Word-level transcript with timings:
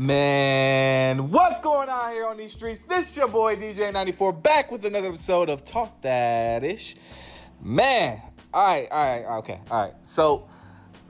Man, 0.00 1.32
what's 1.32 1.58
going 1.58 1.88
on 1.88 2.12
here 2.12 2.24
on 2.24 2.36
these 2.36 2.52
streets? 2.52 2.84
This 2.84 3.10
is 3.10 3.16
your 3.16 3.26
boy 3.26 3.56
DJ94 3.56 4.40
back 4.44 4.70
with 4.70 4.84
another 4.84 5.08
episode 5.08 5.50
of 5.50 5.64
Talk 5.64 6.02
That 6.02 6.62
Ish. 6.62 6.94
Man, 7.60 8.22
all 8.54 8.64
right, 8.64 8.86
all 8.92 9.04
right, 9.04 9.38
okay, 9.38 9.60
all 9.68 9.86
right. 9.86 9.94
So 10.04 10.48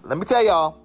let 0.04 0.16
me 0.16 0.24
tell 0.24 0.42
y'all. 0.42 0.80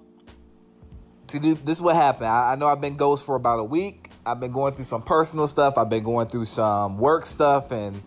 This 1.28 1.78
is 1.78 1.80
what 1.80 1.96
happened. 1.96 2.26
I, 2.26 2.52
I 2.52 2.56
know 2.56 2.66
I've 2.66 2.82
been 2.82 2.96
ghost 2.96 3.24
for 3.24 3.36
about 3.36 3.60
a 3.60 3.64
week. 3.64 4.10
I've 4.26 4.38
been 4.38 4.52
going 4.52 4.74
through 4.74 4.84
some 4.84 5.00
personal 5.00 5.48
stuff. 5.48 5.78
I've 5.78 5.88
been 5.88 6.04
going 6.04 6.26
through 6.26 6.44
some 6.44 6.98
work 6.98 7.24
stuff, 7.24 7.72
and 7.72 8.02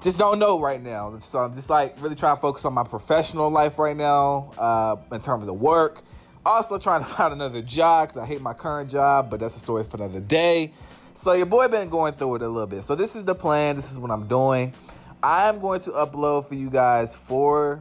just 0.00 0.18
don't 0.18 0.38
know 0.38 0.62
right 0.62 0.82
now. 0.82 1.18
So 1.18 1.40
I'm 1.40 1.52
just 1.52 1.68
like 1.68 2.00
really 2.00 2.14
trying 2.14 2.36
to 2.36 2.40
focus 2.40 2.64
on 2.64 2.72
my 2.72 2.84
professional 2.84 3.50
life 3.50 3.78
right 3.78 3.98
now 3.98 4.52
uh, 4.56 4.96
in 5.14 5.20
terms 5.20 5.46
of 5.46 5.60
work 5.60 6.04
also 6.44 6.78
trying 6.78 7.00
to 7.00 7.06
find 7.16 7.32
another 7.32 7.62
job 7.62 8.08
because 8.08 8.22
I 8.22 8.26
hate 8.26 8.40
my 8.40 8.54
current 8.54 8.90
job, 8.90 9.30
but 9.30 9.40
that's 9.40 9.56
a 9.56 9.60
story 9.60 9.84
for 9.84 9.96
another 9.96 10.20
day. 10.20 10.72
So 11.14 11.34
your 11.34 11.46
boy 11.46 11.68
been 11.68 11.90
going 11.90 12.14
through 12.14 12.36
it 12.36 12.42
a 12.42 12.48
little 12.48 12.66
bit. 12.66 12.82
So 12.82 12.94
this 12.94 13.16
is 13.16 13.24
the 13.24 13.34
plan. 13.34 13.76
This 13.76 13.92
is 13.92 14.00
what 14.00 14.10
I'm 14.10 14.26
doing. 14.26 14.72
I'm 15.22 15.60
going 15.60 15.80
to 15.80 15.90
upload 15.90 16.46
for 16.46 16.54
you 16.54 16.70
guys 16.70 17.14
four 17.14 17.80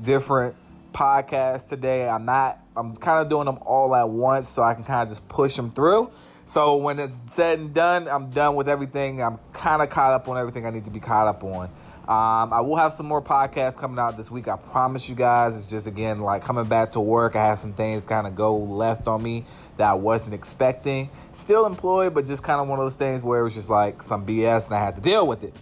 different 0.00 0.54
podcasts 0.92 1.68
today. 1.68 2.08
I'm 2.08 2.24
not. 2.24 2.58
I'm 2.76 2.94
kind 2.94 3.20
of 3.20 3.28
doing 3.28 3.46
them 3.46 3.58
all 3.62 3.94
at 3.96 4.08
once 4.08 4.48
so 4.48 4.62
I 4.62 4.74
can 4.74 4.84
kind 4.84 5.02
of 5.02 5.08
just 5.08 5.28
push 5.28 5.56
them 5.56 5.70
through. 5.70 6.10
So 6.44 6.76
when 6.76 6.98
it's 6.98 7.32
said 7.32 7.58
and 7.58 7.72
done, 7.72 8.08
I'm 8.08 8.30
done 8.30 8.56
with 8.56 8.68
everything. 8.68 9.22
I'm 9.22 9.38
kind 9.52 9.82
of 9.82 9.88
caught 9.88 10.12
up 10.12 10.28
on 10.28 10.36
everything 10.36 10.66
I 10.66 10.70
need 10.70 10.84
to 10.84 10.90
be 10.90 11.00
caught 11.00 11.28
up 11.28 11.44
on. 11.44 11.70
Um, 12.10 12.52
I 12.52 12.60
will 12.60 12.74
have 12.74 12.92
some 12.92 13.06
more 13.06 13.22
podcasts 13.22 13.78
coming 13.78 14.00
out 14.00 14.16
this 14.16 14.32
week. 14.32 14.48
I 14.48 14.56
promise 14.56 15.08
you 15.08 15.14
guys. 15.14 15.56
It's 15.56 15.70
just 15.70 15.86
again 15.86 16.18
like 16.18 16.42
coming 16.42 16.64
back 16.64 16.90
to 16.92 17.00
work. 17.00 17.36
I 17.36 17.46
had 17.46 17.54
some 17.54 17.72
things 17.72 18.04
kind 18.04 18.26
of 18.26 18.34
go 18.34 18.56
left 18.56 19.06
on 19.06 19.22
me 19.22 19.44
that 19.76 19.90
I 19.90 19.94
wasn't 19.94 20.34
expecting. 20.34 21.08
Still 21.30 21.66
employed, 21.66 22.12
but 22.12 22.26
just 22.26 22.42
kind 22.42 22.60
of 22.60 22.66
one 22.66 22.80
of 22.80 22.84
those 22.84 22.96
things 22.96 23.22
where 23.22 23.38
it 23.38 23.44
was 23.44 23.54
just 23.54 23.70
like 23.70 24.02
some 24.02 24.26
BS, 24.26 24.66
and 24.66 24.74
I 24.74 24.80
had 24.80 24.96
to 24.96 25.00
deal 25.00 25.24
with 25.24 25.44
it. 25.44 25.54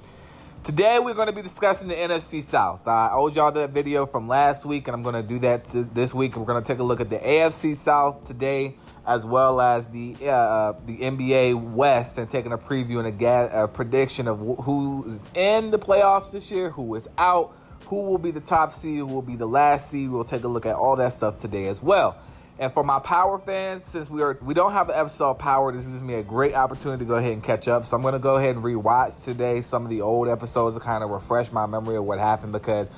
Today 0.62 0.98
we're 0.98 1.12
going 1.12 1.28
to 1.28 1.34
be 1.34 1.42
discussing 1.42 1.86
the 1.86 1.94
NFC 1.94 2.42
South. 2.42 2.88
I 2.88 3.10
owed 3.12 3.36
y'all 3.36 3.52
that 3.52 3.68
video 3.68 4.06
from 4.06 4.26
last 4.26 4.64
week, 4.64 4.88
and 4.88 4.94
I'm 4.94 5.02
going 5.02 5.16
to 5.16 5.22
do 5.22 5.38
that 5.40 5.64
this 5.92 6.14
week. 6.14 6.34
We're 6.34 6.46
going 6.46 6.62
to 6.62 6.66
take 6.66 6.78
a 6.78 6.82
look 6.82 7.02
at 7.02 7.10
the 7.10 7.18
AFC 7.18 7.76
South 7.76 8.24
today 8.24 8.74
as 9.08 9.24
well 9.24 9.58
as 9.58 9.88
the 9.88 10.14
uh, 10.20 10.74
the 10.84 10.98
NBA 10.98 11.72
West 11.72 12.18
and 12.18 12.28
taking 12.28 12.52
a 12.52 12.58
preview 12.58 12.98
and 12.98 13.08
a, 13.08 13.10
ga- 13.10 13.64
a 13.64 13.66
prediction 13.66 14.28
of 14.28 14.38
wh- 14.40 14.62
who's 14.62 15.26
in 15.34 15.70
the 15.70 15.78
playoffs 15.78 16.30
this 16.30 16.52
year, 16.52 16.68
who 16.68 16.94
is 16.94 17.08
out, 17.16 17.56
who 17.86 18.02
will 18.02 18.18
be 18.18 18.30
the 18.30 18.40
top 18.40 18.70
seed, 18.70 18.98
who 18.98 19.06
will 19.06 19.22
be 19.22 19.34
the 19.34 19.48
last 19.48 19.90
seed. 19.90 20.10
We'll 20.10 20.24
take 20.24 20.44
a 20.44 20.48
look 20.48 20.66
at 20.66 20.76
all 20.76 20.94
that 20.96 21.14
stuff 21.14 21.38
today 21.38 21.68
as 21.68 21.82
well. 21.82 22.18
And 22.58 22.70
for 22.70 22.84
my 22.84 22.98
Power 22.98 23.38
fans, 23.38 23.84
since 23.84 24.10
we 24.10 24.20
are 24.20 24.36
we 24.42 24.52
don't 24.52 24.72
have 24.72 24.90
an 24.90 24.96
episode 24.98 25.38
Power, 25.38 25.72
this 25.72 25.86
gives 25.86 26.02
me 26.02 26.14
a 26.14 26.22
great 26.22 26.52
opportunity 26.52 27.04
to 27.04 27.08
go 27.08 27.14
ahead 27.14 27.32
and 27.32 27.42
catch 27.42 27.66
up. 27.66 27.86
So 27.86 27.96
I'm 27.96 28.02
going 28.02 28.12
to 28.12 28.18
go 28.18 28.34
ahead 28.34 28.56
and 28.56 28.64
rewatch 28.64 29.24
today 29.24 29.62
some 29.62 29.84
of 29.84 29.90
the 29.90 30.02
old 30.02 30.28
episodes 30.28 30.74
to 30.74 30.80
kind 30.82 31.02
of 31.02 31.08
refresh 31.08 31.50
my 31.50 31.64
memory 31.64 31.96
of 31.96 32.04
what 32.04 32.18
happened 32.18 32.52
because 32.52 32.90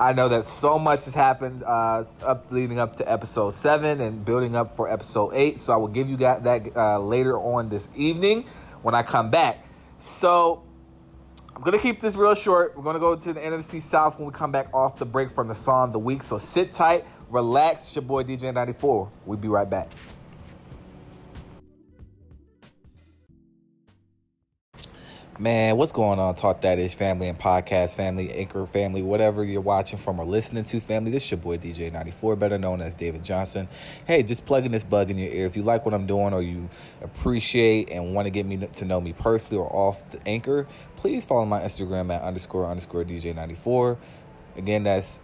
I 0.00 0.14
know 0.14 0.30
that 0.30 0.46
so 0.46 0.78
much 0.78 1.04
has 1.04 1.14
happened 1.14 1.62
uh, 1.62 2.02
up 2.22 2.50
leading 2.50 2.78
up 2.78 2.96
to 2.96 3.12
episode 3.12 3.50
seven 3.50 4.00
and 4.00 4.24
building 4.24 4.56
up 4.56 4.74
for 4.74 4.90
episode 4.90 5.32
eight. 5.34 5.60
So 5.60 5.74
I 5.74 5.76
will 5.76 5.88
give 5.88 6.08
you 6.08 6.16
that 6.16 6.74
uh, 6.74 6.98
later 6.98 7.38
on 7.38 7.68
this 7.68 7.90
evening 7.94 8.46
when 8.80 8.94
I 8.94 9.02
come 9.02 9.30
back. 9.30 9.66
So 9.98 10.62
I'm 11.54 11.60
gonna 11.60 11.78
keep 11.78 12.00
this 12.00 12.16
real 12.16 12.34
short. 12.34 12.74
We're 12.78 12.82
gonna 12.82 12.98
go 12.98 13.14
to 13.14 13.32
the 13.34 13.40
NFC 13.40 13.78
South 13.82 14.18
when 14.18 14.26
we 14.26 14.32
come 14.32 14.50
back 14.50 14.72
off 14.72 14.96
the 14.96 15.04
break 15.04 15.30
from 15.30 15.48
the 15.48 15.54
song 15.54 15.88
of 15.88 15.92
the 15.92 15.98
week. 15.98 16.22
So 16.22 16.38
sit 16.38 16.72
tight, 16.72 17.04
relax. 17.28 17.82
It's 17.82 17.96
your 17.96 18.02
boy 18.02 18.22
DJ 18.22 18.54
94. 18.54 19.12
We'll 19.26 19.36
be 19.36 19.48
right 19.48 19.68
back. 19.68 19.90
Man, 25.40 25.78
what's 25.78 25.90
going 25.90 26.18
on? 26.18 26.34
Talk 26.34 26.60
That 26.60 26.78
Ish 26.78 26.96
family 26.96 27.26
and 27.26 27.38
podcast 27.38 27.96
family, 27.96 28.30
Anchor 28.30 28.66
family, 28.66 29.00
whatever 29.00 29.42
you're 29.42 29.62
watching 29.62 29.98
from 29.98 30.20
or 30.20 30.26
listening 30.26 30.64
to, 30.64 30.80
family. 30.80 31.10
This 31.10 31.24
is 31.24 31.30
your 31.30 31.38
boy 31.38 31.56
DJ94, 31.56 32.38
better 32.38 32.58
known 32.58 32.82
as 32.82 32.92
David 32.92 33.24
Johnson. 33.24 33.66
Hey, 34.06 34.22
just 34.22 34.44
plugging 34.44 34.70
this 34.70 34.84
bug 34.84 35.10
in 35.10 35.16
your 35.16 35.32
ear. 35.32 35.46
If 35.46 35.56
you 35.56 35.62
like 35.62 35.86
what 35.86 35.94
I'm 35.94 36.06
doing 36.06 36.34
or 36.34 36.42
you 36.42 36.68
appreciate 37.00 37.88
and 37.88 38.14
want 38.14 38.26
to 38.26 38.30
get 38.30 38.44
me 38.44 38.58
to 38.58 38.84
know 38.84 39.00
me 39.00 39.14
personally 39.14 39.64
or 39.64 39.74
off 39.74 40.10
the 40.10 40.20
Anchor, 40.28 40.66
please 40.96 41.24
follow 41.24 41.46
my 41.46 41.60
Instagram 41.60 42.14
at 42.14 42.20
underscore 42.20 42.66
underscore 42.66 43.04
DJ94. 43.04 43.96
Again, 44.58 44.82
that's 44.82 45.22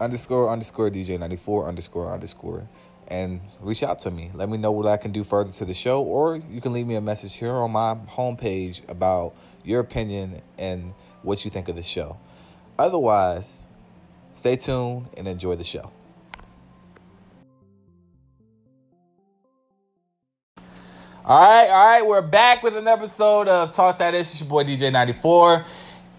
underscore 0.00 0.48
underscore 0.48 0.90
DJ94 0.90 1.66
underscore 1.66 2.12
underscore 2.12 2.68
and 3.08 3.40
reach 3.60 3.82
out 3.82 4.00
to 4.00 4.10
me. 4.10 4.30
Let 4.34 4.48
me 4.48 4.58
know 4.58 4.70
what 4.70 4.86
I 4.86 4.98
can 4.98 5.12
do 5.12 5.24
further 5.24 5.50
to 5.52 5.64
the 5.64 5.74
show, 5.74 6.02
or 6.02 6.36
you 6.36 6.60
can 6.60 6.72
leave 6.72 6.86
me 6.86 6.94
a 6.94 7.00
message 7.00 7.34
here 7.34 7.52
on 7.52 7.72
my 7.72 7.96
homepage 8.10 8.88
about 8.88 9.34
your 9.64 9.80
opinion 9.80 10.40
and 10.58 10.94
what 11.22 11.44
you 11.44 11.50
think 11.50 11.68
of 11.68 11.76
the 11.76 11.82
show. 11.82 12.18
Otherwise, 12.78 13.66
stay 14.34 14.56
tuned 14.56 15.08
and 15.16 15.26
enjoy 15.26 15.56
the 15.56 15.64
show. 15.64 15.90
All 21.24 21.38
right, 21.38 21.68
all 21.68 21.86
right, 21.86 22.06
we're 22.06 22.22
back 22.22 22.62
with 22.62 22.76
an 22.76 22.88
episode 22.88 23.48
of 23.48 23.72
Talk 23.72 23.98
That 23.98 24.14
Ish. 24.14 24.20
It's 24.20 24.40
your 24.40 24.48
boy 24.48 24.64
DJ94. 24.64 25.64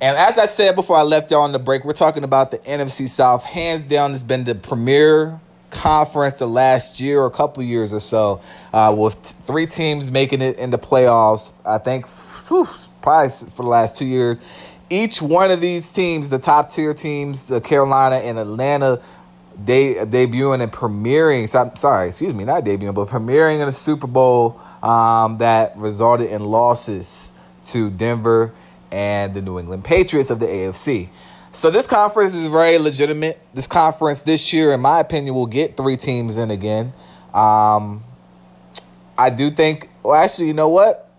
And 0.02 0.16
as 0.16 0.38
I 0.38 0.46
said 0.46 0.76
before 0.76 0.98
I 0.98 1.02
left 1.02 1.32
y'all 1.32 1.42
on 1.42 1.52
the 1.52 1.60
break, 1.60 1.84
we're 1.84 1.94
talking 1.94 2.24
about 2.24 2.52
the 2.52 2.60
NFC 2.60 3.08
South. 3.08 3.44
Hands 3.44 3.86
down, 3.88 4.14
it's 4.14 4.22
been 4.24 4.44
the 4.44 4.56
premier 4.56 5.40
conference 5.70 6.36
the 6.36 6.48
last 6.48 7.00
year 7.00 7.22
or 7.22 7.28
a 7.28 7.32
couple 7.32 7.64
years 7.64 7.94
or 7.94 8.00
so, 8.00 8.42
uh, 8.74 8.94
with 8.98 9.16
three 9.16 9.66
teams 9.66 10.12
making 10.12 10.42
it 10.42 10.58
in 10.58 10.72
the 10.72 10.80
playoffs. 10.80 11.54
I 11.66 11.78
think 11.78 12.08
whew, 12.50 12.68
probably 13.02 13.30
for 13.30 13.64
the 13.64 13.70
last 13.70 13.96
two 13.96 14.06
years. 14.06 14.40
Each 14.90 15.22
one 15.22 15.52
of 15.52 15.62
these 15.62 15.92
teams, 15.92 16.30
the 16.30 16.40
top 16.40 16.72
tier 16.72 16.94
teams, 16.94 17.48
the 17.48 17.62
Carolina 17.62 18.16
and 18.16 18.40
Atlanta, 18.40 19.00
de- 19.64 19.96
debuting 19.96 20.62
and 20.62 20.72
premiering. 20.72 21.48
So, 21.48 21.72
sorry, 21.76 22.08
excuse 22.08 22.34
me, 22.34 22.44
not 22.44 22.64
debuting, 22.64 22.96
but 22.96 23.08
premiering 23.08 23.62
in 23.62 23.68
a 23.68 23.72
Super 23.72 24.08
Bowl 24.08 24.60
um, 24.82 25.38
that 25.38 25.78
resulted 25.78 26.30
in 26.30 26.44
losses 26.44 27.34
to 27.66 27.90
Denver 27.90 28.54
and 28.92 29.34
the 29.34 29.42
New 29.42 29.60
England 29.60 29.84
Patriots 29.84 30.32
of 30.32 30.40
the 30.40 30.48
AFC. 30.48 31.10
So 31.52 31.72
this 31.72 31.88
conference 31.88 32.36
is 32.36 32.48
very 32.48 32.78
legitimate. 32.78 33.40
This 33.54 33.66
conference 33.66 34.22
this 34.22 34.54
year, 34.54 34.72
in 34.74 34.82
my 34.82 35.00
opinion, 35.00 35.34
will 35.34 35.48
get 35.48 35.76
three 35.76 35.98
teams 35.98 36.38
in 36.38 36.52
again. 36.52 36.94
Um, 37.34 38.04
I 39.18 39.32
do 39.32 39.50
think. 39.50 39.90
Well, 40.04 40.16
actually, 40.16 40.48
you 40.48 40.54
know 40.54 40.70
what? 40.70 41.10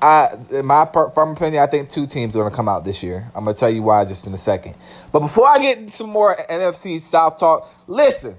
I, 0.00 0.28
in 0.52 0.66
my 0.66 0.86
firm 0.92 1.32
opinion, 1.32 1.62
I 1.62 1.66
think 1.66 1.88
two 1.88 2.06
teams 2.06 2.36
are 2.36 2.40
going 2.40 2.52
to 2.52 2.56
come 2.56 2.68
out 2.68 2.84
this 2.84 3.02
year. 3.02 3.30
I'm 3.34 3.44
going 3.44 3.56
to 3.56 3.58
tell 3.58 3.70
you 3.70 3.82
why 3.82 4.04
just 4.04 4.26
in 4.26 4.34
a 4.34 4.38
second. 4.38 4.74
But 5.10 5.20
before 5.20 5.48
I 5.48 5.58
get 5.58 5.90
some 5.90 6.10
more 6.10 6.36
NFC 6.48 7.00
South 7.00 7.38
talk, 7.38 7.68
listen. 7.86 8.36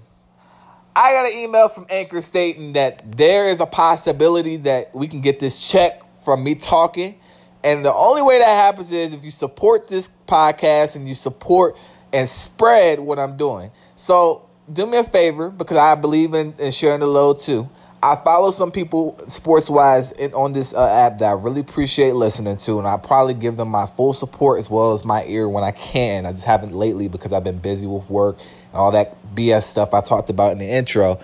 I 0.95 1.13
got 1.13 1.31
an 1.31 1.37
email 1.37 1.69
from 1.69 1.85
Anchor 1.89 2.21
stating 2.21 2.73
that 2.73 3.15
there 3.17 3.47
is 3.47 3.61
a 3.61 3.65
possibility 3.65 4.57
that 4.57 4.93
we 4.93 5.07
can 5.07 5.21
get 5.21 5.39
this 5.39 5.69
check 5.69 6.01
from 6.23 6.43
me 6.43 6.55
talking 6.55 7.15
and 7.63 7.85
the 7.85 7.93
only 7.93 8.21
way 8.21 8.39
that 8.39 8.47
happens 8.47 8.91
is 8.91 9.13
if 9.13 9.25
you 9.25 9.31
support 9.31 9.87
this 9.87 10.09
podcast 10.27 10.95
and 10.95 11.07
you 11.07 11.15
support 11.15 11.77
and 12.13 12.27
spread 12.27 12.99
what 12.99 13.19
I'm 13.19 13.37
doing. 13.37 13.71
So 13.95 14.47
do 14.71 14.85
me 14.85 14.97
a 14.97 15.03
favor 15.03 15.49
because 15.49 15.77
I 15.77 15.95
believe 15.95 16.33
in, 16.33 16.53
in 16.57 16.71
sharing 16.71 17.01
the 17.01 17.07
load 17.07 17.41
too. 17.41 17.69
I 18.01 18.15
follow 18.15 18.49
some 18.51 18.71
people 18.71 19.19
sports 19.27 19.69
wise 19.69 20.13
on 20.33 20.53
this 20.53 20.73
uh, 20.73 20.87
app 20.87 21.17
that 21.17 21.25
I 21.25 21.31
really 21.33 21.59
appreciate 21.59 22.15
listening 22.15 22.55
to, 22.55 22.79
and 22.79 22.87
I 22.87 22.95
probably 22.95 23.33
give 23.33 23.57
them 23.57 23.67
my 23.67 23.85
full 23.87 24.13
support 24.13 24.59
as 24.59 24.69
well 24.69 24.93
as 24.93 25.03
my 25.03 25.25
ear 25.25 25.49
when 25.49 25.65
I 25.65 25.71
can. 25.71 26.25
I 26.25 26.31
just 26.31 26.45
haven't 26.45 26.73
lately 26.73 27.09
because 27.09 27.33
I've 27.33 27.43
been 27.43 27.59
busy 27.59 27.87
with 27.87 28.09
work 28.09 28.37
and 28.71 28.75
all 28.75 28.91
that 28.91 29.17
BS 29.35 29.63
stuff 29.63 29.93
I 29.93 29.99
talked 29.99 30.29
about 30.29 30.53
in 30.53 30.59
the 30.59 30.69
intro. 30.69 31.19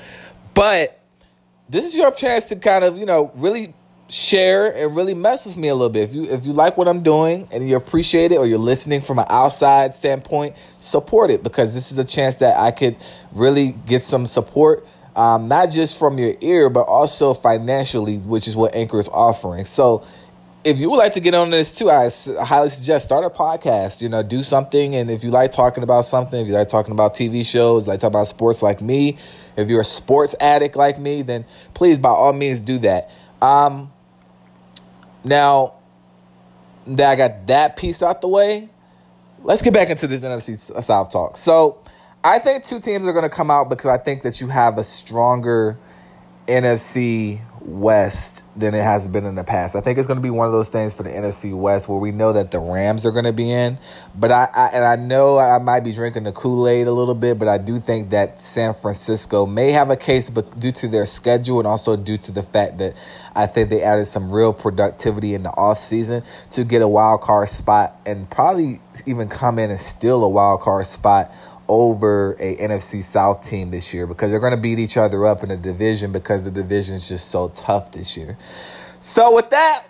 But 0.54 1.00
this 1.70 1.86
is 1.86 1.96
your 1.96 2.12
chance 2.12 2.46
to 2.46 2.58
kind 2.58 2.84
of, 2.84 2.98
you 2.98 3.06
know, 3.06 3.32
really 3.36 3.74
share 4.10 4.76
and 4.76 4.96
really 4.96 5.16
mess 5.16 5.46
with 5.46 5.58
me 5.58 5.68
a 5.68 5.74
little 5.76 5.90
bit. 5.90 6.04
If 6.04 6.14
you 6.14 6.24
if 6.26 6.46
you 6.46 6.54
like 6.54 6.78
what 6.78 6.88
I'm 6.88 7.02
doing 7.02 7.48
and 7.52 7.68
you 7.68 7.76
appreciate 7.76 8.32
it 8.32 8.38
or 8.38 8.46
you're 8.46 8.60
listening 8.60 9.02
from 9.02 9.20
an 9.20 9.26
outside 9.30 9.94
standpoint, 9.94 10.56
support 10.80 11.32
it 11.32 11.44
because 11.44 11.74
this 11.74 11.92
is 11.92 11.98
a 11.98 12.04
chance 12.06 12.36
that 12.38 12.58
I 12.58 12.72
could 12.72 12.98
really 13.32 13.72
get 13.86 14.02
some 14.02 14.26
support. 14.26 14.86
Um, 15.16 15.48
not 15.48 15.70
just 15.70 15.98
from 15.98 16.18
your 16.18 16.36
ear, 16.42 16.70
but 16.70 16.82
also 16.82 17.34
financially, 17.34 18.18
which 18.18 18.50
is 18.50 18.56
what 18.56 18.76
Anchor 18.76 19.00
is 19.00 19.08
offering. 19.08 19.64
So, 19.64 20.06
if 20.66 20.80
you 20.80 20.90
would 20.90 20.98
like 20.98 21.14
to 21.14 21.22
get 21.22 21.34
on 21.34 21.52
this 21.52 21.78
too, 21.78 21.90
I 21.90 22.10
highly 22.44 22.68
suggest 22.68 23.06
start 23.06 23.24
a 23.24 23.30
podcast. 23.30 24.02
You 24.02 24.10
know, 24.10 24.24
do 24.24 24.44
something, 24.44 24.94
and 24.94 25.10
if 25.10 25.24
you 25.24 25.30
like 25.30 25.52
talking 25.52 25.84
about 25.84 26.04
something, 26.04 26.42
if 26.42 26.48
you 26.48 26.54
like 26.54 26.68
talking 26.68 26.92
about 26.92 27.14
TV 27.14 27.46
shows, 27.46 27.88
like 27.88 28.02
talking 28.02 28.14
about 28.14 28.28
sports, 28.28 28.62
like 28.62 28.82
me, 28.82 29.18
if 29.56 29.70
you're 29.70 29.82
a 29.82 29.86
sports 29.86 30.36
addict 30.42 30.76
like 30.76 31.00
me, 31.00 31.22
then 31.22 31.46
please, 31.74 31.98
by 31.98 32.10
all 32.10 32.34
means, 32.34 32.60
do 32.60 32.80
that. 32.80 33.10
Um, 33.42 33.94
now 35.26 35.74
that 36.88 37.10
I 37.10 37.16
got 37.16 37.48
that 37.48 37.76
piece 37.76 38.04
out 38.04 38.22
the 38.22 38.28
way, 38.28 38.70
let's 39.42 39.62
get 39.62 39.74
back 39.74 39.90
into 39.90 40.08
this 40.08 40.24
NFC 40.24 40.58
South 40.84 41.12
talk. 41.12 41.36
So 41.36 41.80
I 42.24 42.40
think 42.40 42.64
two 42.64 42.80
teams 42.80 43.06
are 43.06 43.14
going 43.14 43.24
to 43.24 43.36
come 43.36 43.52
out 43.52 43.70
because 43.70 43.88
I 43.88 43.98
think 43.98 44.22
that 44.22 44.40
you 44.40 44.48
have 44.48 44.78
a 44.78 44.84
stronger 44.84 45.78
NFC 46.48 47.42
West 47.66 48.46
than 48.58 48.76
it 48.76 48.84
has 48.84 49.08
been 49.08 49.26
in 49.26 49.34
the 49.34 49.44
past. 49.44 49.76
I 49.76 49.82
think 49.82 49.98
it's 49.98 50.08
going 50.08 50.18
to 50.18 50.24
be 50.24 50.30
one 50.30 50.46
of 50.46 50.54
those 50.54 50.70
things 50.70 50.94
for 50.94 51.02
the 51.02 51.10
NFC 51.10 51.58
West 51.58 51.90
where 51.90 51.98
we 51.98 52.12
know 52.12 52.32
that 52.34 52.52
the 52.52 52.60
Rams 52.60 53.06
are 53.06 53.12
going 53.12 53.26
to 53.26 53.34
be 53.34 53.52
in, 53.52 53.80
but 54.14 54.32
I, 54.32 54.48
I 54.54 54.68
and 54.68 54.86
I 54.86 54.96
know 54.96 55.40
I 55.40 55.58
might 55.58 55.80
be 55.80 55.92
drinking 55.92 56.24
the 56.24 56.32
Kool 56.32 56.68
Aid 56.68 56.86
a 56.86 56.92
little 56.92 57.16
bit, 57.16 57.40
but 57.40 57.48
I 57.48 57.58
do 57.58 57.80
think 57.80 58.12
that 58.12 58.40
San 58.40 58.76
Francisco 58.76 59.48
may 59.48 59.72
have 59.72 59.90
a 59.90 59.96
case, 59.96 60.30
but 60.30 60.60
due 60.60 60.72
to 60.74 60.88
their 60.88 61.08
schedule 61.08 61.60
and 61.60 61.68
also 61.68 61.96
due 61.96 62.18
to 62.20 62.32
the 62.32 62.44
fact 62.44 62.78
that 62.78 62.96
I 63.36 63.48
think 63.48 63.70
they 63.70 63.82
added 63.82 64.06
some 64.06 64.32
real 64.32 64.54
productivity 64.54 65.34
in 65.34 65.44
the 65.44 65.52
offseason 65.52 66.24
to 66.52 66.64
get 66.64 66.84
a 66.84 66.88
wild 66.88 67.22
card 67.22 67.50
spot 67.50 68.00
and 68.06 68.30
probably 68.30 68.80
even 69.08 69.28
come 69.28 69.58
in 69.58 69.72
and 69.72 69.80
steal 69.80 70.24
a 70.24 70.30
wild 70.30 70.62
card 70.62 70.86
spot 70.86 71.32
over 71.68 72.34
a 72.34 72.56
NFC 72.58 73.04
South 73.04 73.44
team 73.44 73.72
this 73.72 73.94
year 73.94 74.08
because 74.08 74.32
they're 74.32 74.40
going 74.40 74.56
to 74.56 74.62
beat 74.62 74.80
each 74.80 74.98
other 74.98 75.26
up 75.26 75.44
in 75.44 75.50
the 75.50 75.58
division 75.58 76.12
because 76.12 76.46
the 76.46 76.52
division 76.52 76.96
is 76.96 77.08
just 77.08 77.30
so 77.30 77.50
tough 77.50 77.92
this 77.92 78.16
year. 78.16 78.38
So 79.02 79.36
with 79.36 79.50
that 79.52 79.86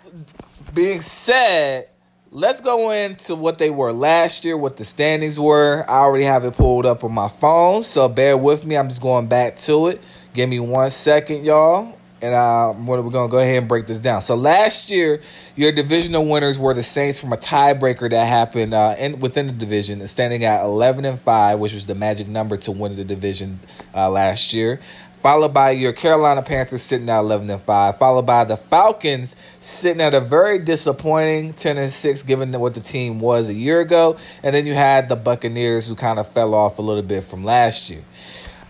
being 0.74 1.00
said, 1.00 1.88
let's 2.30 2.60
go 2.60 2.90
into 2.90 3.34
what 3.34 3.58
they 3.58 3.70
were 3.70 3.92
last 3.92 4.44
year, 4.44 4.56
what 4.56 4.76
the 4.76 4.84
standings 4.84 5.40
were. 5.40 5.84
I 5.88 5.98
already 5.98 6.24
have 6.24 6.44
it 6.44 6.56
pulled 6.56 6.86
up 6.86 7.04
on 7.04 7.12
my 7.12 7.28
phone, 7.28 7.82
so 7.82 8.08
bear 8.08 8.36
with 8.36 8.64
me. 8.64 8.76
I'm 8.76 8.88
just 8.88 9.02
going 9.02 9.26
back 9.26 9.56
to 9.58 9.88
it. 9.88 10.02
Give 10.34 10.48
me 10.48 10.60
one 10.60 10.90
second, 10.90 11.44
y'all 11.44 11.95
and 12.26 12.34
uh, 12.34 12.74
we're 12.76 13.02
going 13.02 13.28
to 13.28 13.30
go 13.30 13.38
ahead 13.38 13.56
and 13.56 13.68
break 13.68 13.86
this 13.86 14.00
down. 14.00 14.20
So 14.20 14.34
last 14.34 14.90
year, 14.90 15.20
your 15.54 15.70
divisional 15.70 16.26
winners 16.26 16.58
were 16.58 16.74
the 16.74 16.82
Saints 16.82 17.20
from 17.20 17.32
a 17.32 17.36
tiebreaker 17.36 18.10
that 18.10 18.26
happened 18.26 18.74
uh, 18.74 18.96
in, 18.98 19.20
within 19.20 19.46
the 19.46 19.52
division, 19.52 20.04
standing 20.08 20.44
at 20.44 20.64
11 20.64 21.04
and 21.04 21.20
5, 21.20 21.60
which 21.60 21.72
was 21.72 21.86
the 21.86 21.94
magic 21.94 22.26
number 22.26 22.56
to 22.56 22.72
win 22.72 22.96
the 22.96 23.04
division 23.04 23.60
uh, 23.94 24.10
last 24.10 24.52
year. 24.52 24.80
Followed 25.14 25.54
by 25.54 25.70
your 25.70 25.92
Carolina 25.92 26.42
Panthers 26.42 26.82
sitting 26.82 27.08
at 27.08 27.20
11 27.20 27.48
and 27.48 27.62
5, 27.62 27.96
followed 27.96 28.26
by 28.26 28.42
the 28.42 28.56
Falcons 28.56 29.36
sitting 29.60 30.00
at 30.00 30.12
a 30.12 30.20
very 30.20 30.58
disappointing 30.58 31.52
10 31.52 31.78
and 31.78 31.92
6, 31.92 32.22
given 32.24 32.52
what 32.58 32.74
the 32.74 32.80
team 32.80 33.20
was 33.20 33.48
a 33.48 33.54
year 33.54 33.80
ago. 33.80 34.16
And 34.42 34.52
then 34.52 34.66
you 34.66 34.74
had 34.74 35.08
the 35.08 35.16
Buccaneers, 35.16 35.86
who 35.86 35.94
kind 35.94 36.18
of 36.18 36.28
fell 36.28 36.54
off 36.54 36.80
a 36.80 36.82
little 36.82 37.02
bit 37.02 37.22
from 37.22 37.44
last 37.44 37.88
year. 37.88 38.02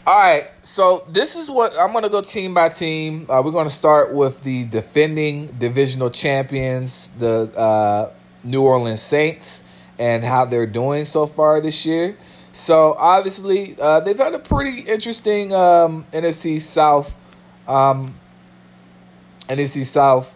All 0.09 0.17
right, 0.17 0.49
so 0.63 1.05
this 1.09 1.35
is 1.35 1.51
what 1.51 1.77
I'm 1.77 1.91
going 1.91 2.05
to 2.05 2.09
go 2.09 2.23
team 2.23 2.55
by 2.55 2.69
team. 2.69 3.27
Uh, 3.29 3.43
we're 3.45 3.51
going 3.51 3.67
to 3.67 3.75
start 3.75 4.15
with 4.15 4.41
the 4.43 4.65
defending 4.67 5.49
divisional 5.59 6.11
champions, 6.11 7.09
the 7.19 7.51
uh, 7.59 8.13
New 8.45 8.63
Orleans 8.63 9.03
Saints, 9.03 9.69
and 9.99 10.23
how 10.23 10.45
they're 10.45 10.65
doing 10.65 11.07
so 11.07 11.27
far 11.27 11.61
this 11.61 11.85
year. 11.85 12.17
So 12.53 12.95
obviously, 12.97 13.75
uh, 13.81 13.99
they've 13.99 14.17
had 14.17 14.33
a 14.33 14.39
pretty 14.39 14.83
interesting 14.83 15.53
um, 15.53 16.07
NFC 16.13 16.61
South, 16.61 17.19
um, 17.67 18.15
NFC 19.49 19.85
South 19.85 20.36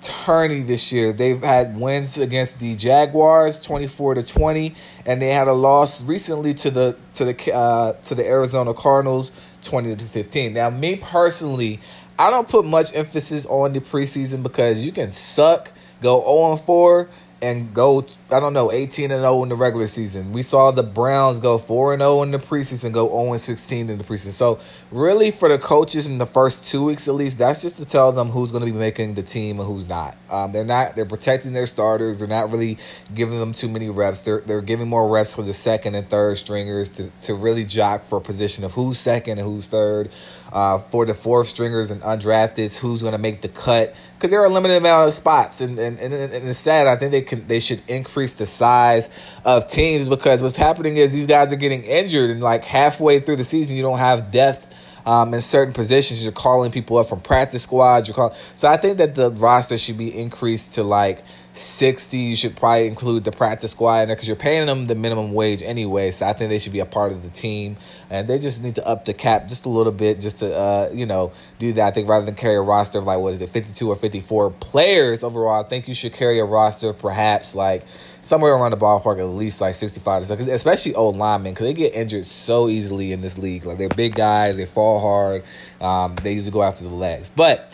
tourney 0.00 0.60
this 0.60 0.92
year. 0.92 1.12
They've 1.12 1.42
had 1.42 1.78
wins 1.78 2.18
against 2.18 2.60
the 2.60 2.76
Jaguars, 2.76 3.60
twenty 3.60 3.86
four 3.86 4.14
to 4.14 4.22
twenty, 4.22 4.74
and 5.04 5.20
they 5.20 5.32
had 5.32 5.48
a 5.48 5.52
loss 5.52 6.04
recently 6.04 6.54
to 6.54 6.70
the 6.70 6.96
to 7.14 7.24
the 7.24 7.54
uh, 7.54 7.92
to 7.92 8.14
the 8.14 8.26
Arizona 8.26 8.74
Cardinals, 8.74 9.32
twenty 9.62 9.94
to 9.94 10.04
fifteen. 10.04 10.52
Now, 10.52 10.70
me 10.70 10.96
personally, 10.96 11.80
I 12.18 12.30
don't 12.30 12.48
put 12.48 12.64
much 12.64 12.94
emphasis 12.94 13.46
on 13.46 13.72
the 13.72 13.80
preseason 13.80 14.42
because 14.42 14.84
you 14.84 14.92
can 14.92 15.10
suck, 15.10 15.72
go 16.00 16.20
zero 16.20 16.52
and 16.52 16.60
four, 16.60 17.08
and 17.42 17.74
go 17.74 18.04
I 18.30 18.40
don't 18.40 18.54
know 18.54 18.72
18 18.72 19.10
and 19.10 19.20
0 19.20 19.42
in 19.42 19.50
the 19.50 19.54
regular 19.54 19.86
season. 19.86 20.32
We 20.32 20.42
saw 20.42 20.70
the 20.70 20.82
Browns 20.82 21.38
go 21.38 21.58
4 21.58 21.94
and 21.94 22.00
0 22.00 22.22
in 22.22 22.30
the 22.30 22.38
preseason, 22.38 22.92
go 22.92 23.08
0 23.08 23.32
and 23.32 23.40
16 23.40 23.90
in 23.90 23.98
the 23.98 24.04
preseason. 24.04 24.30
So 24.30 24.58
really 24.90 25.30
for 25.30 25.48
the 25.48 25.58
coaches 25.58 26.06
in 26.06 26.18
the 26.18 26.26
first 26.26 26.70
2 26.70 26.84
weeks 26.84 27.08
at 27.08 27.14
least, 27.14 27.38
that's 27.38 27.62
just 27.62 27.76
to 27.76 27.84
tell 27.84 28.10
them 28.10 28.30
who's 28.30 28.50
going 28.50 28.64
to 28.64 28.72
be 28.72 28.76
making 28.76 29.14
the 29.14 29.22
team 29.22 29.60
and 29.60 29.68
who's 29.68 29.86
not. 29.86 30.16
Um, 30.30 30.52
they're 30.52 30.64
not 30.64 30.96
they're 30.96 31.04
protecting 31.04 31.52
their 31.52 31.66
starters. 31.66 32.18
They're 32.18 32.28
not 32.28 32.50
really 32.50 32.78
giving 33.14 33.38
them 33.38 33.52
too 33.52 33.68
many 33.68 33.90
reps. 33.90 34.22
They're 34.22 34.40
they're 34.40 34.60
giving 34.60 34.88
more 34.88 35.08
reps 35.08 35.34
for 35.34 35.42
the 35.42 35.54
second 35.54 35.94
and 35.94 36.08
third 36.08 36.38
stringers 36.38 36.88
to 36.90 37.10
to 37.22 37.34
really 37.34 37.64
jock 37.64 38.02
for 38.02 38.18
a 38.18 38.20
position 38.20 38.64
of 38.64 38.72
who's 38.72 38.98
second 38.98 39.38
and 39.38 39.46
who's 39.46 39.68
third. 39.68 40.10
Uh, 40.56 40.78
for 40.78 41.04
the 41.04 41.12
fourth 41.12 41.46
stringers 41.46 41.90
and 41.90 42.00
undrafteds, 42.00 42.78
who's 42.78 43.02
going 43.02 43.12
to 43.12 43.18
make 43.18 43.42
the 43.42 43.48
cut 43.48 43.94
because 44.14 44.30
there 44.30 44.40
are 44.40 44.46
a 44.46 44.48
limited 44.48 44.78
amount 44.78 45.06
of 45.06 45.12
spots 45.12 45.60
and, 45.60 45.78
and, 45.78 45.98
and, 45.98 46.14
and 46.14 46.48
it's 46.48 46.58
sad. 46.58 46.86
I 46.86 46.96
think 46.96 47.12
they 47.12 47.20
can 47.20 47.46
they 47.46 47.60
should 47.60 47.82
increase 47.90 48.36
the 48.36 48.46
size 48.46 49.10
of 49.44 49.68
teams 49.68 50.08
because 50.08 50.42
what's 50.42 50.56
happening 50.56 50.96
is 50.96 51.12
these 51.12 51.26
guys 51.26 51.52
are 51.52 51.56
getting 51.56 51.82
injured 51.82 52.30
and 52.30 52.40
like 52.40 52.64
halfway 52.64 53.20
through 53.20 53.36
the 53.36 53.44
season 53.44 53.76
you 53.76 53.82
don't 53.82 53.98
have 53.98 54.30
depth 54.30 54.74
um, 55.04 55.34
in 55.34 55.42
certain 55.42 55.74
positions. 55.74 56.22
You're 56.22 56.32
calling 56.32 56.70
people 56.70 56.96
up 56.96 57.06
from 57.06 57.20
practice 57.20 57.64
squads. 57.64 58.08
You're 58.08 58.14
calling, 58.14 58.34
so 58.54 58.68
I 58.68 58.78
think 58.78 58.96
that 58.96 59.14
the 59.14 59.32
roster 59.32 59.76
should 59.76 59.98
be 59.98 60.16
increased 60.18 60.72
to 60.74 60.82
like 60.82 61.22
60. 61.58 62.16
You 62.16 62.36
should 62.36 62.56
probably 62.56 62.86
include 62.86 63.24
the 63.24 63.32
practice 63.32 63.72
squad 63.72 64.02
in 64.02 64.08
there 64.08 64.16
because 64.16 64.28
you're 64.28 64.36
paying 64.36 64.66
them 64.66 64.86
the 64.86 64.94
minimum 64.94 65.32
wage 65.32 65.62
anyway. 65.62 66.10
So 66.10 66.26
I 66.26 66.32
think 66.32 66.50
they 66.50 66.58
should 66.58 66.72
be 66.72 66.80
a 66.80 66.86
part 66.86 67.12
of 67.12 67.22
the 67.22 67.30
team. 67.30 67.76
And 68.10 68.28
they 68.28 68.38
just 68.38 68.62
need 68.62 68.74
to 68.76 68.86
up 68.86 69.04
the 69.04 69.14
cap 69.14 69.48
just 69.48 69.66
a 69.66 69.68
little 69.68 69.92
bit 69.92 70.20
just 70.20 70.40
to, 70.40 70.54
uh, 70.54 70.90
you 70.92 71.06
know, 71.06 71.32
do 71.58 71.72
that. 71.74 71.86
I 71.86 71.90
think 71.90 72.08
rather 72.08 72.26
than 72.26 72.34
carry 72.34 72.56
a 72.56 72.60
roster 72.60 72.98
of 72.98 73.04
like, 73.04 73.18
what 73.18 73.32
is 73.32 73.40
it, 73.40 73.48
52 73.48 73.88
or 73.88 73.96
54 73.96 74.50
players 74.52 75.24
overall, 75.24 75.64
I 75.64 75.68
think 75.68 75.88
you 75.88 75.94
should 75.94 76.12
carry 76.12 76.38
a 76.38 76.44
roster 76.44 76.92
perhaps 76.92 77.54
like 77.54 77.82
somewhere 78.20 78.52
around 78.52 78.72
the 78.72 78.76
ballpark 78.76 79.18
at 79.18 79.24
least 79.24 79.60
like 79.60 79.74
65 79.74 80.22
to 80.22 80.26
70, 80.26 80.50
especially 80.50 80.94
old 80.94 81.16
linemen 81.16 81.52
because 81.52 81.66
they 81.66 81.74
get 81.74 81.94
injured 81.94 82.26
so 82.26 82.68
easily 82.68 83.12
in 83.12 83.20
this 83.20 83.38
league. 83.38 83.64
Like 83.64 83.78
they're 83.78 83.88
big 83.88 84.14
guys, 84.14 84.56
they 84.56 84.66
fall 84.66 85.00
hard, 85.00 85.44
um, 85.80 86.16
they 86.16 86.32
usually 86.32 86.50
go 86.52 86.62
after 86.62 86.84
the 86.84 86.94
legs. 86.94 87.30
But 87.30 87.72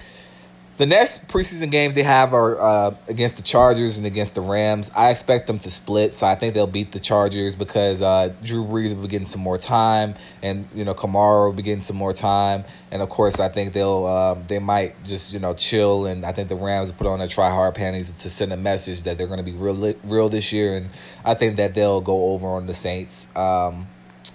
the 0.82 0.86
next 0.86 1.28
preseason 1.28 1.70
games 1.70 1.94
they 1.94 2.02
have 2.02 2.34
are 2.34 2.60
uh, 2.60 2.94
against 3.06 3.36
the 3.36 3.42
Chargers 3.44 3.98
and 3.98 4.04
against 4.04 4.34
the 4.34 4.40
Rams. 4.40 4.90
I 4.96 5.10
expect 5.10 5.46
them 5.46 5.60
to 5.60 5.70
split, 5.70 6.12
so 6.12 6.26
I 6.26 6.34
think 6.34 6.54
they'll 6.54 6.66
beat 6.66 6.90
the 6.90 6.98
Chargers 6.98 7.54
because 7.54 8.02
uh, 8.02 8.32
Drew 8.42 8.64
Brees 8.64 8.92
will 8.92 9.02
be 9.02 9.08
getting 9.08 9.28
some 9.28 9.42
more 9.42 9.58
time, 9.58 10.16
and 10.42 10.66
you 10.74 10.84
know 10.84 10.92
Kamara 10.92 11.46
will 11.46 11.52
be 11.52 11.62
getting 11.62 11.82
some 11.82 11.96
more 11.96 12.12
time, 12.12 12.64
and 12.90 13.00
of 13.00 13.08
course 13.10 13.38
I 13.38 13.48
think 13.48 13.74
they'll 13.74 14.06
uh, 14.06 14.34
they 14.48 14.58
might 14.58 15.00
just 15.04 15.32
you 15.32 15.38
know 15.38 15.54
chill, 15.54 16.06
and 16.06 16.26
I 16.26 16.32
think 16.32 16.48
the 16.48 16.56
Rams 16.56 16.90
put 16.90 17.06
on 17.06 17.20
their 17.20 17.28
try 17.28 17.48
hard 17.48 17.76
panties 17.76 18.08
to 18.08 18.28
send 18.28 18.52
a 18.52 18.56
message 18.56 19.04
that 19.04 19.16
they're 19.16 19.28
going 19.28 19.38
to 19.38 19.44
be 19.44 19.52
real 19.52 19.94
real 20.02 20.28
this 20.28 20.52
year, 20.52 20.76
and 20.76 20.90
I 21.24 21.34
think 21.34 21.58
that 21.58 21.74
they'll 21.74 22.00
go 22.00 22.32
over 22.32 22.48
on 22.48 22.66
the 22.66 22.74
Saints. 22.74 23.30
Um, 23.36 23.86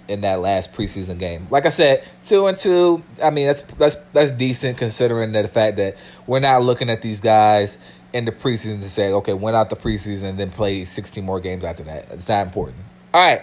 in 0.08 0.22
that 0.22 0.40
last 0.40 0.72
preseason 0.72 1.18
game. 1.18 1.46
Like 1.50 1.66
I 1.66 1.68
said, 1.68 2.04
two 2.22 2.46
and 2.46 2.56
two. 2.56 3.04
I 3.22 3.30
mean, 3.30 3.46
that's 3.46 3.62
that's 3.62 3.94
that's 4.12 4.32
decent 4.32 4.78
considering 4.78 5.32
the 5.32 5.46
fact 5.46 5.76
that 5.76 5.96
we're 6.26 6.40
not 6.40 6.62
looking 6.62 6.90
at 6.90 7.02
these 7.02 7.20
guys 7.20 7.78
in 8.12 8.24
the 8.24 8.32
preseason 8.32 8.76
to 8.76 8.88
say, 8.88 9.12
okay, 9.12 9.34
went 9.34 9.56
out 9.56 9.70
the 9.70 9.76
preseason 9.76 10.30
and 10.30 10.38
then 10.38 10.50
play 10.50 10.84
16 10.84 11.22
more 11.22 11.40
games 11.40 11.64
after 11.64 11.82
that. 11.84 12.10
It's 12.10 12.26
that 12.26 12.46
important. 12.46 12.78
All 13.12 13.22
right. 13.22 13.42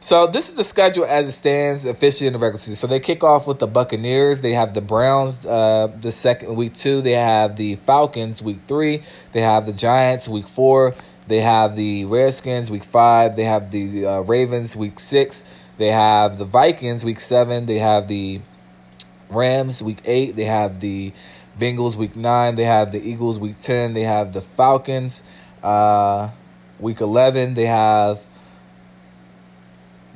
So 0.00 0.26
this 0.26 0.48
is 0.48 0.54
the 0.54 0.64
schedule 0.64 1.04
as 1.04 1.26
it 1.26 1.32
stands 1.32 1.86
officially 1.86 2.26
in 2.26 2.32
the 2.32 2.38
regular 2.38 2.58
season. 2.58 2.76
So 2.76 2.86
they 2.86 3.00
kick 3.00 3.24
off 3.24 3.46
with 3.46 3.58
the 3.58 3.66
Buccaneers. 3.66 4.40
They 4.40 4.52
have 4.52 4.74
the 4.74 4.80
Browns 4.80 5.44
uh, 5.44 5.88
the 6.00 6.12
second 6.12 6.54
week 6.54 6.74
two. 6.74 7.00
They 7.00 7.12
have 7.12 7.56
the 7.56 7.76
Falcons 7.76 8.42
week 8.42 8.58
three. 8.66 9.02
They 9.32 9.40
have 9.40 9.66
the 9.66 9.72
Giants 9.72 10.28
week 10.28 10.46
four. 10.46 10.94
They 11.26 11.40
have 11.40 11.74
the 11.74 12.04
Redskins 12.04 12.70
week 12.70 12.84
five. 12.84 13.36
They 13.36 13.44
have 13.44 13.70
the 13.70 14.06
uh, 14.06 14.20
Ravens 14.20 14.76
week 14.76 14.98
six. 14.98 15.44
They 15.78 15.88
have 15.88 16.38
the 16.38 16.44
Vikings 16.44 17.04
week 17.04 17.20
seven. 17.20 17.66
They 17.66 17.78
have 17.78 18.08
the 18.08 18.40
Rams 19.28 19.82
week 19.82 20.00
eight. 20.04 20.36
They 20.36 20.44
have 20.44 20.80
the 20.80 21.12
Bengals 21.58 21.96
week 21.96 22.16
nine. 22.16 22.54
They 22.54 22.64
have 22.64 22.92
the 22.92 23.00
Eagles 23.00 23.38
week 23.38 23.58
ten. 23.58 23.94
They 23.94 24.02
have 24.02 24.32
the 24.32 24.40
Falcons 24.40 25.22
uh, 25.62 26.30
week 26.80 27.00
eleven. 27.00 27.54
They 27.54 27.66
have 27.66 28.24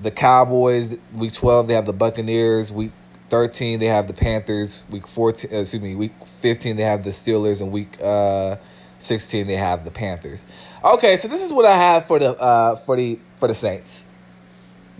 the 0.00 0.11
Cowboys 0.11 0.97
week 1.14 1.33
twelve. 1.33 1.67
They 1.67 1.75
have 1.75 1.87
the 1.87 1.93
Buccaneers 1.93 2.73
week 2.73 2.93
thirteen. 3.29 3.81
They 3.81 3.87
have 3.87 4.07
the 4.07 4.14
Panthers 4.14 4.85
week 4.90 5.07
fourteen. 5.07 5.52
Uh, 5.52 5.61
excuse 5.61 5.83
me, 5.83 5.95
week 5.95 6.12
fifteen. 6.25 6.76
They 6.76 6.85
have 6.85 7.05
the 7.05 7.11
Steelers 7.11 7.61
and 7.61 7.71
week 7.71 8.00
uh, 8.02 8.57
sixteen. 8.99 9.47
They 9.47 9.57
have 9.57 9.85
the 9.85 9.90
Panthers. 9.90 10.47
Okay, 10.85 11.17
so 11.17 11.29
this 11.29 11.43
is 11.43 11.52
what 11.52 11.67
I 11.67 11.75
have 11.75 12.07
for 12.07 12.19
the 12.19 12.35
uh, 12.40 12.76
for 12.76 12.97
the 12.97 13.19
for 13.37 13.49
the 13.49 13.55
Saints 13.55 14.10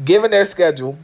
given 0.05 0.31
their 0.31 0.45
schedule 0.45 0.99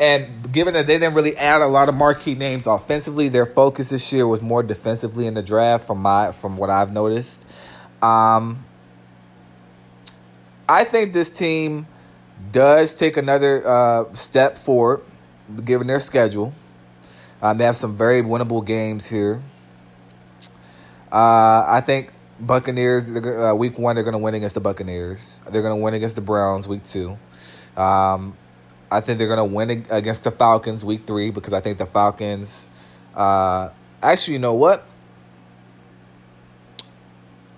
and 0.00 0.52
given 0.52 0.74
that 0.74 0.86
they 0.86 0.98
didn't 0.98 1.14
really 1.14 1.36
add 1.36 1.60
a 1.60 1.66
lot 1.66 1.88
of 1.88 1.94
marquee 1.94 2.34
names 2.34 2.66
offensively, 2.66 3.28
their 3.28 3.46
focus 3.46 3.90
this 3.90 4.12
year 4.12 4.26
was 4.26 4.42
more 4.42 4.62
defensively 4.62 5.26
in 5.26 5.34
the 5.34 5.42
draft 5.42 5.86
from 5.86 5.98
my 5.98 6.32
from 6.32 6.56
what 6.56 6.70
I've 6.70 6.92
noticed. 6.92 7.48
Um, 8.02 8.64
I 10.68 10.84
think 10.84 11.12
this 11.12 11.30
team 11.30 11.86
does 12.50 12.94
take 12.94 13.16
another 13.16 13.66
uh, 13.66 14.12
step 14.14 14.58
forward 14.58 15.02
given 15.64 15.86
their 15.86 16.00
schedule. 16.00 16.52
Um, 17.42 17.58
they 17.58 17.64
have 17.64 17.76
some 17.76 17.96
very 17.96 18.22
winnable 18.22 18.64
games 18.64 19.10
here. 19.10 19.42
Uh, 21.12 21.64
I 21.68 21.82
think 21.84 22.12
Buccaneers 22.40 23.14
uh, 23.14 23.54
week 23.56 23.78
one 23.78 23.94
they're 23.94 24.02
going 24.02 24.12
to 24.12 24.18
win 24.18 24.34
against 24.34 24.54
the 24.54 24.60
Buccaneers. 24.60 25.40
They're 25.50 25.62
going 25.62 25.78
to 25.78 25.82
win 25.82 25.94
against 25.94 26.16
the 26.16 26.22
Browns 26.22 26.66
week 26.66 26.82
two. 26.82 27.18
Um, 27.76 28.36
I 28.90 29.00
think 29.00 29.18
they're 29.18 29.28
going 29.28 29.38
to 29.38 29.44
win 29.44 29.86
against 29.90 30.24
the 30.24 30.30
Falcons 30.30 30.84
week 30.84 31.02
three 31.02 31.30
because 31.30 31.52
I 31.52 31.60
think 31.60 31.78
the 31.78 31.86
Falcons 31.86 32.68
uh, 33.14 33.70
actually, 34.02 34.34
you 34.34 34.40
know 34.40 34.54
what? 34.54 34.84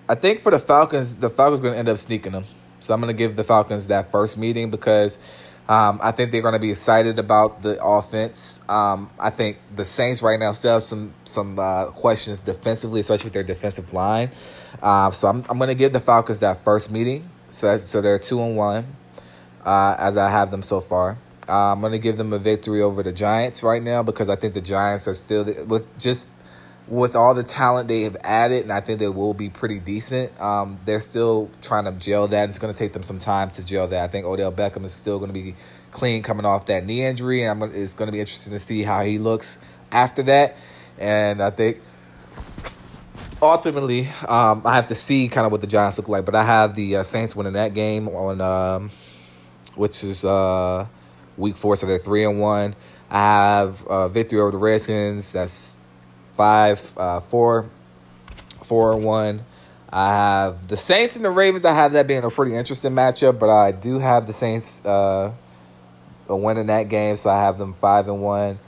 I 0.09 0.15
think 0.15 0.39
for 0.39 0.51
the 0.51 0.59
Falcons, 0.59 1.17
the 1.17 1.29
Falcons 1.29 1.61
going 1.61 1.73
to 1.73 1.79
end 1.79 1.89
up 1.89 1.97
sneaking 1.97 2.31
them. 2.31 2.45
So 2.79 2.93
I'm 2.93 3.01
going 3.01 3.13
to 3.13 3.17
give 3.17 3.35
the 3.35 3.43
Falcons 3.43 3.87
that 3.87 4.11
first 4.11 4.37
meeting 4.37 4.71
because 4.71 5.19
um, 5.67 5.99
I 6.01 6.11
think 6.11 6.31
they're 6.31 6.41
going 6.41 6.53
to 6.53 6.59
be 6.59 6.71
excited 6.71 7.19
about 7.19 7.61
the 7.61 7.83
offense. 7.83 8.61
Um, 8.69 9.09
I 9.19 9.29
think 9.31 9.57
the 9.75 9.83
Saints 9.83 10.21
right 10.21 10.39
now 10.39 10.53
still 10.53 10.73
have 10.73 10.83
some 10.83 11.13
some 11.25 11.59
uh, 11.59 11.87
questions 11.87 12.39
defensively, 12.39 13.01
especially 13.01 13.25
with 13.25 13.33
their 13.33 13.43
defensive 13.43 13.91
line. 13.91 14.31
Uh, 14.81 15.11
so 15.11 15.27
I'm 15.27 15.43
I'm 15.49 15.57
going 15.57 15.67
to 15.67 15.75
give 15.75 15.91
the 15.91 15.99
Falcons 15.99 16.39
that 16.39 16.61
first 16.61 16.89
meeting. 16.89 17.29
So 17.49 17.75
so 17.75 17.99
they're 17.99 18.19
two 18.19 18.41
and 18.41 18.55
one, 18.55 18.85
uh, 19.67 19.95
as 19.99 20.17
I 20.17 20.29
have 20.29 20.49
them 20.49 20.63
so 20.63 20.79
far. 20.79 21.17
Uh, 21.47 21.73
I'm 21.73 21.81
going 21.81 21.91
to 21.91 21.99
give 21.99 22.17
them 22.17 22.31
a 22.31 22.39
victory 22.39 22.81
over 22.81 23.03
the 23.03 23.11
Giants 23.11 23.63
right 23.63 23.83
now 23.83 24.01
because 24.01 24.29
I 24.29 24.37
think 24.37 24.53
the 24.53 24.61
Giants 24.61 25.07
are 25.07 25.13
still 25.13 25.43
with 25.65 25.85
just 25.99 26.31
with 26.87 27.17
all 27.17 27.33
the 27.33 27.43
talent 27.43 27.89
they 27.89 28.03
have 28.03 28.15
added, 28.23 28.63
and 28.63 28.71
I 28.71 28.79
think 28.79 28.99
they 28.99 29.09
will 29.09 29.33
be 29.33 29.49
pretty 29.49 29.79
decent. 29.79 30.39
Um, 30.39 30.79
they're 30.85 31.01
still 31.01 31.51
trying 31.61 31.83
to 31.83 31.91
gel 31.91 32.27
that. 32.29 32.47
It's 32.47 32.59
going 32.59 32.73
to 32.73 32.77
take 32.77 32.93
them 32.93 33.03
some 33.03 33.19
time 33.19 33.49
to 33.51 33.65
gel 33.65 33.89
that. 33.89 34.05
I 34.05 34.07
think 34.07 34.25
Odell 34.25 34.53
Beckham 34.53 34.85
is 34.85 34.93
still 34.93 35.19
going 35.19 35.29
to 35.29 35.33
be 35.33 35.55
clean 35.91 36.23
coming 36.23 36.45
off 36.45 36.67
that 36.67 36.85
knee 36.85 37.03
injury, 37.03 37.43
and 37.43 37.63
I'm, 37.63 37.75
it's 37.75 37.93
going 37.93 38.07
to 38.07 38.13
be 38.13 38.21
interesting 38.21 38.53
to 38.53 38.59
see 38.59 38.83
how 38.83 39.03
he 39.03 39.17
looks 39.17 39.59
after 39.91 40.23
that. 40.23 40.55
And 40.97 41.41
I 41.41 41.49
think 41.49 41.81
ultimately, 43.41 44.07
um, 44.27 44.61
I 44.65 44.75
have 44.75 44.87
to 44.87 44.95
see 44.95 45.27
kind 45.27 45.45
of 45.45 45.51
what 45.51 45.59
the 45.59 45.67
Giants 45.67 45.97
look 45.97 46.07
like. 46.07 46.23
But 46.23 46.35
I 46.35 46.43
have 46.43 46.73
the 46.73 46.97
uh, 46.97 47.03
Saints 47.03 47.35
winning 47.35 47.53
that 47.53 47.73
game 47.73 48.07
on, 48.07 48.39
um, 48.39 48.91
which 49.77 50.03
is 50.03 50.25
uh, 50.25 50.87
week 51.37 51.55
four, 51.55 51.75
so 51.75 51.85
they're 51.85 51.97
three 51.97 52.25
and 52.25 52.39
one. 52.39 52.75
I 53.09 53.19
have 53.19 53.85
uh, 53.87 54.07
victory 54.09 54.39
over 54.39 54.51
the 54.51 54.57
Redskins. 54.57 55.31
That's 55.33 55.77
five, 56.35 56.93
uh, 56.97 57.19
four, 57.21 57.69
four 58.63 58.93
and 58.93 59.03
one. 59.03 59.43
I 59.89 60.13
have 60.13 60.67
the 60.67 60.75
Saints 60.75 61.15
and 61.15 61.23
the 61.23 61.29
Ravens. 61.29 61.63
I 61.63 61.73
have 61.73 61.93
that 61.93 62.07
being 62.07 62.23
a 62.23 62.29
pretty 62.29 62.55
interesting 62.55 62.91
matchup, 62.91 63.39
but 63.39 63.49
I 63.49 63.71
do 63.71 63.99
have 63.99 64.27
the 64.27 64.33
Saints 64.33 64.85
uh, 64.85 65.31
winning 66.27 66.67
that 66.67 66.89
game, 66.89 67.15
so 67.15 67.29
I 67.29 67.37
have 67.37 67.57
them 67.57 67.73
five 67.73 68.07
and 68.07 68.21
one. 68.21 68.59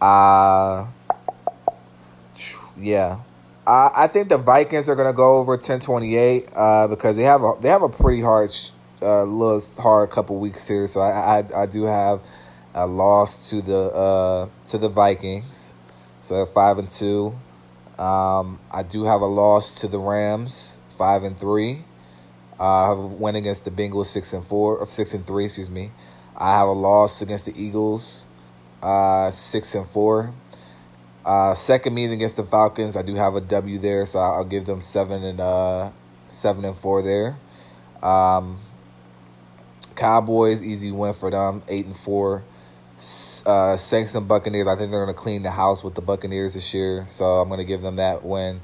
Uh, 0.00 0.86
yeah, 2.76 3.20
I, 3.66 3.90
I 3.94 4.06
think 4.08 4.28
the 4.28 4.36
Vikings 4.36 4.88
are 4.88 4.96
gonna 4.96 5.12
go 5.12 5.36
over 5.36 5.56
ten 5.56 5.78
twenty 5.78 6.16
eight 6.16 6.48
uh, 6.54 6.88
because 6.88 7.16
they 7.16 7.22
have 7.22 7.42
a 7.42 7.54
they 7.60 7.68
have 7.68 7.82
a 7.82 7.88
pretty 7.88 8.20
hard 8.20 8.50
uh, 9.04 9.24
little 9.24 9.60
hard 9.78 10.10
couple 10.10 10.38
weeks 10.38 10.68
here. 10.68 10.86
So 10.86 11.00
I, 11.00 11.38
I 11.38 11.62
I 11.62 11.66
do 11.66 11.84
have 11.84 12.20
a 12.74 12.86
loss 12.86 13.50
to 13.50 13.62
the 13.62 13.92
uh, 13.92 14.48
to 14.66 14.78
the 14.78 14.88
Vikings. 14.88 15.74
So 16.20 16.46
five 16.46 16.78
and 16.78 16.90
two. 16.90 17.38
Um, 17.98 18.58
I 18.72 18.82
do 18.82 19.04
have 19.04 19.20
a 19.20 19.26
loss 19.26 19.80
to 19.82 19.88
the 19.88 19.98
Rams, 19.98 20.80
five 20.98 21.22
and 21.22 21.38
three. 21.38 21.84
Uh, 22.58 22.64
I 22.64 22.88
have 22.88 22.98
a 22.98 23.06
win 23.06 23.36
against 23.36 23.64
the 23.64 23.70
Bengals, 23.70 24.06
six 24.06 24.32
and 24.32 24.44
four, 24.44 24.78
or 24.78 24.86
six 24.86 25.14
and 25.14 25.26
three, 25.26 25.44
excuse 25.44 25.70
me. 25.70 25.90
I 26.36 26.56
have 26.58 26.68
a 26.68 26.72
loss 26.72 27.22
against 27.22 27.46
the 27.46 27.60
Eagles, 27.60 28.26
uh, 28.82 29.30
six 29.30 29.74
and 29.74 29.86
four. 29.86 30.34
Uh, 31.24 31.54
second 31.54 31.94
meeting 31.94 32.12
against 32.12 32.36
the 32.36 32.42
Falcons, 32.42 32.96
I 32.96 33.02
do 33.02 33.14
have 33.14 33.34
a 33.34 33.40
W 33.40 33.78
there, 33.78 34.04
so 34.06 34.18
I'll 34.18 34.44
give 34.44 34.66
them 34.66 34.80
seven 34.80 35.24
and 35.24 35.40
uh, 35.40 35.90
seven 36.26 36.64
and 36.64 36.76
four 36.76 37.02
there. 37.02 37.38
Um, 38.02 38.58
Cowboys, 39.96 40.62
easy 40.62 40.90
win 40.90 41.14
for 41.14 41.30
them, 41.30 41.62
eight 41.68 41.86
and 41.86 41.96
four 41.96 42.44
uh, 43.46 43.76
Saints 43.76 44.14
and 44.14 44.26
Buccaneers. 44.26 44.66
I 44.66 44.76
think 44.76 44.90
they're 44.90 45.04
going 45.04 45.14
to 45.14 45.20
clean 45.20 45.42
the 45.42 45.50
house 45.50 45.82
with 45.82 45.94
the 45.94 46.02
Buccaneers 46.02 46.54
this 46.54 46.72
year, 46.72 47.04
so 47.06 47.40
I'm 47.40 47.48
going 47.48 47.58
to 47.58 47.64
give 47.64 47.82
them 47.82 47.96
that 47.96 48.24
win, 48.24 48.60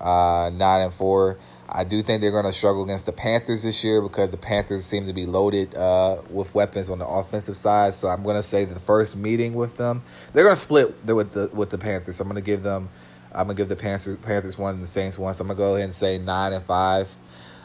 uh, 0.00 0.50
nine 0.52 0.82
and 0.82 0.94
four. 0.94 1.38
I 1.74 1.84
do 1.84 2.02
think 2.02 2.20
they're 2.20 2.30
going 2.30 2.44
to 2.44 2.52
struggle 2.52 2.84
against 2.84 3.06
the 3.06 3.12
Panthers 3.12 3.62
this 3.62 3.82
year 3.82 4.02
because 4.02 4.30
the 4.30 4.36
Panthers 4.36 4.84
seem 4.84 5.06
to 5.06 5.14
be 5.14 5.24
loaded 5.24 5.74
uh, 5.74 6.18
with 6.28 6.54
weapons 6.54 6.90
on 6.90 6.98
the 6.98 7.06
offensive 7.06 7.56
side. 7.56 7.94
So 7.94 8.08
I'm 8.08 8.22
going 8.22 8.36
to 8.36 8.42
say 8.42 8.66
the 8.66 8.78
first 8.78 9.16
meeting 9.16 9.54
with 9.54 9.78
them, 9.78 10.02
they're 10.32 10.44
going 10.44 10.54
to 10.54 10.60
split 10.60 11.04
with 11.06 11.32
the 11.32 11.48
with 11.52 11.70
the 11.70 11.78
Panthers. 11.78 12.16
So 12.16 12.22
I'm 12.22 12.28
going 12.28 12.42
to 12.42 12.46
give 12.46 12.62
them, 12.62 12.90
I'm 13.32 13.46
going 13.46 13.56
to 13.56 13.60
give 13.62 13.68
the 13.70 13.76
Panthers 13.76 14.16
Panthers 14.16 14.58
one 14.58 14.74
and 14.74 14.82
the 14.82 14.86
Saints 14.86 15.18
one. 15.18 15.32
So 15.32 15.42
I'm 15.42 15.48
going 15.48 15.56
to 15.56 15.62
go 15.62 15.74
ahead 15.74 15.84
and 15.84 15.94
say 15.94 16.18
nine 16.18 16.52
and 16.52 16.64
five. 16.64 17.14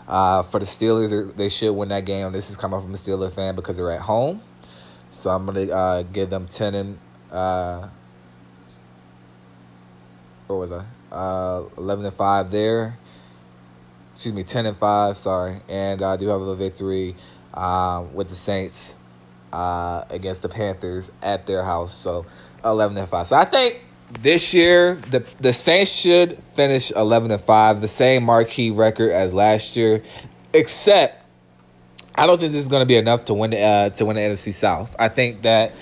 Uh, 0.08 0.42
for 0.42 0.60
the 0.60 0.66
Steelers, 0.66 1.36
they 1.36 1.50
should 1.50 1.74
win 1.74 1.90
that 1.90 2.06
game. 2.06 2.32
This 2.32 2.50
is 2.50 2.56
coming 2.56 2.80
from 2.80 2.94
a 2.94 2.98
Steeler 2.98 3.32
fan 3.32 3.56
because 3.56 3.76
they're 3.76 3.92
at 3.92 4.02
home. 4.02 4.42
So 5.12 5.32
I'm 5.32 5.46
gonna 5.46 5.72
uh, 5.72 6.04
give 6.04 6.30
them 6.30 6.48
ten 6.48 6.76
and 6.76 6.98
uh, 7.32 7.88
what 10.48 10.56
was 10.58 10.72
I? 10.72 10.86
Uh, 11.12 11.64
eleven 11.78 12.06
and 12.06 12.14
five 12.14 12.52
there. 12.52 12.98
Excuse 14.14 14.34
me, 14.34 14.44
ten 14.44 14.66
and 14.66 14.78
five. 14.78 15.18
Sorry, 15.18 15.62
and 15.68 16.02
I 16.02 16.16
do 16.16 16.28
have 16.28 16.42
a 16.42 16.56
victory 16.56 17.16
um, 17.54 18.14
with 18.14 18.30
the 18.30 18.36
Saints 18.36 18.98
uh, 19.52 20.04
against 20.10 20.42
the 20.42 20.50
Panthers 20.50 21.12
at 21.22 21.48
their 21.48 21.64
house. 21.64 21.94
So 21.94 22.26
eleven 22.64 22.98
and 22.98 23.10
five. 23.10 23.28
So 23.28 23.38
I 23.38 23.46
think 23.46 23.82
this 24.12 24.54
year 24.54 24.96
the 24.96 25.26
the 25.40 25.54
Saints 25.54 25.92
should 25.92 26.42
finish 26.54 26.92
eleven 26.92 27.32
and 27.32 27.42
five, 27.42 27.82
the 27.82 27.88
same 27.88 28.24
marquee 28.24 28.72
record 28.72 29.12
as 29.12 29.34
last 29.34 29.76
year, 29.76 30.04
except 30.54 31.26
I 32.16 32.26
don't 32.26 32.40
think 32.40 32.52
this 32.52 32.62
is 32.62 32.68
going 32.68 32.82
to 32.82 32.88
be 32.88 32.98
enough 32.98 33.26
to 33.26 33.34
win 33.34 33.54
uh, 33.54 33.90
to 33.92 34.06
win 34.06 34.16
the 34.16 34.22
NFC 34.22 34.54
South. 34.54 34.96
I 34.98 35.10
think 35.10 35.44
that 35.44 35.74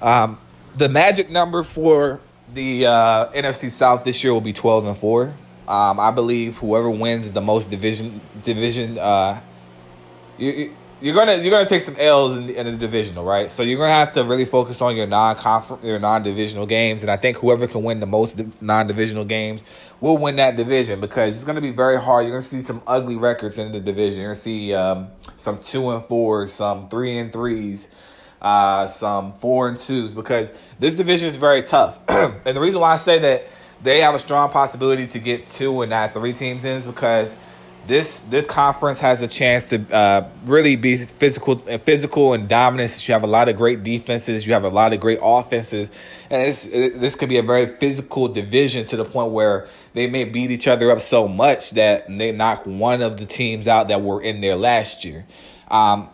um, 0.00 0.38
the 0.76 0.88
magic 0.88 1.30
number 1.30 1.62
for 1.62 2.20
the 2.52 2.86
uh, 2.86 3.30
NFC 3.32 3.70
South 3.70 4.04
this 4.04 4.24
year 4.24 4.32
will 4.32 4.40
be 4.40 4.52
twelve 4.52 4.86
and 4.86 4.96
four. 4.96 5.34
Um, 5.68 6.00
I 6.00 6.10
believe 6.10 6.56
whoever 6.58 6.88
wins 6.88 7.32
the 7.32 7.42
most 7.42 7.68
division 7.68 8.20
division, 8.42 8.98
uh, 8.98 9.40
you, 10.38 10.74
you're 11.00 11.14
gonna 11.14 11.36
you're 11.36 11.50
gonna 11.50 11.68
take 11.68 11.82
some 11.82 11.96
L's 11.98 12.36
in 12.36 12.46
the, 12.46 12.56
in 12.58 12.66
the 12.66 12.76
divisional, 12.76 13.24
right? 13.24 13.50
So 13.50 13.62
you're 13.62 13.78
gonna 13.78 13.92
have 13.92 14.12
to 14.12 14.24
really 14.24 14.44
focus 14.44 14.82
on 14.82 14.96
your 14.96 15.06
non 15.06 15.36
your 15.82 15.98
non 15.98 16.22
divisional 16.22 16.66
games, 16.66 17.02
and 17.02 17.10
I 17.10 17.16
think 17.16 17.36
whoever 17.38 17.66
can 17.66 17.82
win 17.82 18.00
the 18.00 18.06
most 18.06 18.40
non 18.60 18.86
divisional 18.86 19.24
games 19.24 19.64
will 20.00 20.18
win 20.18 20.36
that 20.36 20.56
division 20.56 21.00
because 21.00 21.36
it's 21.36 21.44
gonna 21.44 21.60
be 21.60 21.70
very 21.70 22.00
hard. 22.00 22.24
You're 22.24 22.34
gonna 22.34 22.42
see 22.42 22.60
some 22.60 22.82
ugly 22.86 23.16
records 23.16 23.58
in 23.58 23.72
the 23.72 23.80
division. 23.80 24.20
You're 24.20 24.30
gonna 24.30 24.36
see 24.36 24.74
um, 24.74 25.08
some 25.36 25.58
two 25.58 25.90
and 25.90 26.04
fours, 26.04 26.52
some 26.52 26.88
three 26.88 27.18
and 27.18 27.32
threes, 27.32 27.94
uh, 28.42 28.86
some 28.86 29.34
four 29.34 29.68
and 29.68 29.78
twos 29.78 30.12
because 30.12 30.52
this 30.80 30.96
division 30.96 31.28
is 31.28 31.36
very 31.36 31.62
tough. 31.62 32.02
and 32.08 32.56
the 32.56 32.60
reason 32.60 32.80
why 32.80 32.92
I 32.92 32.96
say 32.96 33.18
that 33.20 33.46
they 33.82 34.00
have 34.00 34.14
a 34.14 34.18
strong 34.18 34.50
possibility 34.50 35.06
to 35.06 35.18
get 35.20 35.48
two 35.48 35.82
and 35.82 35.90
not 35.90 36.12
three 36.12 36.32
teams 36.32 36.64
in 36.64 36.78
is 36.78 36.82
because 36.82 37.36
this 37.88 38.20
this 38.20 38.46
conference 38.46 39.00
has 39.00 39.22
a 39.22 39.28
chance 39.28 39.64
to 39.64 39.94
uh, 39.94 40.28
really 40.44 40.76
be 40.76 40.94
physical, 40.94 41.56
physical 41.56 42.34
and 42.34 42.46
dominant. 42.46 43.08
You 43.08 43.14
have 43.14 43.24
a 43.24 43.28
lot 43.28 43.48
of 43.48 43.56
great 43.56 43.82
defenses. 43.82 44.46
You 44.46 44.52
have 44.52 44.64
a 44.64 44.68
lot 44.68 44.92
of 44.92 45.00
great 45.00 45.18
offenses, 45.22 45.90
and 46.30 46.42
this 46.42 46.66
this 46.66 47.14
could 47.14 47.30
be 47.30 47.38
a 47.38 47.42
very 47.42 47.66
physical 47.66 48.28
division 48.28 48.86
to 48.86 48.96
the 48.96 49.04
point 49.04 49.32
where 49.32 49.66
they 49.94 50.06
may 50.06 50.24
beat 50.24 50.50
each 50.50 50.68
other 50.68 50.90
up 50.90 51.00
so 51.00 51.26
much 51.26 51.70
that 51.72 52.06
they 52.06 52.30
knock 52.30 52.66
one 52.66 53.00
of 53.00 53.16
the 53.16 53.26
teams 53.26 53.66
out 53.66 53.88
that 53.88 54.02
were 54.02 54.22
in 54.22 54.40
there 54.42 54.56
last 54.56 55.04
year. 55.04 55.26
Um, 55.68 56.10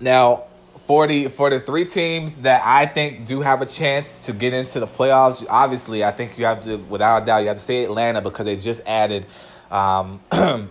now, 0.00 0.44
for 0.80 1.06
the 1.06 1.28
for 1.28 1.48
the 1.48 1.60
three 1.60 1.86
teams 1.86 2.42
that 2.42 2.60
I 2.62 2.84
think 2.84 3.26
do 3.26 3.40
have 3.40 3.62
a 3.62 3.66
chance 3.66 4.26
to 4.26 4.34
get 4.34 4.52
into 4.52 4.80
the 4.80 4.86
playoffs, 4.86 5.46
obviously, 5.48 6.04
I 6.04 6.10
think 6.10 6.36
you 6.36 6.44
have 6.44 6.62
to, 6.64 6.76
without 6.76 7.22
a 7.22 7.26
doubt, 7.26 7.38
you 7.38 7.48
have 7.48 7.56
to 7.56 7.62
say 7.62 7.84
Atlanta 7.84 8.20
because 8.20 8.44
they 8.44 8.56
just 8.56 8.82
added 8.86 9.24
um, 9.74 10.20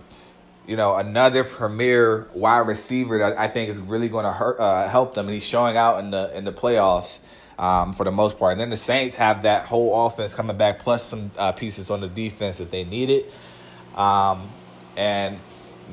you 0.66 0.76
know, 0.76 0.96
another 0.96 1.44
premier 1.44 2.26
wide 2.34 2.66
receiver 2.66 3.18
that 3.18 3.38
I 3.38 3.48
think 3.48 3.68
is 3.68 3.80
really 3.80 4.08
going 4.08 4.24
to 4.24 4.32
hurt, 4.32 4.58
uh, 4.58 4.88
help 4.88 5.14
them, 5.14 5.26
and 5.26 5.34
he's 5.34 5.46
showing 5.46 5.76
out 5.76 5.98
in 5.98 6.10
the 6.10 6.36
in 6.36 6.44
the 6.44 6.52
playoffs 6.52 7.26
um, 7.58 7.92
for 7.92 8.04
the 8.04 8.10
most 8.10 8.38
part. 8.38 8.52
And 8.52 8.60
then 8.60 8.70
the 8.70 8.76
Saints 8.78 9.16
have 9.16 9.42
that 9.42 9.66
whole 9.66 10.06
offense 10.06 10.34
coming 10.34 10.56
back, 10.56 10.78
plus 10.78 11.04
some 11.04 11.30
uh, 11.38 11.52
pieces 11.52 11.90
on 11.90 12.00
the 12.00 12.08
defense 12.08 12.58
that 12.58 12.70
they 12.70 12.84
needed. 12.84 13.30
Um, 13.94 14.48
and 14.96 15.38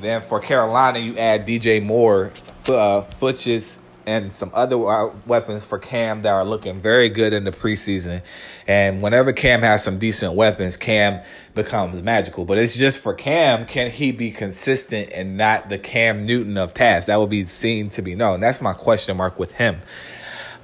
then 0.00 0.22
for 0.22 0.40
Carolina, 0.40 0.98
you 0.98 1.18
add 1.18 1.46
DJ 1.46 1.82
Moore, 1.84 2.32
uh, 2.66 3.02
Funchess, 3.20 3.80
and 4.06 4.32
some 4.32 4.50
other 4.54 4.78
weapons 5.26 5.64
for 5.64 5.78
Cam 5.78 6.22
that 6.22 6.32
are 6.32 6.44
looking 6.44 6.80
very 6.80 7.08
good 7.08 7.32
in 7.32 7.44
the 7.44 7.52
preseason. 7.52 8.22
And 8.66 9.00
whenever 9.02 9.32
Cam 9.32 9.62
has 9.62 9.82
some 9.84 9.98
decent 9.98 10.34
weapons, 10.34 10.76
Cam 10.76 11.22
becomes 11.54 12.02
magical. 12.02 12.44
But 12.44 12.58
it's 12.58 12.76
just 12.76 13.00
for 13.00 13.14
Cam, 13.14 13.66
can 13.66 13.90
he 13.90 14.12
be 14.12 14.30
consistent 14.30 15.10
and 15.12 15.36
not 15.36 15.68
the 15.68 15.78
Cam 15.78 16.24
Newton 16.24 16.56
of 16.56 16.74
past? 16.74 17.06
That 17.06 17.16
will 17.16 17.26
be 17.26 17.46
seen 17.46 17.90
to 17.90 18.02
be 18.02 18.14
known. 18.14 18.40
That's 18.40 18.60
my 18.60 18.72
question 18.72 19.16
mark 19.16 19.38
with 19.38 19.52
him. 19.52 19.80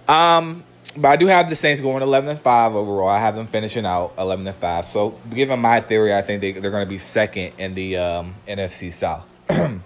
Um, 0.06 0.64
but 0.96 1.08
I 1.08 1.16
do 1.16 1.26
have 1.26 1.48
the 1.48 1.54
Saints 1.54 1.80
going 1.80 2.02
11 2.02 2.30
and 2.30 2.38
5 2.38 2.74
overall. 2.74 3.08
I 3.08 3.18
have 3.18 3.36
them 3.36 3.46
finishing 3.46 3.84
out 3.84 4.14
11 4.18 4.46
and 4.46 4.56
5. 4.56 4.86
So, 4.86 5.18
given 5.30 5.60
my 5.60 5.80
theory, 5.80 6.14
I 6.14 6.22
think 6.22 6.40
they, 6.40 6.52
they're 6.52 6.70
going 6.70 6.84
to 6.84 6.88
be 6.88 6.98
second 6.98 7.52
in 7.58 7.74
the 7.74 7.98
um, 7.98 8.34
NFC 8.46 8.92
South. 8.92 9.26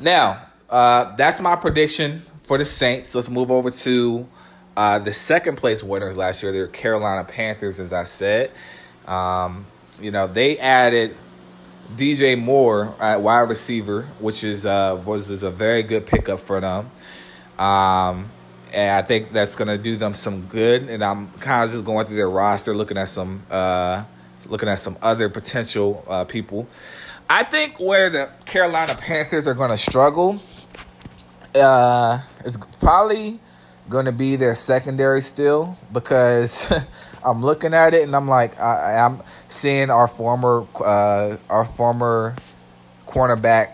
now, 0.00 0.46
uh, 0.70 1.14
that's 1.16 1.40
my 1.40 1.56
prediction 1.56 2.20
for 2.42 2.58
the 2.58 2.64
Saints. 2.64 3.14
Let's 3.14 3.30
move 3.30 3.50
over 3.50 3.70
to 3.70 4.26
Uh, 4.76 4.98
the 4.98 5.12
second 5.12 5.56
place 5.56 5.84
winners 5.84 6.16
last 6.16 6.42
year, 6.42 6.50
they're 6.50 6.66
Carolina 6.66 7.22
Panthers, 7.22 7.78
as 7.78 7.92
I 7.92 8.02
said. 8.04 8.50
Um, 9.06 9.66
you 10.00 10.10
know, 10.10 10.26
they 10.26 10.58
added 10.58 11.16
DJ 11.94 12.36
Moore 12.36 12.92
at 13.00 13.20
wide 13.20 13.48
receiver, 13.48 14.02
which 14.18 14.42
is 14.42 14.66
uh, 14.66 15.00
was, 15.06 15.30
is 15.30 15.44
a 15.44 15.50
very 15.50 15.84
good 15.84 16.06
pickup 16.06 16.40
for 16.40 16.60
them. 16.60 16.90
Um, 17.56 18.30
and 18.72 18.90
I 18.96 19.02
think 19.02 19.32
that's 19.32 19.54
going 19.54 19.68
to 19.68 19.78
do 19.78 19.94
them 19.94 20.12
some 20.12 20.46
good. 20.46 20.88
And 20.88 21.04
I'm 21.04 21.28
kind 21.38 21.62
of 21.64 21.70
just 21.70 21.84
going 21.84 22.06
through 22.06 22.16
their 22.16 22.28
roster, 22.28 22.74
looking 22.74 22.98
at 22.98 23.08
some 23.08 23.44
uh, 23.48 24.02
looking 24.48 24.68
at 24.68 24.80
some 24.80 24.96
other 25.00 25.28
potential 25.28 26.04
uh, 26.08 26.24
people. 26.24 26.66
I 27.30 27.44
think 27.44 27.78
where 27.78 28.10
the 28.10 28.28
Carolina 28.44 28.96
Panthers 28.96 29.46
are 29.46 29.54
going 29.54 29.70
to 29.70 29.78
struggle 29.78 30.42
uh, 31.54 32.18
is 32.44 32.56
probably 32.80 33.40
going 33.88 34.06
to 34.06 34.12
be 34.12 34.36
their 34.36 34.54
secondary 34.54 35.20
still 35.20 35.76
because 35.92 36.72
I'm 37.24 37.42
looking 37.42 37.74
at 37.74 37.94
it 37.94 38.02
and 38.02 38.16
I'm 38.16 38.28
like 38.28 38.58
I, 38.58 38.94
am 38.94 39.22
seeing 39.48 39.90
our 39.90 40.08
former 40.08 40.66
uh, 40.82 41.36
our 41.50 41.64
former 41.64 42.34
cornerback 43.06 43.72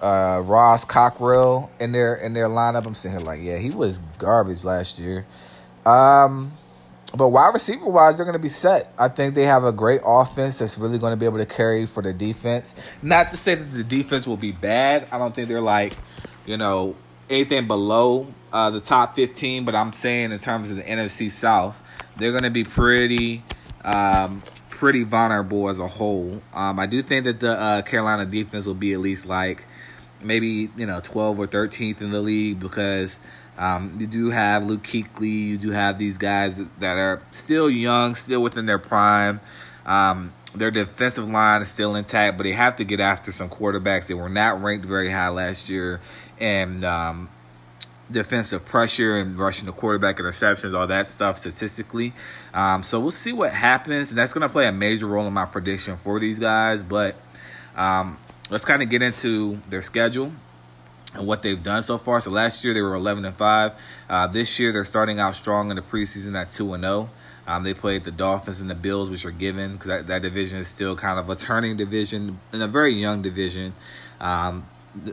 uh, 0.00 0.42
Ross 0.44 0.84
Cockrell 0.84 1.70
in 1.78 1.92
their 1.92 2.14
in 2.14 2.32
their 2.32 2.48
lineup. 2.48 2.86
I'm 2.86 2.94
sitting 2.94 3.18
here 3.18 3.26
like, 3.26 3.40
yeah, 3.42 3.58
he 3.58 3.70
was 3.70 4.00
garbage 4.18 4.64
last 4.64 4.98
year. 4.98 5.26
Um, 5.84 6.52
but 7.16 7.28
wide 7.28 7.52
receiver 7.52 7.88
wise, 7.88 8.16
they're 8.16 8.24
going 8.24 8.34
to 8.34 8.38
be 8.38 8.48
set. 8.48 8.92
I 8.98 9.08
think 9.08 9.34
they 9.34 9.44
have 9.44 9.64
a 9.64 9.72
great 9.72 10.00
offense 10.04 10.58
that's 10.58 10.78
really 10.78 10.98
going 10.98 11.12
to 11.12 11.16
be 11.16 11.26
able 11.26 11.38
to 11.38 11.46
carry 11.46 11.86
for 11.86 12.02
the 12.02 12.12
defense. 12.12 12.76
Not 13.02 13.30
to 13.30 13.36
say 13.36 13.56
that 13.56 13.70
the 13.72 13.82
defense 13.82 14.26
will 14.26 14.36
be 14.36 14.52
bad. 14.52 15.08
I 15.10 15.18
don't 15.18 15.34
think 15.34 15.48
they're 15.48 15.60
like, 15.60 15.92
you 16.46 16.56
know, 16.56 16.94
anything 17.30 17.66
below 17.66 18.26
uh, 18.52 18.70
the 18.70 18.80
top 18.80 19.14
15. 19.14 19.64
But 19.64 19.74
I'm 19.74 19.92
saying 19.92 20.32
in 20.32 20.38
terms 20.38 20.70
of 20.70 20.76
the 20.76 20.82
NFC 20.82 21.30
South, 21.30 21.80
they're 22.16 22.32
going 22.32 22.42
to 22.42 22.50
be 22.50 22.64
pretty, 22.64 23.42
um, 23.84 24.42
pretty 24.68 25.04
vulnerable 25.04 25.70
as 25.70 25.78
a 25.78 25.86
whole. 25.86 26.42
Um, 26.52 26.78
I 26.78 26.86
do 26.86 27.00
think 27.00 27.24
that 27.24 27.40
the 27.40 27.52
uh, 27.52 27.82
Carolina 27.82 28.26
defense 28.26 28.66
will 28.66 28.74
be 28.74 28.92
at 28.92 29.00
least 29.00 29.26
like 29.26 29.66
maybe 30.22 30.68
you 30.76 30.84
know 30.84 31.00
12 31.02 31.38
or 31.38 31.46
13th 31.46 32.02
in 32.02 32.10
the 32.10 32.20
league 32.20 32.60
because 32.60 33.20
um, 33.58 33.96
you 33.98 34.06
do 34.06 34.30
have 34.30 34.64
Luke 34.64 34.82
Kuechly, 34.82 35.46
you 35.46 35.58
do 35.58 35.70
have 35.70 35.98
these 35.98 36.18
guys 36.18 36.64
that 36.78 36.96
are 36.96 37.22
still 37.30 37.68
young, 37.68 38.14
still 38.14 38.42
within 38.42 38.66
their 38.66 38.78
prime. 38.78 39.40
Um, 39.84 40.32
their 40.54 40.70
defensive 40.70 41.28
line 41.28 41.62
is 41.62 41.70
still 41.70 41.94
intact, 41.94 42.36
but 42.36 42.44
they 42.44 42.52
have 42.52 42.76
to 42.76 42.84
get 42.84 43.00
after 43.00 43.30
some 43.32 43.48
quarterbacks. 43.48 44.08
They 44.08 44.14
were 44.14 44.28
not 44.28 44.60
ranked 44.62 44.86
very 44.86 45.10
high 45.10 45.28
last 45.28 45.68
year, 45.68 46.00
and 46.40 46.84
um, 46.84 47.28
defensive 48.10 48.64
pressure 48.64 49.16
and 49.16 49.38
rushing 49.38 49.66
the 49.66 49.72
quarterback 49.72 50.18
interceptions, 50.18 50.74
all 50.74 50.86
that 50.86 51.06
stuff 51.06 51.36
statistically. 51.36 52.12
Um, 52.52 52.82
so 52.82 52.98
we'll 53.00 53.10
see 53.10 53.32
what 53.32 53.52
happens, 53.52 54.10
and 54.10 54.18
that's 54.18 54.32
going 54.32 54.42
to 54.42 54.52
play 54.52 54.66
a 54.66 54.72
major 54.72 55.06
role 55.06 55.26
in 55.26 55.32
my 55.32 55.46
prediction 55.46 55.96
for 55.96 56.18
these 56.18 56.38
guys. 56.38 56.82
But 56.82 57.16
um, 57.76 58.18
let's 58.50 58.64
kind 58.64 58.82
of 58.82 58.90
get 58.90 59.02
into 59.02 59.60
their 59.68 59.82
schedule 59.82 60.32
and 61.14 61.26
what 61.26 61.42
they've 61.42 61.62
done 61.62 61.82
so 61.82 61.98
far. 61.98 62.20
So 62.20 62.30
last 62.30 62.64
year 62.64 62.74
they 62.74 62.82
were 62.82 62.94
11 62.94 63.24
and 63.24 63.34
5. 63.34 63.72
Uh, 64.08 64.26
this 64.28 64.58
year 64.58 64.72
they're 64.72 64.84
starting 64.84 65.18
out 65.18 65.34
strong 65.34 65.70
in 65.70 65.76
the 65.76 65.82
preseason 65.82 66.40
at 66.40 66.50
2 66.50 66.74
and 66.74 66.82
0. 66.82 67.10
Um, 67.46 67.64
they 67.64 67.74
played 67.74 68.04
the 68.04 68.12
Dolphins 68.12 68.60
and 68.60 68.70
the 68.70 68.76
Bills, 68.76 69.10
which 69.10 69.24
are 69.24 69.32
given 69.32 69.72
because 69.72 69.88
that, 69.88 70.06
that 70.06 70.22
division 70.22 70.58
is 70.58 70.68
still 70.68 70.94
kind 70.94 71.18
of 71.18 71.28
a 71.28 71.34
turning 71.34 71.76
division 71.76 72.38
and 72.52 72.62
a 72.62 72.68
very 72.68 72.92
young 72.92 73.22
division, 73.22 73.72
um, 74.20 74.66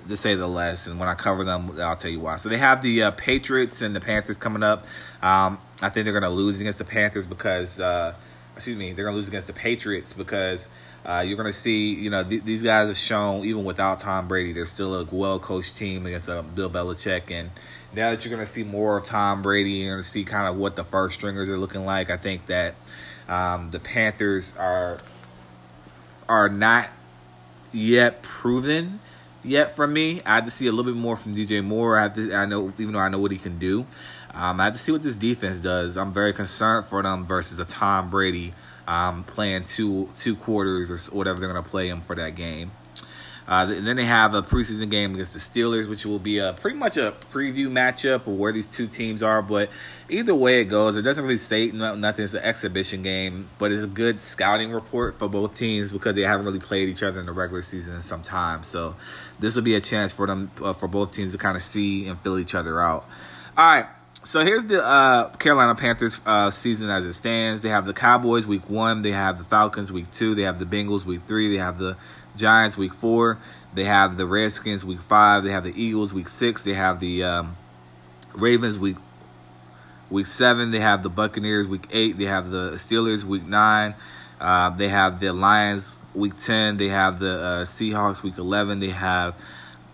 to 0.07 0.17
say 0.17 0.35
the 0.35 0.47
less. 0.47 0.87
And 0.87 0.99
when 0.99 1.07
I 1.07 1.15
cover 1.15 1.43
them, 1.43 1.79
I'll 1.79 1.95
tell 1.95 2.11
you 2.11 2.19
why. 2.19 2.37
So 2.37 2.49
they 2.49 2.57
have 2.57 2.81
the 2.81 3.03
uh, 3.03 3.11
Patriots 3.11 3.81
and 3.81 3.95
the 3.95 3.99
Panthers 3.99 4.37
coming 4.37 4.63
up. 4.63 4.85
Um, 5.21 5.59
I 5.81 5.89
think 5.89 6.05
they're 6.05 6.19
going 6.19 6.23
to 6.23 6.29
lose 6.29 6.59
against 6.59 6.79
the 6.79 6.85
Panthers 6.85 7.27
because, 7.27 7.79
uh, 7.79 8.13
excuse 8.55 8.77
me, 8.77 8.93
they're 8.93 9.05
going 9.05 9.13
to 9.13 9.17
lose 9.17 9.27
against 9.27 9.47
the 9.47 9.53
Patriots 9.53 10.13
because 10.13 10.69
uh, 11.05 11.23
you're 11.25 11.37
going 11.37 11.47
to 11.47 11.53
see, 11.53 11.93
you 11.93 12.09
know, 12.09 12.23
th- 12.23 12.43
these 12.43 12.63
guys 12.63 12.87
have 12.87 12.97
shown, 12.97 13.45
even 13.45 13.63
without 13.63 13.99
Tom 13.99 14.27
Brady, 14.27 14.53
they're 14.53 14.65
still 14.65 14.95
a 14.95 15.05
well 15.05 15.39
coached 15.39 15.77
team 15.77 16.05
against 16.05 16.29
uh, 16.29 16.41
Bill 16.41 16.69
Belichick. 16.69 17.31
And 17.31 17.51
now 17.93 18.09
that 18.09 18.25
you're 18.25 18.33
going 18.33 18.45
to 18.45 18.51
see 18.51 18.63
more 18.63 18.97
of 18.97 19.05
Tom 19.05 19.41
Brady, 19.43 19.71
you're 19.71 19.93
going 19.93 20.03
to 20.03 20.07
see 20.07 20.23
kind 20.23 20.47
of 20.47 20.57
what 20.57 20.75
the 20.75 20.83
first 20.83 21.15
stringers 21.15 21.49
are 21.49 21.57
looking 21.57 21.85
like. 21.85 22.09
I 22.09 22.17
think 22.17 22.47
that 22.47 22.75
um, 23.29 23.69
the 23.71 23.79
Panthers 23.79 24.55
are 24.57 24.99
are 26.27 26.49
not 26.49 26.89
yet 27.71 28.21
proven 28.21 28.99
yet 29.47 29.71
for 29.71 29.87
me. 29.87 30.21
I 30.25 30.35
have 30.35 30.45
to 30.45 30.51
see 30.51 30.67
a 30.67 30.71
little 30.71 30.91
bit 30.91 30.99
more 30.99 31.17
from 31.17 31.35
DJ 31.35 31.63
Moore. 31.63 31.97
I 31.97 32.03
have 32.03 32.13
to, 32.13 32.33
I 32.33 32.45
know, 32.45 32.73
even 32.77 32.93
though 32.93 32.99
I 32.99 33.09
know 33.09 33.19
what 33.19 33.31
he 33.31 33.37
can 33.37 33.57
do, 33.57 33.85
um, 34.33 34.59
I 34.59 34.65
have 34.65 34.73
to 34.73 34.79
see 34.79 34.91
what 34.91 35.01
this 35.01 35.15
defense 35.15 35.61
does. 35.61 35.97
I'm 35.97 36.13
very 36.13 36.33
concerned 36.33 36.85
for 36.85 37.01
them 37.01 37.25
versus 37.25 37.59
a 37.59 37.65
Tom 37.65 38.09
Brady 38.09 38.53
um, 38.87 39.23
playing 39.23 39.65
two 39.65 40.09
two 40.15 40.35
quarters 40.35 40.91
or 40.91 41.15
whatever 41.15 41.39
they're 41.39 41.51
going 41.51 41.63
to 41.63 41.69
play 41.69 41.89
him 41.89 42.01
for 42.01 42.15
that 42.15 42.35
game. 42.35 42.71
Uh, 43.47 43.65
and 43.69 43.87
then 43.87 43.95
they 43.95 44.03
have 44.03 44.33
a 44.33 44.41
preseason 44.41 44.91
game 44.91 45.13
against 45.13 45.31
the 45.31 45.39
Steelers, 45.39 45.87
which 45.87 46.05
will 46.05 46.19
be 46.19 46.37
a 46.37 46.51
pretty 46.51 46.75
much 46.75 46.97
a 46.97 47.13
preview 47.31 47.69
matchup 47.69 48.27
of 48.27 48.37
where 48.37 48.51
these 48.51 48.67
two 48.67 48.87
teams 48.87 49.23
are. 49.23 49.41
But 49.41 49.71
either 50.09 50.35
way 50.35 50.59
it 50.59 50.65
goes, 50.65 50.97
it 50.97 51.03
doesn't 51.03 51.23
really 51.23 51.37
state 51.37 51.73
nothing. 51.73 52.25
It's 52.25 52.33
an 52.33 52.43
exhibition 52.43 53.03
game, 53.03 53.47
but 53.57 53.71
it's 53.71 53.83
a 53.83 53.87
good 53.87 54.21
scouting 54.21 54.73
report 54.73 55.15
for 55.15 55.29
both 55.29 55.53
teams 55.53 55.93
because 55.93 56.15
they 56.15 56.23
haven't 56.23 56.45
really 56.45 56.59
played 56.59 56.89
each 56.89 57.03
other 57.03 57.21
in 57.21 57.25
the 57.25 57.31
regular 57.31 57.61
season 57.61 57.95
in 57.95 58.01
some 58.01 58.21
time. 58.21 58.63
So 58.63 58.97
this 59.39 59.55
will 59.55 59.63
be 59.63 59.75
a 59.75 59.81
chance 59.81 60.11
for 60.11 60.27
them 60.27 60.51
uh, 60.61 60.73
for 60.73 60.87
both 60.87 61.11
teams 61.11 61.31
to 61.31 61.37
kind 61.37 61.55
of 61.55 61.63
see 61.63 62.07
and 62.07 62.19
fill 62.19 62.39
each 62.39 62.55
other 62.55 62.81
out. 62.81 63.07
All 63.57 63.65
right, 63.65 63.87
so 64.23 64.43
here's 64.43 64.65
the 64.65 64.85
uh, 64.85 65.29
Carolina 65.37 65.73
Panthers 65.73 66.21
uh, 66.25 66.51
season 66.51 66.89
as 66.89 67.05
it 67.05 67.13
stands. 67.13 67.61
They 67.61 67.69
have 67.69 67.85
the 67.85 67.93
Cowboys 67.93 68.45
week 68.45 68.69
one. 68.69 69.01
They 69.01 69.11
have 69.11 69.37
the 69.37 69.43
Falcons 69.43 69.91
week 69.91 70.11
two. 70.11 70.35
They 70.35 70.41
have 70.41 70.59
the 70.59 70.65
Bengals 70.65 71.05
week 71.05 71.21
three. 71.27 71.49
They 71.49 71.59
have 71.59 71.77
the 71.77 71.97
Giants 72.35 72.77
week 72.77 72.93
four. 72.93 73.39
They 73.73 73.85
have 73.85 74.17
the 74.17 74.25
Redskins 74.25 74.83
week 74.83 75.01
five. 75.01 75.43
They 75.43 75.51
have 75.51 75.63
the 75.63 75.73
Eagles 75.81 76.13
week 76.13 76.27
six. 76.27 76.63
They 76.63 76.73
have 76.73 76.99
the 76.99 77.23
um, 77.23 77.57
Ravens 78.35 78.79
week 78.79 78.97
week 80.09 80.25
seven. 80.25 80.71
They 80.71 80.79
have 80.79 81.03
the 81.03 81.09
Buccaneers 81.09 81.67
week 81.67 81.87
eight. 81.91 82.17
They 82.17 82.25
have 82.25 82.49
the 82.49 82.71
Steelers 82.71 83.23
week 83.23 83.45
nine. 83.45 83.95
Uh, 84.39 84.69
they 84.71 84.89
have 84.89 85.19
the 85.19 85.31
Lions 85.31 85.97
week 86.17 86.35
ten. 86.37 86.77
They 86.77 86.89
have 86.89 87.19
the 87.19 87.39
uh, 87.39 87.65
Seahawks 87.65 88.23
week 88.23 88.37
eleven. 88.37 88.79
They 88.79 88.89
have 88.89 89.37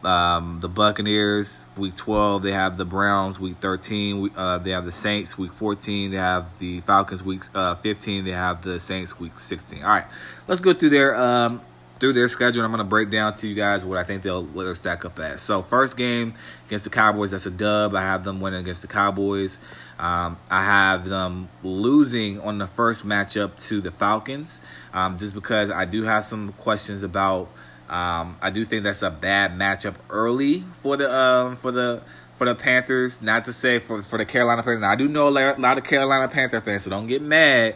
um, 0.05 0.59
the 0.59 0.69
Buccaneers 0.69 1.65
week 1.77 1.95
12. 1.95 2.43
They 2.43 2.51
have 2.51 2.77
the 2.77 2.85
Browns 2.85 3.39
week 3.39 3.57
13. 3.57 4.31
Uh, 4.35 4.57
they 4.57 4.71
have 4.71 4.85
the 4.85 4.91
Saints 4.91 5.37
week 5.37 5.53
14. 5.53 6.11
They 6.11 6.17
have 6.17 6.59
the 6.59 6.81
Falcons 6.81 7.23
week 7.23 7.43
uh, 7.53 7.75
15. 7.75 8.25
They 8.25 8.31
have 8.31 8.61
the 8.63 8.79
Saints 8.79 9.19
week 9.19 9.39
16. 9.39 9.83
All 9.83 9.89
right, 9.89 10.05
let's 10.47 10.61
go 10.61 10.73
through 10.73 10.89
their 10.89 11.15
um, 11.15 11.61
through 11.99 12.13
their 12.13 12.27
schedule. 12.27 12.63
I'm 12.63 12.71
going 12.71 12.83
to 12.83 12.89
break 12.89 13.09
down 13.09 13.33
to 13.33 13.47
you 13.47 13.55
guys 13.55 13.85
what 13.85 13.97
I 13.97 14.03
think 14.03 14.23
they'll, 14.23 14.43
they'll 14.43 14.75
stack 14.75 15.05
up 15.05 15.19
as. 15.19 15.41
So 15.41 15.61
first 15.61 15.97
game 15.97 16.33
against 16.65 16.83
the 16.83 16.89
Cowboys, 16.89 17.31
that's 17.31 17.45
a 17.45 17.51
dub. 17.51 17.95
I 17.95 18.01
have 18.01 18.23
them 18.23 18.41
winning 18.41 18.61
against 18.61 18.81
the 18.81 18.87
Cowboys. 18.87 19.59
Um, 19.99 20.37
I 20.49 20.63
have 20.63 21.05
them 21.05 21.49
losing 21.63 22.39
on 22.41 22.57
the 22.57 22.67
first 22.67 23.05
matchup 23.05 23.57
to 23.67 23.79
the 23.79 23.91
Falcons, 23.91 24.61
um, 24.93 25.17
just 25.17 25.33
because 25.33 25.71
I 25.71 25.85
do 25.85 26.03
have 26.03 26.23
some 26.23 26.51
questions 26.53 27.03
about. 27.03 27.49
Um, 27.89 28.37
I 28.41 28.49
do 28.49 28.63
think 28.63 28.83
that's 28.83 29.03
a 29.03 29.11
bad 29.11 29.51
matchup 29.51 29.95
early 30.09 30.59
for 30.59 30.97
the 30.97 31.13
um, 31.13 31.55
for 31.55 31.71
the 31.71 32.01
for 32.33 32.45
the 32.45 32.55
Panthers. 32.55 33.21
Not 33.21 33.45
to 33.45 33.53
say 33.53 33.77
for 33.79 34.01
for 34.01 34.17
the 34.17 34.25
Carolina 34.25 34.63
Panthers. 34.63 34.81
Now, 34.81 34.91
I 34.91 34.95
do 34.95 35.07
know 35.07 35.27
a 35.27 35.29
lot 35.29 35.77
of 35.77 35.83
Carolina 35.83 36.27
Panther 36.27 36.59
fans, 36.59 36.83
so 36.83 36.89
don't 36.89 37.07
get 37.07 37.21
mad. 37.21 37.75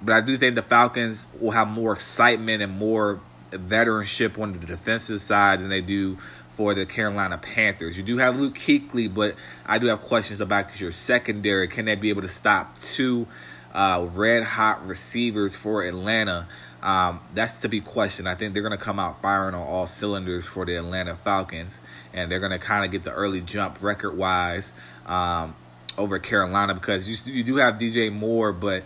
But 0.00 0.14
I 0.14 0.20
do 0.20 0.36
think 0.36 0.54
the 0.54 0.62
Falcons 0.62 1.26
will 1.40 1.50
have 1.50 1.68
more 1.68 1.92
excitement 1.92 2.62
and 2.62 2.78
more 2.78 3.20
veteranship 3.50 4.40
on 4.40 4.52
the 4.52 4.58
defensive 4.66 5.20
side 5.20 5.60
than 5.60 5.68
they 5.68 5.80
do 5.80 6.16
for 6.50 6.74
the 6.74 6.84
Carolina 6.84 7.38
Panthers. 7.38 7.96
You 7.96 8.02
do 8.02 8.18
have 8.18 8.40
Luke 8.40 8.56
Kuechly, 8.56 9.12
but 9.12 9.36
I 9.64 9.78
do 9.78 9.86
have 9.86 10.00
questions 10.00 10.40
about 10.40 10.80
your 10.80 10.90
secondary. 10.90 11.68
Can 11.68 11.84
they 11.84 11.94
be 11.94 12.08
able 12.10 12.22
to 12.22 12.28
stop 12.28 12.74
two 12.76 13.28
uh, 13.72 14.08
red 14.12 14.42
hot 14.42 14.84
receivers 14.84 15.54
for 15.54 15.84
Atlanta? 15.84 16.48
Um, 16.82 17.20
that's 17.32 17.60
to 17.60 17.68
be 17.68 17.80
questioned. 17.80 18.28
I 18.28 18.34
think 18.34 18.54
they're 18.54 18.62
going 18.62 18.76
to 18.76 18.84
come 18.84 18.98
out 18.98 19.20
firing 19.20 19.54
on 19.54 19.62
all 19.62 19.86
cylinders 19.86 20.46
for 20.46 20.64
the 20.64 20.76
Atlanta 20.76 21.14
Falcons, 21.14 21.82
and 22.12 22.30
they're 22.30 22.40
going 22.40 22.52
to 22.52 22.58
kind 22.58 22.84
of 22.84 22.90
get 22.90 23.04
the 23.04 23.12
early 23.12 23.40
jump 23.40 23.82
record 23.82 24.16
wise 24.16 24.74
um, 25.06 25.54
over 25.96 26.18
Carolina 26.18 26.74
because 26.74 27.08
you, 27.28 27.34
you 27.34 27.42
do 27.42 27.56
have 27.56 27.78
DJ 27.78 28.12
Moore, 28.12 28.52
but 28.52 28.84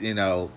you 0.00 0.14
know 0.14 0.50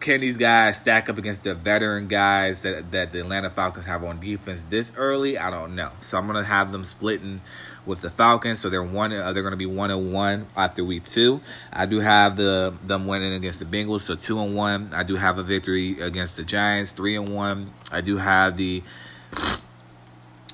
can 0.00 0.20
these 0.20 0.36
guys 0.36 0.78
stack 0.78 1.08
up 1.08 1.18
against 1.18 1.44
the 1.44 1.54
veteran 1.54 2.06
guys 2.06 2.62
that, 2.62 2.92
that 2.92 3.12
the 3.12 3.20
Atlanta 3.20 3.50
Falcons 3.50 3.86
have 3.86 4.04
on 4.04 4.20
defense 4.20 4.64
this 4.64 4.92
early? 4.96 5.38
I 5.38 5.50
don't 5.50 5.74
know. 5.74 5.90
So 6.00 6.18
I'm 6.18 6.26
gonna 6.26 6.44
have 6.44 6.72
them 6.72 6.84
splitting 6.84 7.40
with 7.84 8.00
the 8.00 8.10
Falcons. 8.10 8.60
So 8.60 8.70
they're 8.70 8.82
one. 8.82 9.12
Uh, 9.12 9.32
they're 9.32 9.42
gonna 9.42 9.56
be 9.56 9.66
one 9.66 9.90
and 9.90 10.12
one 10.12 10.46
after 10.56 10.84
week 10.84 11.04
two. 11.04 11.40
I 11.72 11.86
do 11.86 12.00
have 12.00 12.36
the 12.36 12.74
them 12.84 13.06
winning 13.06 13.34
against 13.34 13.58
the 13.58 13.64
Bengals, 13.64 14.00
so 14.02 14.14
two 14.14 14.38
and 14.40 14.54
one. 14.54 14.90
I 14.92 15.02
do 15.02 15.16
have 15.16 15.38
a 15.38 15.42
victory 15.42 16.00
against 16.00 16.36
the 16.36 16.44
Giants, 16.44 16.92
three 16.92 17.16
and 17.16 17.34
one. 17.34 17.72
I 17.90 18.00
do 18.00 18.18
have 18.18 18.56
the 18.56 18.82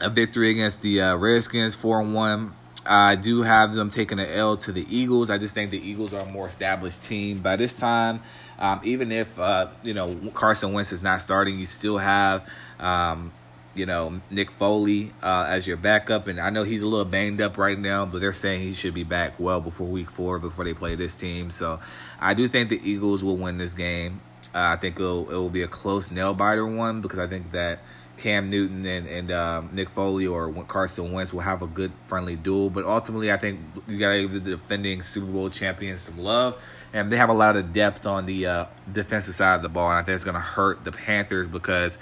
a 0.00 0.10
victory 0.10 0.50
against 0.50 0.82
the 0.82 1.00
uh, 1.00 1.16
Redskins, 1.16 1.74
four 1.74 2.00
and 2.00 2.14
one. 2.14 2.54
I 2.86 3.16
do 3.16 3.42
have 3.42 3.72
them 3.72 3.88
taking 3.88 4.18
an 4.18 4.28
L 4.28 4.56
to 4.58 4.72
the 4.72 4.86
Eagles. 4.94 5.30
I 5.30 5.38
just 5.38 5.54
think 5.54 5.70
the 5.70 5.78
Eagles 5.78 6.12
are 6.12 6.20
a 6.20 6.26
more 6.26 6.46
established 6.46 7.04
team 7.04 7.38
by 7.38 7.56
this 7.56 7.72
time. 7.72 8.20
Um, 8.58 8.80
even 8.84 9.12
if 9.12 9.38
uh, 9.38 9.68
you 9.82 9.94
know 9.94 10.14
Carson 10.34 10.72
Wentz 10.72 10.92
is 10.92 11.02
not 11.02 11.20
starting, 11.20 11.58
you 11.58 11.66
still 11.66 11.98
have 11.98 12.48
um, 12.78 13.32
you 13.74 13.86
know 13.86 14.20
Nick 14.30 14.50
Foley 14.50 15.12
uh, 15.22 15.46
as 15.48 15.66
your 15.66 15.76
backup, 15.76 16.26
and 16.26 16.40
I 16.40 16.50
know 16.50 16.62
he's 16.62 16.82
a 16.82 16.88
little 16.88 17.04
banged 17.04 17.40
up 17.40 17.58
right 17.58 17.78
now, 17.78 18.06
but 18.06 18.20
they're 18.20 18.32
saying 18.32 18.62
he 18.62 18.74
should 18.74 18.94
be 18.94 19.04
back 19.04 19.38
well 19.38 19.60
before 19.60 19.86
Week 19.86 20.10
Four 20.10 20.38
before 20.38 20.64
they 20.64 20.74
play 20.74 20.94
this 20.94 21.14
team. 21.14 21.50
So 21.50 21.80
I 22.20 22.34
do 22.34 22.48
think 22.48 22.68
the 22.68 22.80
Eagles 22.88 23.24
will 23.24 23.36
win 23.36 23.58
this 23.58 23.74
game. 23.74 24.20
Uh, 24.54 24.58
I 24.60 24.76
think 24.76 25.00
it'll, 25.00 25.28
it 25.30 25.34
will 25.34 25.50
be 25.50 25.62
a 25.62 25.68
close 25.68 26.12
nail 26.12 26.32
biter 26.32 26.64
one 26.64 27.00
because 27.00 27.18
I 27.18 27.26
think 27.26 27.50
that 27.50 27.80
Cam 28.16 28.50
Newton 28.50 28.86
and, 28.86 29.06
and 29.08 29.32
um, 29.32 29.70
Nick 29.72 29.88
Foley 29.88 30.26
or 30.26 30.52
Carson 30.64 31.12
Wentz 31.12 31.32
will 31.32 31.40
have 31.40 31.62
a 31.62 31.66
good 31.66 31.92
friendly 32.06 32.36
duel. 32.36 32.70
But 32.70 32.84
ultimately, 32.84 33.32
I 33.32 33.36
think 33.36 33.60
you 33.88 33.98
got 33.98 34.12
to 34.12 34.20
give 34.22 34.44
the 34.44 34.56
defending 34.56 35.02
Super 35.02 35.26
Bowl 35.26 35.50
champions 35.50 36.02
some 36.02 36.18
love. 36.18 36.62
And 36.94 37.12
they 37.12 37.18
have 37.18 37.28
a 37.28 37.34
lot 37.34 37.56
of 37.56 37.74
depth 37.74 38.06
on 38.06 38.24
the 38.24 38.46
uh, 38.46 38.64
defensive 38.90 39.34
side 39.34 39.56
of 39.56 39.62
the 39.62 39.68
ball. 39.68 39.90
And 39.90 39.98
I 39.98 40.02
think 40.02 40.14
it's 40.14 40.24
going 40.24 40.34
to 40.34 40.40
hurt 40.40 40.84
the 40.84 40.92
Panthers 40.92 41.48
because 41.48 41.98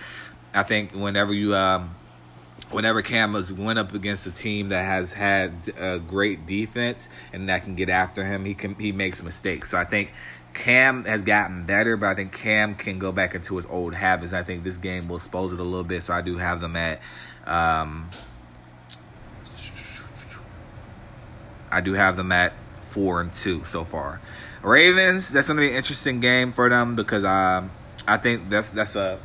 I 0.55 0.63
think 0.63 0.93
whenever 0.95 1.33
you. 1.35 1.57
Um, 1.57 1.97
whenever 2.71 3.03
Cam 3.03 3.35
has 3.35 3.53
went 3.53 3.79
up 3.79 3.93
against 3.93 4.27
a 4.27 4.31
team 4.31 4.69
that 4.69 4.85
has 4.85 5.13
had 5.15 5.53
a 5.79 5.99
great 5.99 6.47
defense 6.47 7.09
and 7.33 7.49
that 7.49 7.65
can 7.65 7.75
get 7.75 7.89
after 7.89 8.25
him, 8.25 8.45
he 8.45 8.55
can 8.55 8.75
he 8.77 8.93
makes 8.93 9.23
mistakes. 9.23 9.71
So 9.71 9.79
I 9.79 9.85
think 9.85 10.13
Cam 10.55 11.05
has 11.05 11.23
gotten 11.23 11.65
better, 11.65 11.97
but 11.97 12.09
I 12.09 12.15
think 12.15 12.33
Cam 12.33 12.75
can 12.75 12.99
go 12.99 13.13
back 13.13 13.35
into 13.35 13.57
his 13.57 13.67
old 13.67 13.95
habits. 13.95 14.33
I 14.33 14.43
think 14.43 14.65
this 14.65 14.79
game 14.79 15.09
will 15.09 15.17
expose 15.17 15.53
it 15.53 15.61
a 15.61 15.65
little 15.65 15.85
bit, 15.85 16.03
so 16.03 16.15
I 16.15 16.21
do 16.21 16.39
have 16.39 16.61
them 16.61 16.77
at. 16.77 17.01
Um, 17.47 18.09
I 21.71 21.81
do 21.81 21.95
have 21.95 22.17
them 22.17 22.33
at 22.33 22.53
four 22.81 23.21
and 23.21 23.33
two 23.33 23.65
so 23.65 23.85
far. 23.85 24.21
Ravens, 24.63 25.33
that's 25.33 25.49
going 25.49 25.57
to 25.57 25.63
be 25.63 25.71
an 25.71 25.77
interesting 25.77 26.21
game 26.21 26.53
for 26.53 26.69
them 26.69 26.95
because 26.95 27.25
um, 27.25 27.71
I 28.07 28.17
think 28.17 28.49
that's 28.49 28.73
that's 28.73 28.95
a 28.95 29.19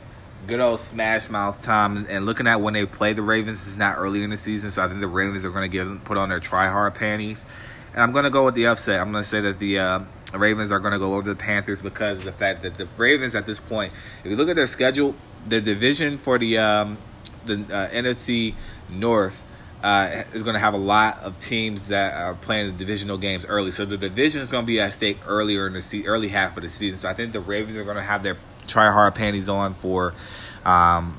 good 0.48 0.60
old 0.60 0.80
smash 0.80 1.30
mouth 1.30 1.62
time. 1.62 2.08
And 2.10 2.26
looking 2.26 2.48
at 2.48 2.60
when 2.60 2.74
they 2.74 2.86
play 2.86 3.14
the 3.14 3.22
Ravens 3.22 3.68
is 3.68 3.78
not 3.78 3.98
early 3.98 4.24
in 4.24 4.32
the 4.32 4.38
season, 4.38 4.72
so 4.72 4.84
I 4.84 4.88
think 4.88 5.00
the 5.00 5.08
Ravens 5.08 5.46
are 5.46 5.52
going 5.52 5.70
to 5.70 5.72
give 5.72 6.04
put 6.06 6.18
on 6.18 6.30
their 6.30 6.40
try 6.40 6.70
hard 6.70 6.96
panties. 6.96 7.46
And 7.94 8.02
I'm 8.02 8.12
going 8.12 8.24
to 8.24 8.30
go 8.32 8.46
with 8.46 8.56
the 8.56 8.68
upset. 8.68 9.00
I'm 9.00 9.12
going 9.12 9.24
to 9.24 9.30
say 9.30 9.42
that 9.42 9.60
the 9.60 9.80
uh, 9.80 10.00
Ravens 10.36 10.72
are 10.72 10.80
going 10.80 10.94
to 10.94 11.00
go 11.00 11.16
over 11.16 11.30
the 11.30 11.36
Panthers 11.36 11.82
because 11.82 12.20
of 12.20 12.26
the 12.26 12.32
fact 12.32 12.64
that 12.64 12.76
the 12.76 12.88
Ravens 12.98 13.36
at 13.36 13.46
this 13.46 13.60
point, 13.60 13.94
if 14.24 14.32
you 14.32 14.36
look 14.36 14.50
at 14.50 14.56
their 14.56 14.68
schedule, 14.68 15.16
the 15.48 15.62
division 15.62 16.18
for 16.18 16.38
the 16.38 16.58
um, 16.58 16.98
the 17.46 17.54
uh, 17.72 17.90
NFC 17.90 18.56
North 18.90 19.44
uh, 19.84 20.24
is 20.34 20.44
going 20.44 20.56
to 20.56 20.60
have 20.60 20.74
a 20.74 20.78
lot 20.78 21.20
of 21.20 21.38
teams 21.38 21.90
that 21.90 22.14
are 22.14 22.34
playing 22.34 22.72
the 22.72 22.78
divisional 22.78 23.18
games 23.18 23.46
early. 23.46 23.72
So 23.72 23.86
the 23.86 23.98
division 23.98 24.42
is 24.42 24.50
going 24.50 24.64
to 24.64 24.68
be 24.68 24.80
at 24.80 24.94
stake 24.94 25.20
earlier 25.28 25.68
in 25.68 25.74
the 25.74 25.82
se- 25.82 26.06
early 26.06 26.30
half 26.30 26.58
of 26.58 26.64
the 26.64 26.70
season. 26.70 26.98
So 26.98 27.10
I 27.10 27.14
think 27.14 27.34
the 27.34 27.40
Ravens 27.40 27.78
are 27.78 27.84
going 27.84 27.98
to 27.98 28.02
have 28.02 28.24
their 28.24 28.38
try 28.68 28.92
hard 28.92 29.16
panties 29.16 29.50
on 29.50 29.74
for. 29.74 30.14
Um, 30.66 31.18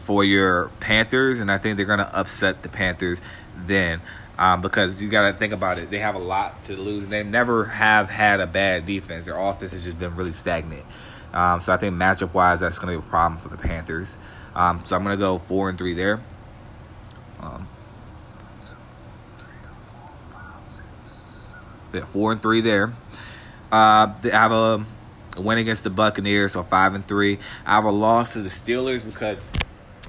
for 0.00 0.24
your 0.24 0.68
Panthers, 0.80 1.38
and 1.38 1.50
I 1.50 1.58
think 1.58 1.76
they're 1.76 1.86
going 1.86 2.00
to 2.00 2.18
upset 2.18 2.64
the 2.64 2.68
Panthers 2.68 3.22
then 3.56 4.00
um, 4.38 4.60
because 4.60 5.02
you 5.02 5.08
got 5.08 5.30
to 5.30 5.32
think 5.32 5.52
about 5.52 5.78
it. 5.78 5.90
They 5.90 6.00
have 6.00 6.14
a 6.14 6.20
lot 6.20 6.64
to 6.64 6.76
lose. 6.76 7.06
They 7.06 7.22
never 7.22 7.66
have 7.66 8.10
had 8.10 8.40
a 8.40 8.46
bad 8.46 8.86
defense. 8.86 9.26
Their 9.26 9.38
offense 9.38 9.72
has 9.72 9.84
just 9.84 9.98
been 9.98 10.16
really 10.16 10.32
stagnant. 10.32 10.84
Um, 11.32 11.60
so 11.60 11.72
I 11.72 11.76
think 11.76 11.94
matchup 11.94 12.34
wise, 12.34 12.60
that's 12.60 12.78
going 12.78 12.94
to 12.94 13.00
be 13.00 13.06
a 13.06 13.10
problem 13.10 13.40
for 13.40 13.48
the 13.48 13.56
Panthers. 13.56 14.18
Um, 14.54 14.84
so 14.84 14.96
I'm 14.96 15.04
going 15.04 15.16
to 15.16 15.20
go 15.20 15.38
four 15.38 15.68
and 15.68 15.78
three 15.78 15.94
there. 15.94 16.20
Yeah, 21.94 22.04
four 22.04 22.32
and 22.32 22.42
three 22.42 22.60
there. 22.60 22.92
Uh, 23.70 24.12
they 24.20 24.30
have 24.30 24.52
a 24.52 24.84
win 25.36 25.58
against 25.58 25.84
the 25.84 25.90
Buccaneers, 25.90 26.52
so 26.52 26.62
five 26.62 26.94
and 26.94 27.06
three. 27.06 27.38
I 27.64 27.76
have 27.76 27.84
a 27.84 27.90
loss 27.90 28.34
to 28.34 28.42
the 28.42 28.48
Steelers 28.48 29.04
because 29.04 29.48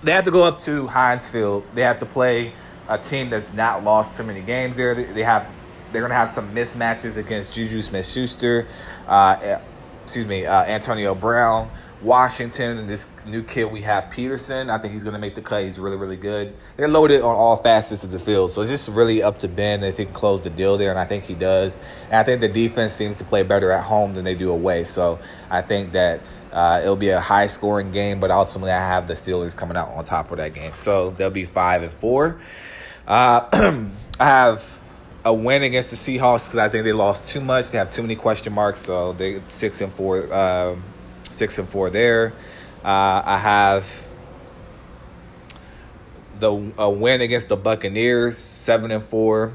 they 0.03 0.11
have 0.11 0.25
to 0.25 0.31
go 0.31 0.43
up 0.43 0.59
to 0.61 0.87
Heinz 0.87 1.29
Field. 1.29 1.63
They 1.73 1.81
have 1.81 1.99
to 1.99 2.05
play 2.05 2.53
a 2.87 2.97
team 2.97 3.29
that's 3.29 3.53
not 3.53 3.83
lost 3.83 4.15
too 4.15 4.23
many 4.23 4.41
games 4.41 4.77
there. 4.77 4.95
They 4.95 5.23
have 5.23 5.49
they're 5.91 6.07
to 6.07 6.13
have 6.13 6.29
some 6.29 6.53
mismatches 6.53 7.17
against 7.17 7.53
Juju 7.53 7.81
Smith-Schuster, 7.81 8.67
uh, 9.07 9.37
eh, 9.41 9.59
excuse 10.03 10.25
me, 10.25 10.45
uh, 10.45 10.63
Antonio 10.63 11.15
Brown, 11.15 11.69
Washington, 12.01 12.77
and 12.77 12.89
this 12.89 13.09
new 13.25 13.43
kid 13.43 13.65
we 13.65 13.81
have 13.81 14.11
Peterson. 14.11 14.69
I 14.69 14.77
think 14.77 14.93
he's 14.93 15.03
going 15.03 15.13
to 15.13 15.19
make 15.19 15.35
the 15.35 15.41
cut. 15.41 15.63
He's 15.63 15.79
really 15.79 15.97
really 15.97 16.17
good. 16.17 16.55
They're 16.77 16.87
loaded 16.87 17.21
on 17.21 17.35
all 17.35 17.57
facets 17.57 18.03
of 18.03 18.11
the 18.11 18.19
field, 18.19 18.51
so 18.51 18.61
it's 18.61 18.71
just 18.71 18.89
really 18.89 19.23
up 19.23 19.39
to 19.39 19.47
Ben 19.47 19.83
if 19.83 19.97
he 19.97 20.05
can 20.05 20.13
close 20.13 20.41
the 20.41 20.49
deal 20.49 20.77
there, 20.77 20.91
and 20.91 20.99
I 20.99 21.05
think 21.05 21.23
he 21.23 21.33
does. 21.33 21.77
And 22.05 22.15
I 22.15 22.23
think 22.23 22.41
the 22.41 22.47
defense 22.47 22.93
seems 22.93 23.17
to 23.17 23.23
play 23.23 23.43
better 23.43 23.71
at 23.71 23.83
home 23.83 24.13
than 24.13 24.25
they 24.25 24.35
do 24.35 24.51
away. 24.51 24.83
So 24.83 25.19
I 25.49 25.61
think 25.61 25.93
that. 25.93 26.21
Uh, 26.53 26.79
it'll 26.81 26.95
be 26.95 27.09
a 27.09 27.19
high 27.19 27.47
scoring 27.47 27.91
game, 27.91 28.21
but 28.21 28.31
ultimately 28.31 28.71
I 28.71 28.77
have 28.77 29.07
the 29.07 29.13
Steelers 29.13 29.57
coming 29.57 29.75
out 29.75 29.89
on 29.89 30.05
top 30.05 30.31
of 30.31 30.37
that 30.37 30.53
game. 30.53 30.73
So 30.73 31.09
they'll 31.09 31.29
be 31.29 31.43
five 31.43 31.83
and 31.83 31.91
four. 31.91 32.37
Uh, 33.05 33.49
I 34.21 34.25
have 34.25 34.81
a 35.25 35.33
win 35.33 35.63
against 35.63 35.89
the 35.89 35.95
Seahawks 35.95 36.47
because 36.47 36.57
I 36.57 36.69
think 36.69 36.85
they 36.85 36.93
lost 36.93 37.33
too 37.33 37.41
much. 37.41 37.71
They 37.71 37.79
have 37.79 37.89
too 37.89 38.03
many 38.03 38.15
question 38.15 38.53
marks, 38.53 38.79
so 38.79 39.13
they 39.13 39.41
six 39.49 39.81
and 39.81 39.91
four, 39.91 40.31
uh, 40.31 40.75
six 41.35 41.59
and 41.59 41.67
four 41.67 41.89
there. 41.89 42.33
Uh, 42.83 43.21
I 43.25 43.37
have 43.37 44.07
the 46.39 46.71
a 46.77 46.89
win 46.89 47.21
against 47.21 47.49
the 47.49 47.57
Buccaneers, 47.57 48.37
seven 48.37 48.91
and 48.91 49.03
four. 49.03 49.53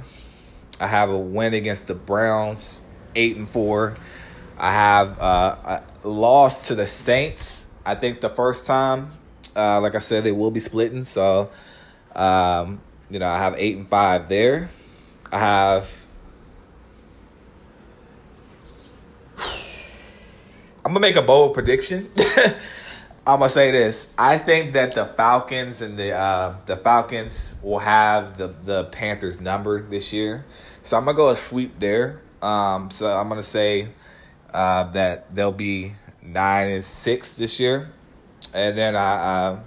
I 0.81 0.87
have 0.87 1.11
a 1.11 1.19
win 1.19 1.55
against 1.55 1.89
the 1.89 1.95
Browns, 1.95 2.83
eight 3.15 3.37
and 3.37 3.49
four. 3.49 3.97
I 4.59 4.73
have 4.73 5.19
uh, 5.21 5.81
a 6.03 6.09
loss 6.09 6.69
to 6.69 6.75
the 6.75 6.87
Saints. 6.87 7.67
I 7.85 7.95
think 7.95 8.21
the 8.21 8.29
first 8.29 8.67
time, 8.67 9.11
uh, 9.57 9.81
like 9.81 9.95
I 9.95 9.99
said, 9.99 10.25
they 10.25 10.33
will 10.33 10.51
be 10.51 10.61
splitting. 10.61 11.05
So 11.05 11.51
um, 12.15 12.81
you 13.11 13.19
know, 13.19 13.29
I 13.29 13.39
have 13.39 13.55
eight 13.57 13.77
and 13.77 13.89
five 13.89 14.29
there. 14.29 14.69
I 15.33 15.39
have. 15.39 16.00
I'm 20.85 20.93
gonna 20.93 21.01
make 21.01 21.17
a 21.17 21.23
bold 21.23 21.53
prediction. 21.53 22.09
I'm 23.27 23.39
gonna 23.39 23.51
say 23.51 23.71
this. 23.71 24.15
I 24.17 24.39
think 24.39 24.73
that 24.73 24.95
the 24.95 25.05
Falcons 25.05 25.83
and 25.83 25.99
the 25.99 26.13
uh, 26.13 26.57
the 26.65 26.75
Falcons 26.75 27.57
will 27.63 27.81
have 27.81 28.39
the 28.39 28.49
the 28.49 28.85
Panthers 28.85 29.43
number 29.43 29.83
this 29.83 30.11
year. 30.13 30.47
So 30.83 30.97
I'm 30.97 31.05
gonna 31.05 31.17
go 31.17 31.29
a 31.29 31.37
sweep 31.37 31.79
there. 31.79 32.23
Um, 32.41 32.91
so 32.91 33.15
I'm 33.15 33.29
gonna 33.29 33.43
say 33.43 33.89
uh, 34.55 34.85
that 34.93 35.35
they'll 35.35 35.53
be 35.53 35.93
nine 36.23 36.71
and 36.71 36.83
six 36.83 37.37
this 37.37 37.61
year, 37.61 37.93
and 38.55 38.77
then 38.77 38.97
I 38.97 39.15
uh, 39.17 39.61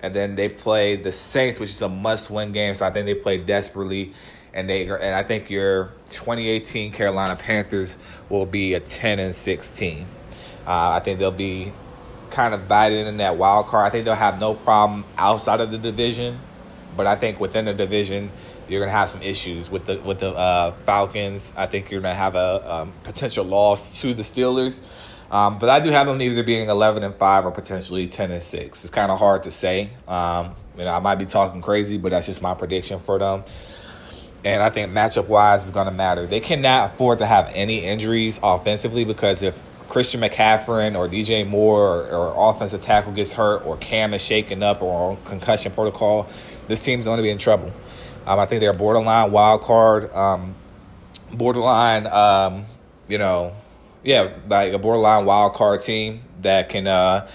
and 0.00 0.14
then 0.14 0.36
they 0.36 0.48
play 0.48 0.96
the 0.96 1.12
Saints, 1.12 1.60
which 1.60 1.70
is 1.70 1.82
a 1.82 1.88
must-win 1.90 2.52
game. 2.52 2.72
So 2.74 2.86
I 2.86 2.90
think 2.90 3.04
they 3.04 3.14
play 3.14 3.36
desperately, 3.36 4.14
and 4.54 4.70
they 4.70 4.88
and 4.88 5.14
I 5.14 5.22
think 5.22 5.50
your 5.50 5.92
2018 6.08 6.92
Carolina 6.92 7.36
Panthers 7.36 7.98
will 8.30 8.46
be 8.46 8.72
a 8.72 8.80
10 8.80 9.18
and 9.18 9.34
16. 9.34 10.06
Uh, 10.66 10.90
I 10.90 11.00
think 11.00 11.18
they'll 11.18 11.30
be 11.30 11.72
kind 12.30 12.54
of 12.54 12.66
biting 12.68 13.06
in 13.06 13.18
that 13.18 13.36
wild 13.36 13.66
card. 13.66 13.86
I 13.86 13.90
think 13.90 14.04
they'll 14.04 14.14
have 14.14 14.40
no 14.40 14.54
problem 14.54 15.04
outside 15.16 15.60
of 15.60 15.70
the 15.70 15.78
division, 15.78 16.38
but 16.96 17.06
I 17.06 17.16
think 17.16 17.40
within 17.40 17.66
the 17.66 17.74
division 17.74 18.30
you're 18.68 18.80
gonna 18.80 18.92
have 18.92 19.08
some 19.08 19.22
issues 19.22 19.70
with 19.70 19.84
the 19.84 19.98
with 19.98 20.18
the 20.18 20.30
uh, 20.30 20.72
Falcons. 20.72 21.54
I 21.56 21.66
think 21.66 21.90
you're 21.90 22.00
gonna 22.00 22.14
have 22.14 22.34
a 22.34 22.74
um, 22.74 22.92
potential 23.04 23.44
loss 23.44 24.00
to 24.02 24.14
the 24.14 24.22
Steelers. 24.22 25.12
Um, 25.30 25.58
but 25.58 25.68
I 25.68 25.80
do 25.80 25.90
have 25.90 26.06
them 26.06 26.22
either 26.22 26.44
being 26.44 26.68
11 26.68 27.02
and 27.02 27.12
5 27.12 27.46
or 27.46 27.50
potentially 27.50 28.06
10 28.06 28.30
and 28.30 28.42
6. 28.42 28.84
It's 28.84 28.94
kind 28.94 29.10
of 29.10 29.18
hard 29.18 29.42
to 29.42 29.50
say. 29.50 29.90
Um, 30.06 30.54
you 30.78 30.84
know, 30.84 30.94
I 30.94 31.00
might 31.00 31.16
be 31.16 31.26
talking 31.26 31.62
crazy, 31.62 31.98
but 31.98 32.12
that's 32.12 32.26
just 32.26 32.40
my 32.40 32.54
prediction 32.54 33.00
for 33.00 33.18
them. 33.18 33.42
And 34.44 34.62
I 34.62 34.70
think 34.70 34.92
matchup 34.92 35.26
wise 35.26 35.64
is 35.64 35.72
going 35.72 35.86
to 35.86 35.92
matter. 35.92 36.26
They 36.26 36.38
cannot 36.38 36.92
afford 36.92 37.18
to 37.18 37.26
have 37.26 37.50
any 37.54 37.80
injuries 37.80 38.38
offensively 38.40 39.04
because 39.04 39.42
if 39.42 39.60
Christian 39.88 40.20
McCaffrey 40.20 40.94
or 40.96 41.08
DJ 41.08 41.46
Moore 41.46 42.02
or, 42.02 42.08
or 42.08 42.50
offensive 42.50 42.80
tackle 42.80 43.12
gets 43.12 43.32
hurt 43.32 43.64
or 43.64 43.76
Cam 43.76 44.14
is 44.14 44.22
shaken 44.22 44.62
up 44.62 44.82
or 44.82 45.12
on 45.12 45.16
concussion 45.24 45.72
protocol, 45.72 46.28
this 46.68 46.80
team's 46.80 47.04
going 47.06 47.18
to 47.18 47.22
be 47.22 47.30
in 47.30 47.38
trouble. 47.38 47.72
Um, 48.26 48.40
I 48.40 48.46
think 48.46 48.60
they're 48.60 48.72
borderline 48.72 49.30
wild 49.30 49.62
card, 49.62 50.12
um, 50.12 50.54
borderline, 51.32 52.06
um, 52.08 52.64
you 53.08 53.18
know, 53.18 53.52
yeah, 54.02 54.32
like 54.48 54.72
a 54.72 54.78
borderline 54.78 55.24
wild 55.24 55.54
card 55.54 55.80
team 55.80 56.20
that 56.42 56.68
can 56.68 56.86
uh, 56.86 57.28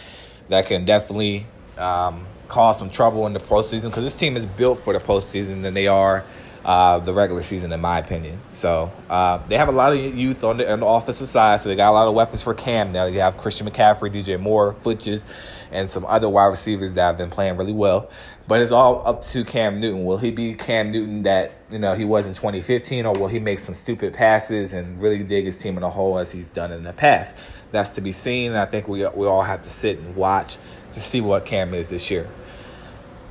that 0.50 0.66
can 0.66 0.86
definitely 0.86 1.46
um, 1.78 2.26
cause 2.48 2.78
some 2.78 2.90
trouble 2.90 3.26
in 3.28 3.34
the 3.34 3.40
postseason 3.40 3.86
because 3.86 4.04
this 4.04 4.18
team 4.18 4.36
is 4.36 4.46
built 4.46 4.80
for 4.80 4.94
the 4.94 5.00
postseason. 5.00 5.62
Than 5.62 5.74
they 5.74 5.88
are 5.88 6.26
uh, 6.64 7.00
the 7.00 7.14
regular 7.14 7.44
season, 7.44 7.72
in 7.72 7.80
my 7.82 7.98
opinion. 8.00 8.40
So 8.48 8.92
uh, 9.10 9.40
they 9.48 9.58
have 9.58 9.68
a 9.68 9.72
lot 9.72 9.94
of 9.94 10.00
youth 10.00 10.44
on 10.44 10.58
the, 10.58 10.72
on 10.72 10.82
the 10.82 10.86
offensive 10.86 11.28
side, 11.28 11.60
so 11.60 11.70
they 11.70 11.76
got 11.76 11.90
a 11.90 11.94
lot 11.94 12.08
of 12.08 12.14
weapons 12.14 12.44
for 12.44 12.54
Cam 12.54 12.92
now. 12.92 13.06
They 13.06 13.18
have 13.18 13.38
Christian 13.38 13.68
McCaffrey, 13.68 14.14
DJ 14.14 14.40
Moore, 14.40 14.76
Funchess, 14.82 15.26
and 15.72 15.90
some 15.90 16.06
other 16.06 16.30
wide 16.30 16.48
receivers 16.48 16.94
that 16.94 17.04
have 17.04 17.18
been 17.18 17.30
playing 17.30 17.58
really 17.58 17.74
well. 17.74 18.10
But 18.48 18.62
it's 18.62 18.72
all 18.72 19.08
up 19.08 19.22
to 19.24 19.44
Cam 19.44 19.80
Newton. 19.80 20.04
Will 20.04 20.18
he 20.18 20.30
be 20.30 20.54
Cam 20.54 20.92
Newton 20.92 21.24
that 21.24 21.54
you 21.72 21.80
know 21.80 21.96
he 21.96 22.06
was 22.06 22.28
in 22.28 22.34
2015, 22.34 23.06
or 23.06 23.18
will 23.18 23.28
he 23.28 23.40
make 23.40 23.60
some 23.60 23.74
stupid 23.74 24.14
passes 24.14 24.74
and 24.74 25.02
really 25.02 25.24
dig 25.24 25.46
his 25.46 25.58
team 25.58 25.78
in 25.78 25.84
a 25.84 25.90
hole 25.90 26.20
as 26.20 26.32
he's 26.32 26.52
done 26.52 26.72
in 26.72 26.84
the 26.84 26.94
past? 26.94 27.38
That's 27.72 27.92
to 27.92 28.02
be 28.02 28.12
seen. 28.12 28.54
I 28.54 28.66
think 28.66 28.88
we 28.88 29.08
we 29.08 29.26
all 29.26 29.44
have 29.44 29.62
to 29.64 29.70
sit 29.70 30.00
and 30.00 30.16
watch 30.16 30.58
to 30.92 31.00
see 31.00 31.22
what 31.22 31.46
Cam 31.46 31.74
is 31.74 31.90
this 31.90 32.12
year. 32.12 32.28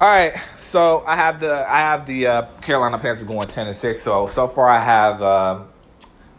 All 0.00 0.08
right, 0.08 0.34
so 0.56 1.04
I 1.06 1.14
have 1.14 1.40
the 1.40 1.70
I 1.70 1.80
have 1.80 2.06
the 2.06 2.26
uh, 2.26 2.42
Carolina 2.62 2.96
Panthers 2.96 3.22
going 3.22 3.46
ten 3.48 3.66
and 3.66 3.76
six. 3.76 4.00
So 4.00 4.28
so 4.28 4.48
far 4.48 4.66
I 4.66 4.80
have 4.80 5.20
uh, 5.20 5.60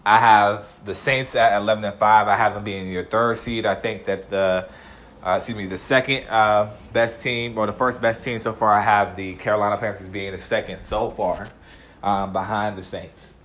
I 0.04 0.18
have 0.20 0.84
the 0.84 0.96
Saints 0.96 1.36
at 1.36 1.56
eleven 1.56 1.84
and 1.86 1.94
five. 1.94 2.28
I 2.28 2.38
have 2.38 2.56
them 2.56 2.64
being 2.64 2.92
your 2.92 3.04
third 3.04 3.38
seed. 3.38 3.68
I 3.68 3.76
think 3.76 4.06
that 4.06 4.30
the 4.30 4.68
uh, 5.24 5.36
excuse 5.36 5.56
me 5.56 5.68
the 5.68 5.78
second 5.78 6.28
uh, 6.28 6.72
best 6.92 7.22
team 7.22 7.56
or 7.56 7.68
the 7.68 7.72
first 7.72 8.02
best 8.02 8.24
team 8.24 8.40
so 8.40 8.52
far. 8.52 8.74
I 8.74 8.82
have 8.82 9.16
the 9.16 9.36
Carolina 9.36 9.78
Panthers 9.78 10.10
being 10.10 10.32
the 10.32 10.40
second 10.40 10.80
so 10.80 11.12
far 11.12 11.48
um, 12.02 12.34
behind 12.34 12.80
the 12.80 12.84
Saints. 12.84 13.36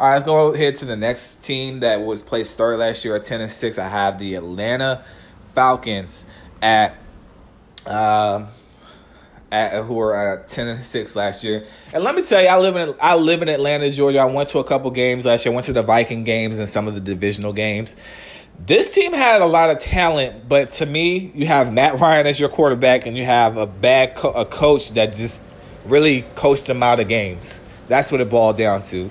All 0.00 0.08
right, 0.08 0.14
let's 0.14 0.24
go 0.24 0.52
ahead 0.52 0.74
to 0.78 0.84
the 0.84 0.96
next 0.96 1.44
team 1.44 1.78
that 1.78 2.00
was 2.00 2.22
placed 2.22 2.58
third 2.58 2.80
last 2.80 3.04
year 3.04 3.14
at 3.14 3.24
ten 3.24 3.40
and 3.40 3.52
six. 3.52 3.78
I 3.78 3.86
have 3.86 4.18
the 4.18 4.34
Atlanta 4.34 5.04
Falcons 5.54 6.26
at. 6.60 6.96
At, 9.52 9.84
who 9.84 9.92
were 9.92 10.16
at 10.16 10.48
ten 10.48 10.66
and 10.66 10.82
six 10.82 11.14
last 11.14 11.44
year. 11.44 11.66
And 11.92 12.02
let 12.02 12.14
me 12.14 12.22
tell 12.22 12.40
you, 12.40 12.48
I 12.48 12.58
live 12.58 12.74
in 12.74 12.94
I 12.98 13.16
live 13.16 13.42
in 13.42 13.50
Atlanta, 13.50 13.90
Georgia. 13.90 14.20
I 14.20 14.24
went 14.24 14.48
to 14.48 14.60
a 14.60 14.64
couple 14.64 14.90
games 14.90 15.26
last 15.26 15.44
year. 15.44 15.52
I 15.52 15.54
went 15.54 15.66
to 15.66 15.74
the 15.74 15.82
Viking 15.82 16.24
games 16.24 16.58
and 16.58 16.66
some 16.66 16.88
of 16.88 16.94
the 16.94 17.00
divisional 17.00 17.52
games. 17.52 17.94
This 18.64 18.94
team 18.94 19.12
had 19.12 19.42
a 19.42 19.46
lot 19.46 19.68
of 19.68 19.78
talent, 19.78 20.48
but 20.48 20.70
to 20.72 20.86
me, 20.86 21.32
you 21.34 21.46
have 21.48 21.70
Matt 21.70 22.00
Ryan 22.00 22.26
as 22.26 22.40
your 22.40 22.48
quarterback, 22.48 23.04
and 23.04 23.14
you 23.14 23.26
have 23.26 23.58
a 23.58 23.66
bad 23.66 24.14
co- 24.14 24.32
a 24.32 24.46
coach 24.46 24.92
that 24.92 25.12
just 25.12 25.44
really 25.84 26.24
coached 26.34 26.64
them 26.64 26.82
out 26.82 26.98
of 26.98 27.08
games. 27.08 27.62
That's 27.88 28.10
what 28.10 28.22
it 28.22 28.30
boiled 28.30 28.56
down 28.56 28.80
to. 28.84 29.10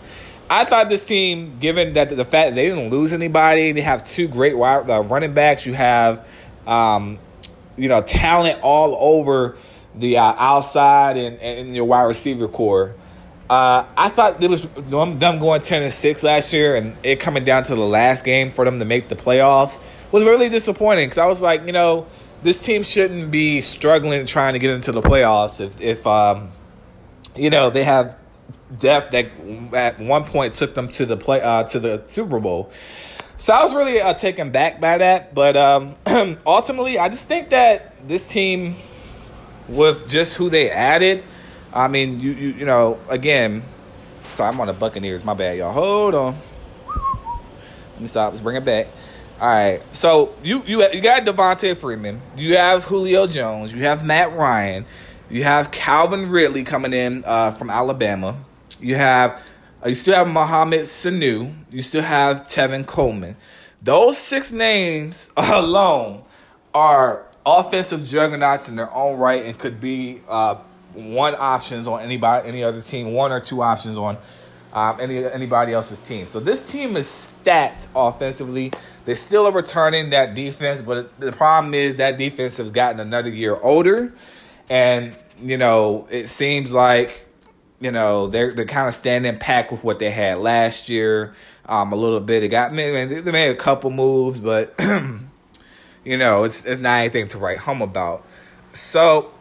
I 0.50 0.66
thought 0.66 0.90
this 0.90 1.06
team, 1.06 1.60
given 1.60 1.94
that 1.94 2.10
the 2.10 2.26
fact 2.26 2.50
that 2.50 2.56
they 2.56 2.68
didn't 2.68 2.90
lose 2.90 3.14
anybody, 3.14 3.74
they 3.74 3.82
have 3.82 4.08
two 4.08 4.28
great 4.28 4.58
wide, 4.58 4.90
uh, 4.90 5.02
running 5.04 5.36
backs. 5.36 5.68
You 5.68 5.76
have, 5.76 6.28
um, 6.66 7.20
you 7.78 7.90
know, 7.90 8.02
talent 8.02 8.60
all 8.64 8.98
over 9.00 9.56
the 9.96 10.18
uh, 10.18 10.34
outside 10.38 11.18
and, 11.18 11.40
and 11.40 11.76
your 11.76 11.86
wide 11.86 12.04
receiver 12.04 12.48
core. 12.48 12.96
Uh, 13.50 13.86
I 13.98 14.08
thought 14.08 14.42
it 14.42 14.50
was 14.50 14.66
them 14.66 15.40
going 15.40 15.62
ten 15.62 15.84
and 15.84 15.94
six 15.94 16.24
last 16.24 16.54
year, 16.54 16.76
and 16.76 16.96
it 17.04 17.20
coming 17.20 17.44
down 17.44 17.64
to 17.64 17.76
the 17.76 17.82
last 17.82 18.24
game 18.24 18.50
for 18.50 18.64
them 18.64 18.80
to 18.80 18.86
make 18.86 19.10
the 19.10 19.16
playoffs 19.16 19.82
was 20.12 20.24
really 20.24 20.48
disappointing. 20.48 21.08
Because 21.08 21.18
I 21.18 21.26
was 21.26 21.42
like, 21.42 21.66
you 21.66 21.74
know, 21.74 22.08
this 22.44 22.60
team 22.60 22.84
shouldn't 22.84 23.30
be 23.30 23.60
struggling 23.60 24.26
trying 24.26 24.54
to 24.54 24.60
get 24.60 24.72
into 24.72 24.92
the 24.92 25.02
playoffs 25.02 25.60
if, 25.60 25.82
if 25.82 26.08
um, 26.08 26.52
you 27.36 27.50
know, 27.50 27.70
they 27.70 27.84
have 27.84 28.18
depth 28.78 29.12
that 29.12 29.28
at 29.74 30.00
one 30.00 30.24
point 30.24 30.54
took 30.54 30.74
them 30.74 30.88
to 30.88 31.06
the 31.06 31.18
play 31.18 31.42
uh, 31.42 31.64
to 31.64 31.80
the 31.80 32.02
Super 32.06 32.40
Bowl. 32.40 32.72
So 33.38 33.54
I 33.54 33.64
was 33.64 33.74
really 33.74 34.00
uh, 34.00 34.14
taken 34.14 34.52
back 34.52 34.80
by 34.80 35.00
that, 35.00 35.34
but 35.34 35.58
um, 35.58 35.96
ultimately, 36.46 37.00
I 37.00 37.10
just 37.10 37.28
think 37.28 37.50
that 37.50 38.08
this 38.08 38.28
team 38.28 38.76
with 39.72 40.08
just 40.08 40.38
who 40.38 40.50
they 40.50 40.70
added. 40.70 41.24
I 41.74 41.88
mean, 41.88 42.20
you 42.20 42.32
you 42.32 42.50
you 42.50 42.66
know, 42.66 43.00
again, 43.10 43.64
so 44.30 44.44
I'm 44.44 44.60
on 44.60 44.68
the 44.68 44.74
Buccaneers. 44.74 45.24
My 45.26 45.34
bad, 45.34 45.58
y'all. 45.58 45.72
Hold 45.72 46.16
on. 46.16 46.36
Let 47.94 48.02
me 48.02 48.08
stop. 48.08 48.32
Let's 48.32 48.42
bring 48.42 48.58
it 48.58 48.66
back. 48.66 48.88
All 49.40 49.48
right. 49.48 49.82
So 49.96 50.34
you 50.44 50.64
you 50.66 50.88
you 50.92 51.02
got 51.02 51.24
Devonta 51.24 51.76
Freeman. 51.76 52.22
You 52.36 52.58
have 52.58 52.86
Julio 52.86 53.28
Jones. 53.28 53.74
You 53.74 53.84
have 53.84 54.06
Matt 54.06 54.34
Ryan. 54.34 54.86
You 55.30 55.44
have 55.44 55.72
Calvin 55.72 56.30
Ridley 56.30 56.64
coming 56.64 56.94
in 56.94 57.24
uh, 57.26 57.52
from 57.52 57.70
Alabama. 57.70 58.38
You 58.80 58.96
have 58.96 59.42
uh, 59.84 59.90
you 59.90 59.96
still 59.96 60.16
have 60.16 60.28
Mohamed 60.28 60.82
Sanu. 60.82 61.54
You 61.72 61.82
still 61.82 62.04
have 62.04 62.42
Tevin 62.42 62.86
Coleman. 62.86 63.38
Those 63.82 64.18
six 64.18 64.52
names 64.52 65.32
alone 65.38 66.24
are 66.74 67.26
offensive 67.46 68.06
juggernauts 68.06 68.70
in 68.70 68.76
their 68.76 68.94
own 68.94 69.18
right 69.18 69.46
and 69.46 69.58
could 69.58 69.80
be 69.80 70.22
uh, 70.28 70.56
one 70.94 71.36
options 71.38 71.88
on 71.88 72.02
anybody 72.02 72.48
any 72.48 72.64
other 72.64 72.82
team, 72.82 73.14
one 73.14 73.32
or 73.32 73.40
two 73.40 73.62
options 73.62 73.98
on 73.98 74.18
um, 74.74 74.98
any 75.00 75.24
anybody 75.26 75.74
else's 75.74 76.00
team. 76.00 76.26
So 76.26 76.40
this 76.40 76.72
team 76.72 76.96
is 76.96 77.08
stacked 77.08 77.88
offensively. 77.96 78.72
They 79.06 79.16
still 79.16 79.46
are 79.48 79.52
returning 79.52 80.12
that 80.12 80.36
defense, 80.36 80.82
but 80.82 81.20
the 81.20 81.32
problem 81.32 81.74
is 81.74 81.98
that 81.98 82.18
defense 82.18 82.58
has 82.58 82.72
gotten 82.72 83.00
another 83.00 83.30
year 83.30 83.56
older, 83.56 84.14
and 84.70 85.18
you 85.42 85.58
know 85.58 86.08
it 86.10 86.30
seems 86.30 86.74
like 86.74 87.28
you 87.80 87.92
know 87.92 88.28
they're 88.28 88.54
they're 88.54 88.66
kind 88.66 88.88
of 88.88 88.94
standing 88.94 89.38
pack 89.38 89.72
with 89.72 89.84
what 89.84 90.00
they 90.00 90.12
had 90.12 90.38
last 90.38 90.90
year. 90.90 91.34
Um, 91.66 91.94
a 91.94 91.96
little 91.96 92.20
bit. 92.20 92.42
They 92.42 92.48
got 92.48 92.72
they 92.74 93.22
made 93.22 93.50
a 93.50 93.56
couple 93.56 93.92
moves, 93.92 94.40
but 94.40 94.78
you 96.04 96.18
know, 96.18 96.44
it's 96.44 96.66
it's 96.66 96.80
not 96.80 97.00
anything 97.00 97.28
to 97.30 97.38
write 97.38 97.60
home 97.60 97.82
about. 97.82 98.26
So 98.70 99.32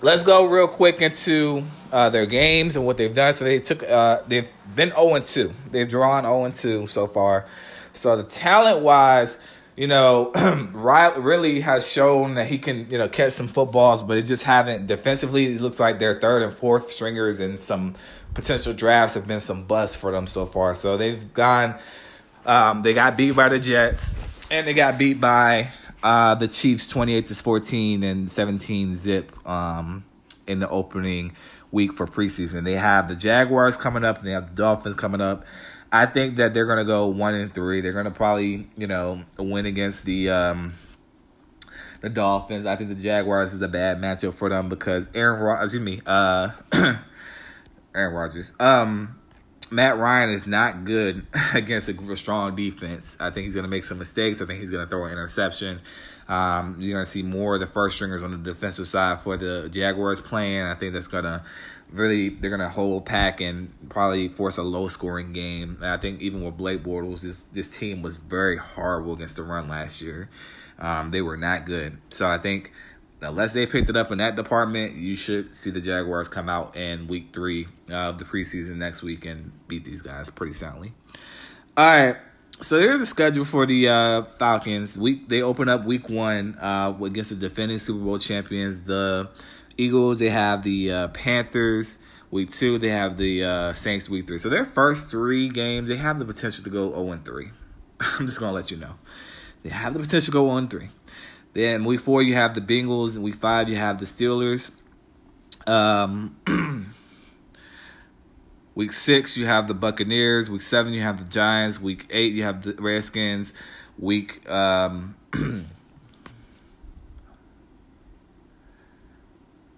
let's 0.00 0.22
go 0.22 0.46
real 0.46 0.68
quick 0.68 1.00
into 1.00 1.64
uh, 1.90 2.10
their 2.10 2.26
games 2.26 2.76
and 2.76 2.86
what 2.86 2.96
they've 2.96 3.14
done. 3.14 3.32
So 3.32 3.44
they 3.44 3.58
took 3.58 3.82
uh, 3.82 4.22
they've 4.26 4.50
been 4.74 4.90
0 4.90 5.20
2. 5.20 5.52
They've 5.70 5.88
drawn 5.88 6.24
0 6.24 6.50
2 6.50 6.86
so 6.86 7.06
far. 7.06 7.46
So 7.94 8.16
the 8.16 8.22
talent 8.22 8.80
wise, 8.80 9.40
you 9.76 9.86
know, 9.86 10.32
really 10.72 11.60
has 11.60 11.90
shown 11.90 12.34
that 12.34 12.46
he 12.46 12.58
can, 12.58 12.88
you 12.90 12.98
know, 12.98 13.08
catch 13.08 13.32
some 13.32 13.48
footballs, 13.48 14.02
but 14.02 14.16
it 14.16 14.22
just 14.22 14.44
haven't 14.44 14.86
defensively. 14.86 15.54
It 15.54 15.60
looks 15.60 15.80
like 15.80 15.98
their 15.98 16.18
third 16.18 16.42
and 16.42 16.52
fourth 16.52 16.90
stringers 16.90 17.40
and 17.40 17.58
some 17.58 17.94
potential 18.34 18.72
drafts 18.72 19.14
have 19.14 19.26
been 19.26 19.40
some 19.40 19.64
busts 19.64 19.96
for 19.96 20.10
them 20.12 20.26
so 20.26 20.46
far. 20.46 20.74
So 20.74 20.96
they've 20.96 21.32
gone, 21.34 21.74
um, 22.46 22.82
they 22.82 22.94
got 22.94 23.16
beat 23.16 23.36
by 23.36 23.50
the 23.50 23.58
Jets 23.58 24.31
and 24.52 24.66
they 24.66 24.74
got 24.74 24.98
beat 24.98 25.18
by 25.18 25.70
uh, 26.02 26.34
the 26.34 26.46
Chiefs 26.46 26.88
28 26.90 27.26
to 27.26 27.34
14 27.34 28.02
and 28.02 28.30
17 28.30 28.94
zip 28.94 29.48
um, 29.48 30.04
in 30.46 30.60
the 30.60 30.68
opening 30.68 31.32
week 31.70 31.92
for 31.94 32.06
preseason. 32.06 32.62
They 32.64 32.74
have 32.74 33.08
the 33.08 33.16
Jaguars 33.16 33.78
coming 33.78 34.04
up 34.04 34.18
and 34.18 34.26
they 34.26 34.32
have 34.32 34.50
the 34.50 34.54
Dolphins 34.54 34.94
coming 34.94 35.22
up. 35.22 35.46
I 35.90 36.04
think 36.04 36.36
that 36.36 36.52
they're 36.52 36.66
going 36.66 36.78
to 36.78 36.84
go 36.84 37.06
1 37.06 37.34
and 37.34 37.52
3. 37.52 37.80
They're 37.80 37.94
going 37.94 38.04
to 38.04 38.10
probably, 38.10 38.68
you 38.76 38.86
know, 38.86 39.24
win 39.38 39.64
against 39.64 40.04
the 40.04 40.28
um, 40.28 40.74
the 42.02 42.10
Dolphins. 42.10 42.66
I 42.66 42.76
think 42.76 42.90
the 42.90 43.02
Jaguars 43.02 43.54
is 43.54 43.62
a 43.62 43.68
bad 43.68 43.98
matchup 43.98 44.34
for 44.34 44.50
them 44.50 44.68
because 44.68 45.08
Aaron 45.14 45.62
excuse 45.62 45.82
me, 45.82 46.02
uh 46.04 46.50
Aaron 47.94 48.14
Rodgers. 48.14 48.52
Um 48.60 49.18
Matt 49.72 49.98
Ryan 49.98 50.30
is 50.30 50.46
not 50.46 50.84
good 50.84 51.26
against 51.54 51.88
a 51.88 52.16
strong 52.16 52.54
defense. 52.54 53.16
I 53.20 53.30
think 53.30 53.44
he's 53.44 53.54
going 53.54 53.64
to 53.64 53.70
make 53.70 53.84
some 53.84 53.98
mistakes. 53.98 54.40
I 54.42 54.46
think 54.46 54.60
he's 54.60 54.70
going 54.70 54.84
to 54.84 54.90
throw 54.90 55.06
an 55.06 55.12
interception. 55.12 55.80
Um, 56.28 56.76
you're 56.78 56.94
going 56.94 57.04
to 57.04 57.10
see 57.10 57.22
more 57.22 57.54
of 57.54 57.60
the 57.60 57.66
first 57.66 57.96
stringers 57.96 58.22
on 58.22 58.30
the 58.30 58.36
defensive 58.36 58.86
side 58.86 59.20
for 59.20 59.36
the 59.36 59.68
Jaguars 59.70 60.20
playing. 60.20 60.62
I 60.62 60.74
think 60.74 60.92
that's 60.92 61.08
going 61.08 61.24
to 61.24 61.42
really 61.90 62.30
they're 62.30 62.50
going 62.50 62.60
to 62.60 62.68
hold 62.68 63.04
pack 63.04 63.40
and 63.40 63.72
probably 63.88 64.28
force 64.28 64.56
a 64.56 64.62
low 64.62 64.88
scoring 64.88 65.32
game. 65.32 65.78
And 65.80 65.90
I 65.90 65.96
think 65.96 66.20
even 66.20 66.44
with 66.44 66.56
Blake 66.56 66.82
Bortles, 66.82 67.22
this 67.22 67.42
this 67.52 67.68
team 67.68 68.02
was 68.02 68.18
very 68.18 68.56
horrible 68.56 69.12
against 69.12 69.36
the 69.36 69.42
run 69.42 69.68
last 69.68 70.00
year. 70.00 70.28
Um, 70.78 71.10
they 71.10 71.22
were 71.22 71.36
not 71.36 71.66
good. 71.66 71.98
So 72.10 72.28
I 72.28 72.38
think 72.38 72.72
unless 73.22 73.52
they 73.52 73.66
picked 73.66 73.88
it 73.88 73.96
up 73.96 74.10
in 74.10 74.18
that 74.18 74.36
department, 74.36 74.94
you 74.94 75.16
should 75.16 75.54
see 75.54 75.70
the 75.70 75.80
Jaguars 75.80 76.28
come 76.28 76.48
out 76.48 76.76
in 76.76 77.06
week 77.06 77.28
three 77.32 77.66
of 77.90 78.18
the 78.18 78.24
preseason 78.24 78.76
next 78.76 79.02
week 79.02 79.24
and 79.24 79.52
beat 79.68 79.84
these 79.84 80.02
guys 80.02 80.30
pretty 80.30 80.52
soundly. 80.52 80.92
All 81.76 81.86
right. 81.86 82.16
So 82.60 82.78
there's 82.78 83.00
a 83.00 83.06
schedule 83.06 83.44
for 83.44 83.66
the 83.66 83.88
uh, 83.88 84.22
Falcons. 84.22 84.96
Week 84.96 85.28
they 85.28 85.42
open 85.42 85.68
up 85.68 85.84
week 85.84 86.08
one 86.08 86.56
uh, 86.60 86.96
against 87.02 87.30
the 87.30 87.36
defending 87.36 87.78
Super 87.78 88.04
Bowl 88.04 88.18
champions, 88.18 88.82
the 88.84 89.28
Eagles. 89.76 90.18
They 90.18 90.28
have 90.28 90.62
the 90.62 90.92
uh, 90.92 91.08
Panthers. 91.08 91.98
Week 92.30 92.50
two, 92.50 92.78
they 92.78 92.90
have 92.90 93.16
the 93.16 93.44
uh, 93.44 93.72
Saints. 93.72 94.08
Week 94.08 94.26
three. 94.26 94.38
So 94.38 94.48
their 94.48 94.64
first 94.64 95.10
three 95.10 95.48
games, 95.48 95.88
they 95.88 95.96
have 95.96 96.18
the 96.18 96.24
potential 96.24 96.62
to 96.64 96.70
go 96.70 96.90
zero 96.90 97.10
and 97.12 97.24
three. 97.24 97.50
I'm 98.00 98.26
just 98.26 98.38
gonna 98.38 98.52
let 98.52 98.70
you 98.70 98.76
know. 98.76 98.94
They 99.62 99.70
have 99.70 99.94
the 99.94 100.00
potential 100.00 100.26
to 100.26 100.32
go 100.32 100.44
one 100.44 100.68
three. 100.68 100.88
Then 101.54 101.84
week 101.84 102.00
four 102.00 102.22
you 102.22 102.34
have 102.34 102.54
the 102.54 102.60
Bengals, 102.60 103.14
and 103.14 103.22
week 103.22 103.34
five 103.34 103.68
you 103.68 103.76
have 103.76 103.98
the 103.98 104.06
Steelers. 104.06 104.72
Um, 105.66 106.36
week 108.74 108.92
six 108.92 109.36
you 109.36 109.46
have 109.46 109.68
the 109.68 109.74
Buccaneers. 109.74 110.48
Week 110.48 110.62
seven 110.62 110.92
you 110.92 111.02
have 111.02 111.18
the 111.18 111.28
Giants. 111.28 111.80
Week 111.80 112.06
eight 112.10 112.32
you 112.32 112.42
have 112.44 112.62
the 112.62 112.74
Redskins. 112.74 113.52
Week 113.98 114.48
um, 114.48 115.16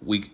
week 0.02 0.30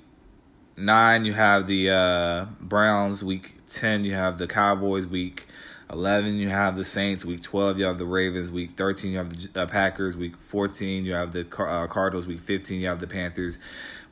nine, 0.76 1.24
you 1.24 1.32
have 1.34 1.66
the 1.66 1.90
uh, 1.90 2.46
Browns. 2.60 3.24
Week 3.24 3.54
ten, 3.66 4.04
you 4.04 4.14
have 4.14 4.38
the 4.38 4.46
Cowboys. 4.46 5.06
Week 5.06 5.46
eleven, 5.92 6.38
you 6.38 6.48
have 6.48 6.76
the 6.76 6.84
Saints. 6.84 7.24
Week 7.24 7.40
twelve, 7.42 7.78
you 7.78 7.84
have 7.84 7.98
the 7.98 8.06
Ravens. 8.06 8.50
Week 8.50 8.70
thirteen, 8.70 9.12
you 9.12 9.18
have 9.18 9.30
the 9.30 9.62
uh, 9.62 9.66
Packers. 9.66 10.16
Week 10.16 10.36
fourteen, 10.36 11.04
you 11.04 11.14
have 11.14 11.32
the 11.32 11.40
uh, 11.40 11.86
Cardinals. 11.86 12.26
Week 12.26 12.40
fifteen, 12.40 12.80
you 12.80 12.88
have 12.88 13.00
the 13.00 13.06
Panthers. 13.06 13.58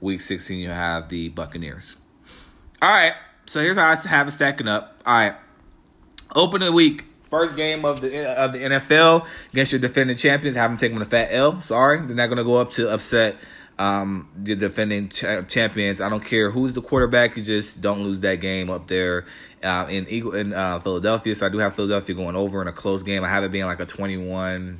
Week 0.00 0.20
sixteen, 0.20 0.58
you 0.58 0.70
have 0.70 1.08
the 1.08 1.28
Buccaneers. 1.28 1.96
All 2.80 2.90
right, 2.90 3.14
so 3.46 3.60
here's 3.60 3.76
how 3.76 3.90
I 3.90 4.08
have 4.08 4.28
it 4.28 4.32
stacking 4.32 4.68
up. 4.68 5.00
All 5.06 5.14
right, 5.14 5.34
open 6.34 6.60
the 6.60 6.72
week. 6.72 7.04
First 7.22 7.56
game 7.56 7.84
of 7.84 8.00
the 8.00 8.26
of 8.26 8.52
the 8.52 8.58
NFL 8.58 9.26
against 9.52 9.72
your 9.72 9.80
defending 9.80 10.16
champions. 10.16 10.56
I 10.56 10.62
haven't 10.62 10.78
taken 10.78 11.00
a 11.02 11.04
fat 11.04 11.28
L. 11.30 11.60
Sorry, 11.60 11.98
they're 11.98 12.16
not 12.16 12.26
going 12.28 12.38
to 12.38 12.44
go 12.44 12.56
up 12.56 12.70
to 12.70 12.90
upset 12.90 13.36
um, 13.78 14.28
the 14.36 14.54
defending 14.54 15.08
ch- 15.08 15.24
champions. 15.48 16.00
I 16.00 16.08
don't 16.08 16.24
care 16.24 16.50
who's 16.50 16.72
the 16.72 16.82
quarterback. 16.82 17.36
You 17.36 17.42
just 17.42 17.80
don't 17.80 18.02
lose 18.02 18.20
that 18.20 18.36
game 18.36 18.70
up 18.70 18.86
there 18.88 19.24
uh, 19.62 19.86
in 19.88 20.08
Eagle 20.08 20.34
in 20.34 20.52
uh, 20.52 20.80
Philadelphia. 20.80 21.34
So 21.34 21.46
I 21.46 21.48
do 21.48 21.58
have 21.58 21.74
Philadelphia 21.74 22.14
going 22.14 22.36
over 22.36 22.60
in 22.60 22.68
a 22.68 22.72
close 22.72 23.02
game. 23.02 23.24
I 23.24 23.28
have 23.28 23.44
it 23.44 23.52
being 23.52 23.66
like 23.66 23.80
a 23.80 23.86
21 23.86 24.78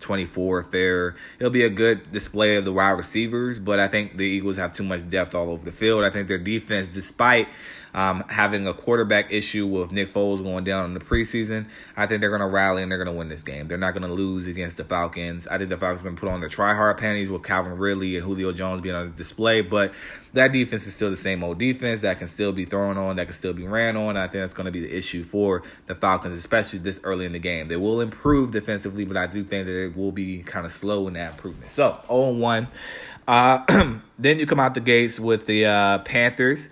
24 0.00 0.58
affair. 0.58 1.14
It'll 1.38 1.50
be 1.50 1.62
a 1.62 1.70
good 1.70 2.10
display 2.10 2.56
of 2.56 2.64
the 2.64 2.72
wide 2.72 2.90
receivers, 2.90 3.60
but 3.60 3.78
I 3.78 3.88
think 3.88 4.16
the 4.16 4.24
Eagles 4.24 4.56
have 4.56 4.72
too 4.72 4.82
much 4.82 5.08
depth 5.08 5.34
all 5.34 5.48
over 5.48 5.64
the 5.64 5.70
field. 5.70 6.04
I 6.04 6.10
think 6.10 6.28
their 6.28 6.38
defense, 6.38 6.88
despite 6.88 7.48
um, 7.94 8.24
having 8.28 8.66
a 8.66 8.72
quarterback 8.72 9.32
issue 9.32 9.66
with 9.66 9.92
Nick 9.92 10.08
Foles 10.08 10.42
going 10.42 10.64
down 10.64 10.86
in 10.86 10.94
the 10.94 11.00
preseason, 11.00 11.66
I 11.96 12.06
think 12.06 12.20
they're 12.20 12.30
going 12.30 12.40
to 12.40 12.54
rally 12.54 12.82
and 12.82 12.90
they're 12.90 13.02
going 13.02 13.12
to 13.12 13.18
win 13.18 13.28
this 13.28 13.42
game. 13.42 13.68
They're 13.68 13.78
not 13.78 13.92
going 13.92 14.06
to 14.06 14.12
lose 14.12 14.46
against 14.46 14.78
the 14.78 14.84
Falcons. 14.84 15.46
I 15.46 15.58
think 15.58 15.68
the 15.68 15.76
Falcons 15.76 16.00
are 16.00 16.04
going 16.04 16.16
to 16.16 16.20
put 16.20 16.30
on 16.30 16.40
their 16.40 16.48
try 16.48 16.74
hard 16.74 16.98
panties 16.98 17.28
with 17.28 17.42
Calvin 17.42 17.76
Ridley 17.76 18.16
and 18.16 18.24
Julio 18.24 18.52
Jones 18.52 18.80
being 18.80 18.94
on 18.94 19.14
display, 19.14 19.60
but 19.60 19.92
that 20.32 20.52
defense 20.52 20.86
is 20.86 20.94
still 20.94 21.10
the 21.10 21.16
same 21.16 21.44
old 21.44 21.58
defense 21.58 22.00
that 22.00 22.18
can 22.18 22.26
still 22.26 22.52
be 22.52 22.64
thrown 22.64 22.96
on, 22.96 23.16
that 23.16 23.26
can 23.26 23.34
still 23.34 23.52
be 23.52 23.66
ran 23.66 23.96
on. 23.96 24.16
I 24.16 24.22
think 24.22 24.42
that's 24.42 24.54
going 24.54 24.66
to 24.66 24.72
be 24.72 24.80
the 24.80 24.96
issue 24.96 25.22
for 25.22 25.62
the 25.86 25.94
Falcons, 25.94 26.32
especially 26.32 26.78
this 26.78 27.00
early 27.04 27.26
in 27.26 27.32
the 27.32 27.38
game. 27.38 27.68
They 27.68 27.76
will 27.76 28.00
improve 28.00 28.52
defensively, 28.52 29.04
but 29.04 29.18
I 29.18 29.26
do 29.26 29.44
think 29.44 29.66
that 29.66 29.84
it 29.84 29.96
will 29.96 30.12
be 30.12 30.42
kind 30.42 30.64
of 30.64 30.72
slow 30.72 31.06
in 31.08 31.14
that 31.14 31.32
improvement. 31.32 31.70
So, 31.70 31.98
0 32.06 32.38
1. 32.38 32.68
Uh, 33.28 33.98
then 34.18 34.38
you 34.38 34.46
come 34.46 34.60
out 34.60 34.74
the 34.74 34.80
gates 34.80 35.20
with 35.20 35.46
the 35.46 35.66
uh, 35.66 35.98
Panthers. 35.98 36.70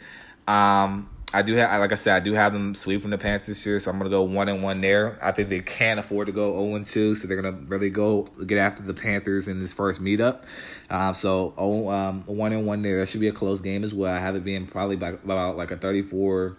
Um, 0.49 1.10
I 1.33 1.43
do 1.43 1.55
have, 1.55 1.79
like 1.81 1.93
I 1.93 1.95
said, 1.95 2.17
I 2.17 2.21
do 2.21 2.33
have 2.33 2.53
them 2.53 2.75
sweeping 2.75 3.11
the 3.11 3.19
Panthers 3.19 3.63
here, 3.63 3.79
so 3.79 3.91
I'm 3.91 3.99
gonna 3.99 4.11
go 4.11 4.23
one 4.23 4.49
and 4.49 4.65
one 4.65 4.81
there. 4.81 5.17
I 5.23 5.31
think 5.31 5.49
they 5.49 5.61
can't 5.61 6.01
afford 6.01 6.27
to 6.27 6.33
go 6.33 6.51
zero 6.51 6.73
oh 6.73 6.75
and 6.75 6.85
two, 6.85 7.15
so 7.15 7.29
they're 7.29 7.41
gonna 7.41 7.57
really 7.69 7.89
go 7.89 8.23
get 8.47 8.59
after 8.59 8.83
the 8.83 8.95
Panthers 8.95 9.47
in 9.47 9.61
this 9.61 9.73
first 9.73 10.03
meetup. 10.03 10.43
Um, 10.91 11.15
so 11.15 11.55
oh, 11.57 11.89
um, 11.89 12.25
one 12.27 12.53
and 12.53 12.67
one 12.67 12.83
there. 12.83 12.99
That 12.99 13.09
should 13.09 13.21
be 13.21 13.29
a 13.29 13.33
close 13.33 13.61
game 13.61 13.85
as 13.85 13.95
well. 13.95 14.13
I 14.13 14.19
have 14.19 14.35
it 14.35 14.43
being 14.43 14.67
probably 14.67 14.97
by, 14.97 15.11
about 15.11 15.57
like 15.57 15.71
a 15.71 15.77
34, 15.77 16.57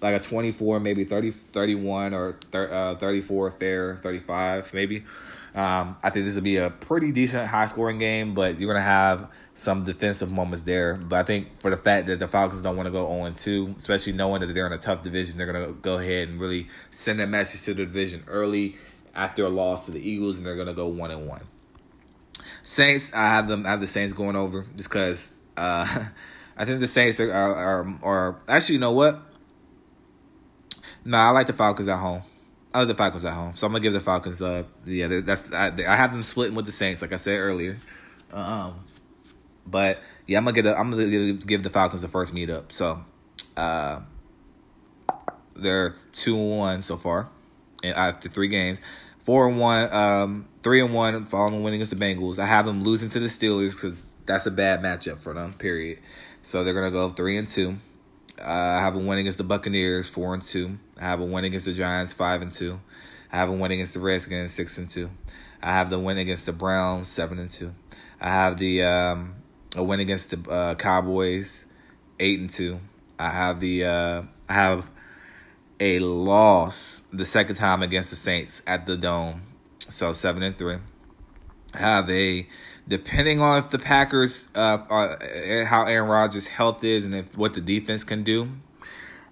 like 0.00 0.14
a 0.14 0.20
24, 0.20 0.80
maybe 0.80 1.04
30, 1.04 1.30
31 1.30 2.14
or 2.14 2.38
thir- 2.50 2.72
uh, 2.72 2.94
34 2.94 3.50
fair, 3.50 3.96
35 3.96 4.72
maybe. 4.72 5.04
Um, 5.54 5.96
I 6.02 6.08
think 6.08 6.24
this 6.24 6.34
will 6.34 6.42
be 6.42 6.56
a 6.56 6.70
pretty 6.70 7.12
decent 7.12 7.46
high 7.46 7.66
scoring 7.66 7.98
game, 7.98 8.32
but 8.32 8.58
you're 8.58 8.72
going 8.72 8.82
to 8.82 8.88
have 8.88 9.30
some 9.52 9.84
defensive 9.84 10.32
moments 10.32 10.62
there. 10.62 10.94
But 10.96 11.18
I 11.18 11.22
think 11.24 11.60
for 11.60 11.70
the 11.70 11.76
fact 11.76 12.06
that 12.06 12.18
the 12.18 12.28
Falcons 12.28 12.62
don't 12.62 12.76
want 12.76 12.86
to 12.86 12.90
go 12.90 13.06
0 13.06 13.32
2, 13.36 13.74
especially 13.76 14.14
knowing 14.14 14.40
that 14.40 14.46
they're 14.46 14.66
in 14.66 14.72
a 14.72 14.78
tough 14.78 15.02
division, 15.02 15.36
they're 15.36 15.52
going 15.52 15.66
to 15.66 15.72
go 15.74 15.98
ahead 15.98 16.28
and 16.28 16.40
really 16.40 16.68
send 16.90 17.20
a 17.20 17.26
message 17.26 17.62
to 17.64 17.74
the 17.74 17.84
division 17.84 18.24
early 18.28 18.76
after 19.14 19.44
a 19.44 19.50
loss 19.50 19.84
to 19.86 19.92
the 19.92 20.00
Eagles, 20.00 20.38
and 20.38 20.46
they're 20.46 20.56
going 20.56 20.68
to 20.68 20.72
go 20.72 20.88
1 20.88 21.10
and 21.10 21.28
1. 21.28 21.42
Saints, 22.62 23.12
I 23.12 23.24
have 23.24 23.46
them. 23.46 23.66
I 23.66 23.70
have 23.70 23.80
the 23.80 23.86
Saints 23.86 24.14
going 24.14 24.36
over 24.36 24.64
just 24.76 24.88
because 24.88 25.34
uh, 25.58 25.86
I 26.56 26.64
think 26.64 26.80
the 26.80 26.86
Saints 26.86 27.20
are, 27.20 27.30
are, 27.30 27.98
are 28.02 28.40
actually. 28.48 28.76
You 28.76 28.80
know 28.80 28.92
what? 28.92 29.20
No, 31.04 31.18
I 31.18 31.30
like 31.30 31.46
the 31.46 31.52
Falcons 31.52 31.88
at 31.88 31.98
home. 31.98 32.22
Like 32.74 32.88
the 32.88 32.94
Falcons 32.94 33.24
at 33.24 33.34
home, 33.34 33.52
so 33.54 33.66
I'm 33.66 33.72
gonna 33.72 33.82
give 33.82 33.92
the 33.92 34.00
Falcons. 34.00 34.40
Uh, 34.40 34.64
yeah, 34.86 35.20
that's 35.20 35.52
I, 35.52 35.66
I 35.86 35.96
have 35.96 36.10
them 36.10 36.22
splitting 36.22 36.54
with 36.54 36.64
the 36.64 36.72
Saints, 36.72 37.02
like 37.02 37.12
I 37.12 37.16
said 37.16 37.38
earlier. 37.38 37.76
Um, 38.32 38.74
but 39.66 40.02
yeah, 40.26 40.38
I'm 40.38 40.44
gonna 40.44 40.54
get. 40.54 40.66
A, 40.66 40.78
I'm 40.78 40.90
gonna 40.90 41.34
give 41.34 41.62
the 41.62 41.70
Falcons 41.70 42.02
the 42.02 42.08
first 42.08 42.34
meetup. 42.34 42.72
So, 42.72 43.04
uh, 43.56 44.00
they're 45.54 45.94
two 46.12 46.36
and 46.36 46.58
one 46.58 46.80
so 46.80 46.96
far, 46.96 47.28
and 47.82 47.94
after 47.94 48.28
three 48.28 48.48
games. 48.48 48.80
Four 49.20 49.48
and 49.48 49.60
one, 49.60 49.92
um, 49.92 50.48
three 50.64 50.80
and 50.80 50.92
one 50.92 51.26
following 51.26 51.62
winning 51.62 51.80
against 51.80 51.96
the 51.96 52.04
Bengals. 52.04 52.40
I 52.40 52.46
have 52.46 52.64
them 52.64 52.82
losing 52.82 53.08
to 53.10 53.20
the 53.20 53.26
Steelers 53.26 53.80
because 53.80 54.04
that's 54.26 54.46
a 54.46 54.50
bad 54.50 54.82
matchup 54.82 55.22
for 55.22 55.32
them. 55.32 55.52
Period. 55.52 56.00
So 56.42 56.64
they're 56.64 56.74
gonna 56.74 56.90
go 56.90 57.08
three 57.10 57.36
and 57.36 57.46
two. 57.46 57.76
I 58.44 58.80
have 58.80 58.94
a 58.94 58.98
win 58.98 59.18
against 59.18 59.38
the 59.38 59.44
Buccaneers, 59.44 60.08
four 60.08 60.34
and 60.34 60.42
two. 60.42 60.78
I 60.98 61.04
have 61.04 61.20
a 61.20 61.24
win 61.24 61.44
against 61.44 61.66
the 61.66 61.72
Giants, 61.72 62.12
five 62.12 62.42
and 62.42 62.52
two. 62.52 62.80
I 63.32 63.36
have 63.36 63.48
a 63.48 63.52
win 63.52 63.70
against 63.70 63.94
the 63.94 64.00
Redskins, 64.00 64.52
six 64.52 64.78
and 64.78 64.88
two. 64.88 65.10
I 65.62 65.72
have 65.72 65.90
the 65.90 65.98
win 65.98 66.18
against 66.18 66.46
the 66.46 66.52
Browns, 66.52 67.08
seven 67.08 67.38
and 67.38 67.50
two. 67.50 67.74
I 68.20 68.28
have 68.28 68.56
the 68.56 68.82
um, 68.82 69.34
a 69.76 69.82
win 69.82 70.00
against 70.00 70.30
the 70.30 70.50
uh, 70.50 70.74
Cowboys, 70.74 71.66
eight 72.20 72.40
and 72.40 72.50
two. 72.50 72.80
I 73.18 73.30
have 73.30 73.60
the 73.60 73.84
uh, 73.84 74.22
I 74.48 74.52
have 74.52 74.90
a 75.80 75.98
loss 75.98 77.04
the 77.12 77.24
second 77.24 77.56
time 77.56 77.82
against 77.82 78.10
the 78.10 78.16
Saints 78.16 78.62
at 78.66 78.86
the 78.86 78.96
Dome, 78.96 79.42
so 79.78 80.12
seven 80.12 80.42
and 80.42 80.56
three. 80.56 80.78
I 81.74 81.78
have 81.78 82.10
a 82.10 82.46
depending 82.86 83.40
on 83.40 83.58
if 83.58 83.70
the 83.70 83.78
Packers 83.78 84.48
uh, 84.54 84.78
are, 84.88 85.22
uh, 85.22 85.64
how 85.66 85.84
Aaron 85.84 86.08
Rodgers' 86.08 86.48
health 86.48 86.82
is 86.84 87.04
and 87.04 87.14
if 87.14 87.36
what 87.36 87.54
the 87.54 87.60
defense 87.60 88.04
can 88.04 88.22
do. 88.22 88.48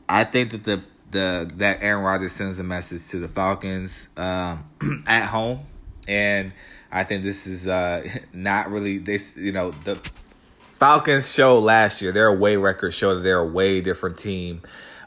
I 0.09 0.25
think 0.25 0.51
that 0.51 0.65
the 0.65 0.83
the 1.11 1.51
that 1.57 1.83
Aaron 1.83 2.05
Rodgers 2.05 2.33
sends 2.33 2.59
a 2.59 2.65
message 2.65 3.09
to 3.09 3.19
the 3.19 3.29
Falcons 3.29 4.09
um, 4.17 4.65
at 5.07 5.27
home, 5.27 5.61
and 6.07 6.53
I 6.91 7.05
think 7.05 7.23
this 7.23 7.47
is 7.47 7.69
uh, 7.69 8.07
not 8.33 8.71
really 8.71 8.99
this. 8.99 9.37
You 9.37 9.53
know, 9.53 9.71
the 9.71 9.97
Falcons 10.79 11.33
show 11.33 11.59
last 11.59 12.01
year, 12.01 12.13
their 12.13 12.29
away 12.29 12.57
record 12.57 12.93
showed 12.95 13.17
that 13.17 13.21
they're 13.21 13.39
a 13.39 13.47
way 13.47 13.81
different 13.81 14.17
team 14.17 14.63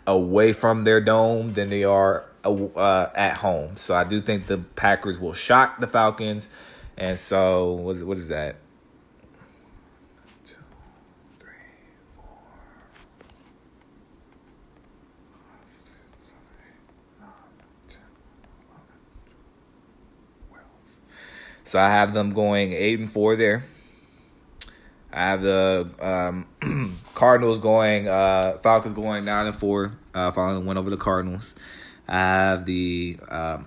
away 0.06 0.54
from 0.54 0.84
their 0.84 1.00
dome 1.02 1.54
than 1.54 1.70
they 1.70 1.84
are 1.84 2.26
uh, 2.46 3.08
at 3.16 3.38
home. 3.38 3.76
So 3.78 3.96
I 3.96 4.04
do 4.04 4.20
think 4.20 4.48
the 4.48 4.58
Packers 4.58 5.18
will 5.18 5.34
shock 5.34 5.80
the 5.80 5.88
Falcons, 5.88 6.50
and 6.98 7.20
so 7.20 7.74
what 7.74 7.96
is, 7.98 8.04
what 8.04 8.18
is 8.18 8.28
that? 8.30 8.58
So 21.74 21.80
I 21.80 21.90
have 21.90 22.14
them 22.14 22.34
going 22.34 22.72
eight 22.72 23.00
and 23.00 23.10
four 23.10 23.36
there. 23.36 23.64
I 25.12 25.22
have 25.22 25.42
the 25.42 25.90
um, 26.00 26.46
Cardinals 27.16 27.58
going, 27.58 28.08
uh, 28.08 28.60
Falcons 28.62 28.94
going 28.94 29.26
nine 29.26 29.48
and 29.48 29.56
four, 29.56 29.98
uh, 30.14 30.30
following 30.30 30.62
the 30.62 30.68
win 30.68 30.78
over 30.78 30.92
the 30.92 30.98
Cardinals. 30.98 31.56
I 32.08 32.14
have 32.14 32.66
the, 32.66 33.18
um, 33.28 33.66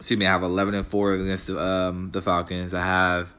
excuse 0.00 0.18
me, 0.18 0.26
I 0.26 0.30
have 0.30 0.42
eleven 0.42 0.74
and 0.74 0.86
four 0.86 1.12
against 1.12 1.48
the 1.48 1.60
um, 1.60 2.10
the 2.10 2.22
Falcons. 2.22 2.72
I 2.72 2.84
have 2.84 3.34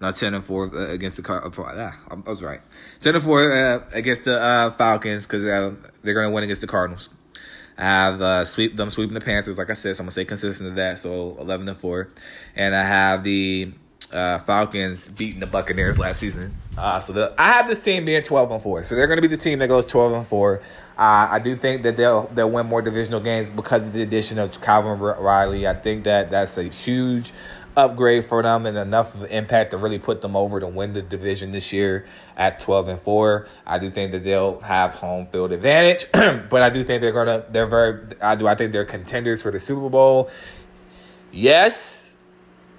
not 0.00 0.16
ten 0.16 0.32
and 0.34 0.42
four 0.42 0.74
uh, 0.74 0.90
against 0.90 1.18
the 1.18 1.22
Car. 1.22 1.44
Uh, 1.46 1.92
I 2.10 2.14
was 2.28 2.42
right. 2.42 2.60
Ten 3.00 3.14
and 3.14 3.22
four 3.22 3.52
uh, 3.52 3.84
against 3.92 4.24
the 4.24 4.40
uh, 4.40 4.70
Falcons 4.70 5.26
because 5.26 5.44
uh, 5.44 5.74
they're 6.02 6.14
going 6.14 6.28
to 6.28 6.34
win 6.34 6.42
against 6.42 6.62
the 6.62 6.66
Cardinals. 6.66 7.10
I 7.78 7.84
have 7.84 8.22
uh, 8.22 8.44
sweep 8.46 8.76
them 8.76 8.88
sweeping 8.88 9.12
the 9.12 9.20
Panthers, 9.20 9.58
like 9.58 9.68
I 9.68 9.74
said, 9.74 9.94
so 9.94 10.00
I'm 10.00 10.06
gonna 10.06 10.12
stay 10.12 10.24
consistent 10.24 10.70
to 10.70 10.74
that. 10.76 10.98
So 10.98 11.36
eleven 11.38 11.68
and 11.68 11.76
four, 11.76 12.10
and 12.54 12.74
I 12.74 12.82
have 12.82 13.22
the 13.22 13.72
uh, 14.12 14.38
Falcons 14.38 15.08
beating 15.08 15.40
the 15.40 15.46
Buccaneers 15.46 15.98
last 15.98 16.20
season. 16.20 16.56
Uh, 16.76 17.00
so 17.00 17.12
the, 17.12 17.34
I 17.38 17.52
have 17.52 17.68
this 17.68 17.82
team 17.82 18.04
being 18.04 18.22
twelve 18.22 18.50
and 18.50 18.60
four, 18.60 18.84
so 18.84 18.94
they're 18.94 19.06
gonna 19.06 19.22
be 19.22 19.28
the 19.28 19.36
team 19.36 19.58
that 19.60 19.68
goes 19.68 19.86
twelve 19.86 20.12
and 20.12 20.26
four. 20.26 20.60
Uh, 20.98 21.28
I 21.30 21.38
do 21.38 21.54
think 21.56 21.82
that 21.82 21.96
they'll 21.96 22.26
they'll 22.28 22.50
win 22.50 22.66
more 22.66 22.82
divisional 22.82 23.20
games 23.20 23.48
because 23.48 23.86
of 23.86 23.92
the 23.92 24.02
addition 24.02 24.38
of 24.38 24.60
Calvin 24.60 24.98
Ridley. 24.98 25.66
I 25.66 25.74
think 25.74 26.04
that 26.04 26.30
that's 26.30 26.58
a 26.58 26.64
huge 26.64 27.32
upgrade 27.76 28.24
for 28.24 28.42
them 28.42 28.64
and 28.64 28.76
enough 28.78 29.14
of 29.14 29.22
an 29.22 29.30
impact 29.30 29.72
to 29.72 29.76
really 29.76 29.98
put 29.98 30.22
them 30.22 30.34
over 30.34 30.58
to 30.58 30.66
win 30.66 30.94
the 30.94 31.02
division 31.02 31.50
this 31.50 31.72
year 31.72 32.06
at 32.36 32.58
12 32.58 32.88
and 32.88 33.00
4. 33.00 33.46
I 33.66 33.78
do 33.78 33.90
think 33.90 34.12
that 34.12 34.24
they'll 34.24 34.60
have 34.60 34.94
home 34.94 35.26
field 35.26 35.52
advantage, 35.52 36.10
but 36.12 36.62
I 36.62 36.70
do 36.70 36.82
think 36.82 37.02
they're 37.02 37.12
going 37.12 37.26
to 37.26 37.44
they're 37.50 37.66
very 37.66 38.06
I 38.20 38.34
do 38.34 38.46
I 38.46 38.54
think 38.54 38.72
they're 38.72 38.86
contenders 38.86 39.42
for 39.42 39.50
the 39.50 39.60
Super 39.60 39.88
Bowl. 39.88 40.30
Yes, 41.32 42.15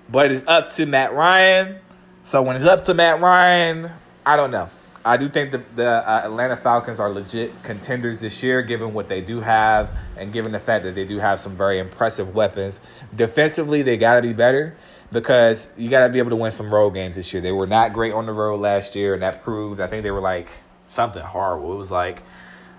but 0.10 0.32
it's 0.32 0.46
up 0.48 0.70
to 0.72 0.86
Matt 0.86 1.14
Ryan. 1.14 1.80
So 2.24 2.42
when 2.42 2.56
it's 2.56 2.66
up 2.66 2.84
to 2.86 2.94
Matt 2.94 3.22
Ryan, 3.22 3.90
I 4.26 4.36
don't 4.36 4.52
know. 4.52 4.70
I 5.06 5.16
do 5.16 5.30
think 5.30 5.52
the, 5.52 5.60
the 5.76 5.90
uh, 5.90 6.22
Atlanta 6.26 6.58
Falcons 6.58 7.00
are 7.00 7.10
legit 7.10 7.64
contenders 7.64 8.20
this 8.20 8.44
year, 8.44 8.62
given 8.62 8.94
what 8.94 9.08
they 9.08 9.22
do 9.22 9.40
have, 9.40 9.90
and 10.18 10.34
given 10.34 10.52
the 10.52 10.60
fact 10.60 10.84
that 10.84 10.96
they 10.96 11.06
do 11.06 11.20
have 11.20 11.40
some 11.40 11.56
very 11.56 11.80
impressive 11.80 12.36
weapons. 12.36 12.82
Defensively, 13.16 13.84
they 13.84 13.96
got 13.96 14.16
to 14.16 14.22
be 14.22 14.34
better 14.34 14.76
because 15.14 15.72
you 15.78 15.90
got 15.90 16.06
to 16.08 16.12
be 16.12 16.20
able 16.20 16.32
to 16.32 16.36
win 16.36 16.52
some 16.52 16.74
road 16.74 16.90
games 16.90 17.16
this 17.16 17.32
year. 17.32 17.42
They 17.42 17.54
were 17.54 17.68
not 17.68 17.94
great 17.94 18.12
on 18.12 18.26
the 18.26 18.34
road 18.34 18.60
last 18.60 18.96
year, 18.96 19.14
and 19.14 19.24
that 19.24 19.44
proved. 19.44 19.80
I 19.80 19.88
think 19.88 20.04
they 20.04 20.12
were 20.12 20.20
like 20.20 20.50
something 20.88 21.24
horrible. 21.24 21.72
It 21.72 21.78
was 21.78 21.92
like 21.92 22.22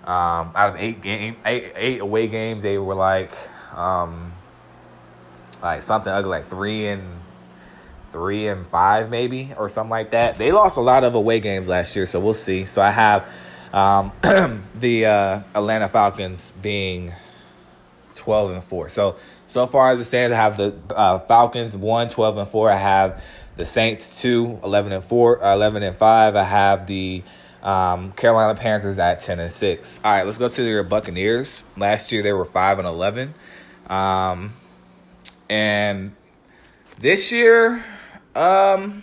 um, 0.04 0.52
out 0.54 0.70
of 0.70 0.76
eight 0.76 1.00
game 1.00 1.36
eight, 1.46 1.72
eight 1.76 2.00
away 2.00 2.28
games, 2.28 2.62
they 2.62 2.76
were 2.76 2.94
like 2.94 3.30
um, 3.74 4.32
like 5.62 5.82
something 5.82 6.12
ugly, 6.12 6.30
like 6.30 6.50
three 6.50 6.86
and 6.88 7.17
three 8.10 8.48
and 8.48 8.66
five 8.66 9.10
maybe 9.10 9.52
or 9.56 9.68
something 9.68 9.90
like 9.90 10.10
that. 10.12 10.36
They 10.36 10.52
lost 10.52 10.76
a 10.76 10.80
lot 10.80 11.04
of 11.04 11.14
away 11.14 11.40
games 11.40 11.68
last 11.68 11.94
year, 11.96 12.06
so 12.06 12.20
we'll 12.20 12.34
see. 12.34 12.64
So 12.64 12.82
I 12.82 12.90
have 12.90 13.28
um, 13.72 14.12
the 14.74 15.06
uh, 15.06 15.40
Atlanta 15.54 15.88
Falcons 15.88 16.52
being 16.52 17.12
twelve 18.14 18.50
and 18.52 18.64
four. 18.64 18.88
So 18.88 19.16
so 19.48 19.66
far 19.66 19.90
as 19.90 19.98
it 19.98 20.04
stands, 20.04 20.30
I 20.32 20.36
have 20.36 20.58
the 20.58 20.74
uh, 20.94 21.20
Falcons 21.20 21.74
1, 21.74 22.10
12 22.10 22.36
and 22.36 22.48
4. 22.48 22.70
I 22.70 22.76
have 22.76 23.24
the 23.56 23.64
Saints 23.64 24.20
2, 24.20 24.60
11 24.62 24.92
and 24.92 25.02
4, 25.02 25.42
uh, 25.42 25.54
11 25.54 25.82
and 25.82 25.96
5. 25.96 26.36
I 26.36 26.44
have 26.44 26.86
the 26.86 27.22
um, 27.62 28.12
Carolina 28.12 28.54
Panthers 28.54 28.98
at 28.98 29.20
10 29.20 29.40
and 29.40 29.50
6. 29.50 30.00
All 30.04 30.12
right, 30.12 30.24
let's 30.24 30.36
go 30.36 30.48
to 30.48 30.62
your 30.62 30.82
Buccaneers. 30.82 31.64
Last 31.78 32.12
year 32.12 32.22
they 32.22 32.34
were 32.34 32.44
5 32.44 32.78
and 32.78 32.86
11. 32.86 33.32
Um, 33.88 34.50
and 35.48 36.14
this 36.98 37.32
year, 37.32 37.82
um, 38.34 39.02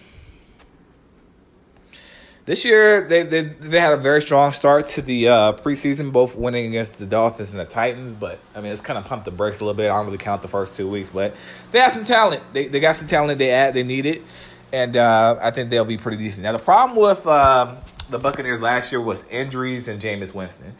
this 2.45 2.63
year, 2.63 3.07
they, 3.07 3.23
they 3.23 3.41
they 3.41 3.79
had 3.79 3.93
a 3.93 3.97
very 3.97 4.21
strong 4.21 4.51
start 4.51 4.85
to 4.89 5.01
the 5.01 5.29
uh, 5.29 5.53
preseason, 5.53 6.11
both 6.11 6.35
winning 6.35 6.67
against 6.67 6.99
the 6.99 7.07
Dolphins 7.07 7.51
and 7.51 7.59
the 7.59 7.65
Titans. 7.65 8.13
But 8.13 8.39
I 8.55 8.61
mean, 8.61 8.71
it's 8.71 8.81
kind 8.81 8.99
of 8.99 9.05
pumped 9.05 9.25
the 9.25 9.31
brakes 9.31 9.61
a 9.61 9.65
little 9.65 9.75
bit. 9.75 9.89
I 9.89 9.95
don't 9.95 10.05
really 10.05 10.19
count 10.19 10.43
the 10.43 10.47
first 10.47 10.77
two 10.77 10.87
weeks, 10.87 11.09
but 11.09 11.35
they 11.71 11.79
have 11.79 11.91
some 11.91 12.03
talent. 12.03 12.43
They 12.53 12.67
they 12.67 12.79
got 12.79 12.95
some 12.95 13.07
talent. 13.07 13.39
They 13.39 13.49
add 13.49 13.73
they 13.73 13.81
need 13.81 14.05
it, 14.05 14.21
and 14.71 14.95
uh, 14.95 15.39
I 15.41 15.49
think 15.49 15.71
they'll 15.71 15.85
be 15.85 15.97
pretty 15.97 16.17
decent. 16.17 16.43
Now 16.43 16.51
the 16.51 16.59
problem 16.59 16.99
with 16.99 17.25
um, 17.25 17.77
the 18.11 18.19
Buccaneers 18.19 18.61
last 18.61 18.91
year 18.91 19.01
was 19.01 19.27
injuries 19.29 19.87
and 19.87 19.99
Jameis 19.99 20.35
Winston. 20.35 20.75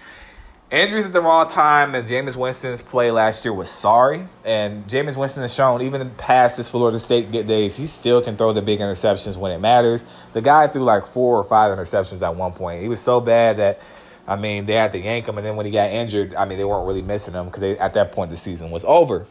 Injuries 0.76 1.06
at 1.06 1.14
the 1.14 1.22
wrong 1.22 1.48
time, 1.48 1.96
and 1.96 2.06
Jameis 2.06 2.36
Winston's 2.36 2.82
play 2.82 3.10
last 3.10 3.46
year 3.46 3.54
was 3.54 3.70
sorry. 3.70 4.26
And 4.44 4.86
Jameis 4.90 5.16
Winston 5.16 5.42
has 5.42 5.56
shown, 5.56 5.82
even 5.82 6.10
past 6.16 6.58
his 6.58 6.68
Florida 6.68 7.00
State 7.00 7.32
days, 7.32 7.78
he 7.78 7.88
still 7.88 8.22
can 8.22 8.36
throw 8.36 8.52
the 8.52 8.62
big 8.62 8.80
interceptions 8.80 9.38
when 9.38 9.54
it 9.54 9.60
matters. 9.60 10.04
The 10.34 10.42
guy 10.42 10.68
threw 10.68 10.84
like 10.84 11.06
four 11.06 11.38
or 11.38 11.46
five 11.46 11.72
interceptions 11.72 12.22
at 12.22 12.36
one 12.36 12.52
point. 12.52 12.82
He 12.82 12.90
was 12.90 13.00
so 13.00 13.22
bad 13.22 13.56
that, 13.56 13.80
I 14.28 14.36
mean, 14.36 14.66
they 14.66 14.74
had 14.74 14.92
to 14.92 15.00
yank 15.00 15.30
him. 15.30 15.38
And 15.38 15.48
then 15.48 15.56
when 15.56 15.66
he 15.66 15.72
got 15.72 15.92
injured, 15.92 16.36
I 16.36 16.44
mean, 16.44 16.58
they 16.58 16.66
weren't 16.66 16.86
really 16.86 17.02
missing 17.02 17.36
him 17.36 17.46
because 17.46 17.64
at 17.64 17.94
that 17.94 18.12
point 18.12 18.30
the 18.30 18.36
season 18.36 18.70
was 18.70 18.84
over. 18.84 19.26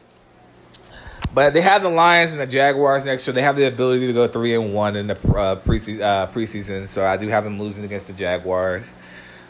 But 1.34 1.52
they 1.52 1.60
have 1.60 1.82
the 1.82 1.90
Lions 1.90 2.32
and 2.32 2.40
the 2.40 2.46
Jaguars 2.46 3.04
next 3.04 3.26
year. 3.26 3.34
They 3.34 3.42
have 3.42 3.56
the 3.56 3.66
ability 3.66 4.06
to 4.06 4.14
go 4.14 4.26
three 4.26 4.54
and 4.54 4.72
one 4.72 4.96
in 4.96 5.08
the 5.08 5.14
uh, 5.14 5.56
preseason, 5.56 6.00
uh, 6.00 6.26
preseason. 6.28 6.86
So 6.86 7.04
I 7.04 7.18
do 7.18 7.28
have 7.28 7.44
them 7.44 7.58
losing 7.58 7.84
against 7.84 8.06
the 8.06 8.14
Jaguars. 8.14 8.94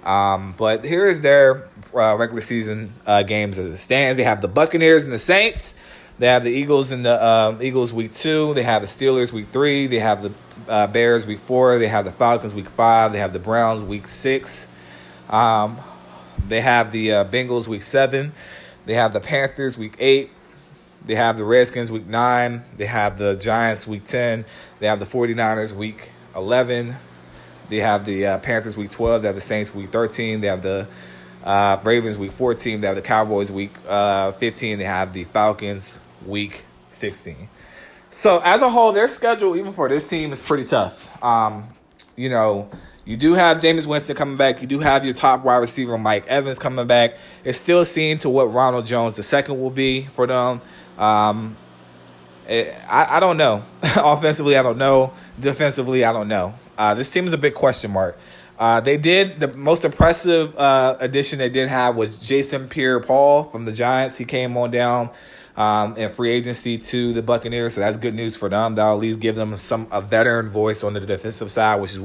Um, 0.05 0.55
but 0.57 0.85
here 0.85 1.09
is 1.09 1.23
their 1.23 1.69
uh, 1.95 2.17
regular 2.17 2.41
season 2.41 2.93
uh, 3.07 3.23
games 3.23 3.59
as 3.59 3.67
it 3.67 3.77
stands. 3.79 4.17
They 4.17 4.25
have 4.25 4.41
the 4.41 4.49
Buccaneers 4.49 5.05
and 5.05 5.13
the 5.13 5.19
Saints. 5.19 5.75
They 6.19 6.27
have 6.27 6.45
the 6.45 6.51
Eagles 6.51 6.93
and 6.93 7.05
the 7.05 7.25
um, 7.25 7.63
Eagles 7.63 7.93
week 7.93 8.13
two. 8.13 8.55
They 8.55 8.63
have 8.63 8.83
the 8.83 8.89
Steelers 8.89 9.33
week 9.33 9.47
three. 9.47 9.87
They 9.87 9.99
have 9.99 10.23
the 10.23 10.33
uh, 10.69 10.87
Bears 10.89 11.27
week 11.27 11.41
four. 11.41 11.79
They 11.79 11.89
have 11.89 12.05
the 12.05 12.13
Falcons 12.13 12.55
week 12.55 12.69
five. 12.69 13.13
They 13.13 13.19
have 13.19 13.33
the 13.33 13.39
Browns 13.39 13.85
week 13.85 14.07
six. 14.07 14.69
Um, 15.29 15.79
they 16.47 16.61
have 16.61 16.93
the 16.93 17.13
uh, 17.13 17.25
Bengals 17.25 17.67
week 17.67 17.83
seven. 17.83 18.33
They 18.87 18.95
have 18.95 19.13
the 19.13 19.21
Panthers 19.21 19.79
week 19.79 19.97
eight. 19.99 20.31
They 21.07 21.17
have 21.17 21.37
the 21.37 21.45
Redskins 21.45 21.93
week 21.93 22.07
nine. 22.07 22.63
They 22.77 22.87
have 22.87 23.19
the 23.19 23.37
Giants 23.37 23.87
week 23.87 24.05
10. 24.05 24.45
They 24.81 24.87
have 24.87 24.99
the 24.99 25.05
49ers 25.05 25.73
week 25.73 26.13
11. 26.35 26.97
They 27.69 27.79
have 27.79 28.05
the 28.05 28.27
uh, 28.27 28.39
Panthers 28.39 28.77
week 28.77 28.91
12. 28.91 29.23
They 29.23 29.29
have 29.29 29.35
the 29.35 29.41
Saints 29.41 29.75
week 29.75 29.91
13. 29.91 30.41
They 30.41 30.49
have 30.49 30.62
the 30.62 30.87
uh, 31.43 31.79
Ravens 31.83 32.19
week 32.19 32.33
14. 32.33 32.81
They 32.81 32.87
have 32.87 32.97
the 32.97 33.03
Cowboys 33.03 33.51
week 33.51 33.73
uh, 33.89 34.33
15. 34.33 34.79
They 34.79 34.85
have 34.85 35.12
the 35.12 35.25
Falcons 35.25 36.01
week 36.27 36.65
16. 36.91 37.49
So 38.11 38.41
as 38.45 38.62
a 38.62 38.71
whole, 38.71 38.93
their 38.93 39.09
schedule, 39.09 39.57
even 39.57 39.73
for 39.73 39.89
this 39.89 40.07
team, 40.07 40.33
is 40.33 40.41
pretty 40.41 40.65
tough. 40.65 41.23
Um, 41.23 41.65
you 42.17 42.29
know, 42.29 42.71
you 43.05 43.17
do 43.17 43.35
have 43.35 43.59
Jameis 43.59 43.87
Winston 43.87 44.17
coming 44.17 44.37
back. 44.37 44.62
You 44.62 44.69
do 44.69 44.79
have 44.79 45.05
your 45.05 45.15
top 45.15 45.45
wide 45.45 45.57
receiver, 45.57 45.99
Mike 45.99 46.27
Evans, 46.27 46.59
coming 46.59 46.87
back. 46.87 47.17
It's 47.45 47.59
still 47.61 47.85
seen 47.85 48.19
to 48.19 48.31
what 48.31 48.45
Ronald 48.53 48.87
Jones 48.87 49.17
the 49.17 49.23
second 49.23 49.61
will 49.61 49.71
be 49.71 50.03
for 50.03 50.27
them. 50.27 50.61
Um, 50.97 51.57
it, 52.49 52.75
I, 52.89 53.17
I 53.17 53.21
don't 53.21 53.37
know. 53.37 53.62
Offensively, 53.97 54.57
I 54.57 54.62
don't 54.62 54.79
know. 54.79 55.12
Defensively, 55.39 56.05
I 56.05 56.12
don't 56.12 56.29
know. 56.29 56.55
Uh, 56.77 56.95
this 56.95 57.11
team 57.11 57.25
is 57.25 57.33
a 57.33 57.39
big 57.39 57.55
question 57.55 57.91
mark. 57.91 58.18
Uh, 58.59 58.81
they 58.81 58.97
did 58.97 59.41
the 59.41 59.49
most 59.49 59.85
impressive 59.85 60.57
uh, 60.57 60.97
addition 61.01 61.39
they 61.39 61.49
did 61.49 61.68
have 61.68 61.97
was 61.97 62.16
Jason 62.18 62.68
Pierre-Paul 62.68 63.45
from 63.45 63.64
the 63.64 63.72
Giants. 63.72 64.16
He 64.16 64.25
came 64.25 64.57
on 64.57 64.70
down 64.70 65.11
um, 65.57 65.97
in 65.97 66.09
free 66.09 66.31
agency 66.31 66.79
to 66.79 67.12
the 67.12 67.22
Buccaneers, 67.22 67.75
so 67.75 67.81
that's 67.81 67.97
good 67.97 68.14
news 68.14 68.37
for 68.37 68.49
them. 68.49 68.77
That'll 68.77 68.95
at 68.95 69.01
least 69.01 69.18
give 69.18 69.35
them 69.35 69.57
some 69.57 69.89
a 69.91 70.01
veteran 70.01 70.51
voice 70.51 70.85
on 70.85 70.95
the 70.95 71.01
defensive 71.01 71.51
side, 71.51 71.81
which 71.81 71.95
is 71.95 72.01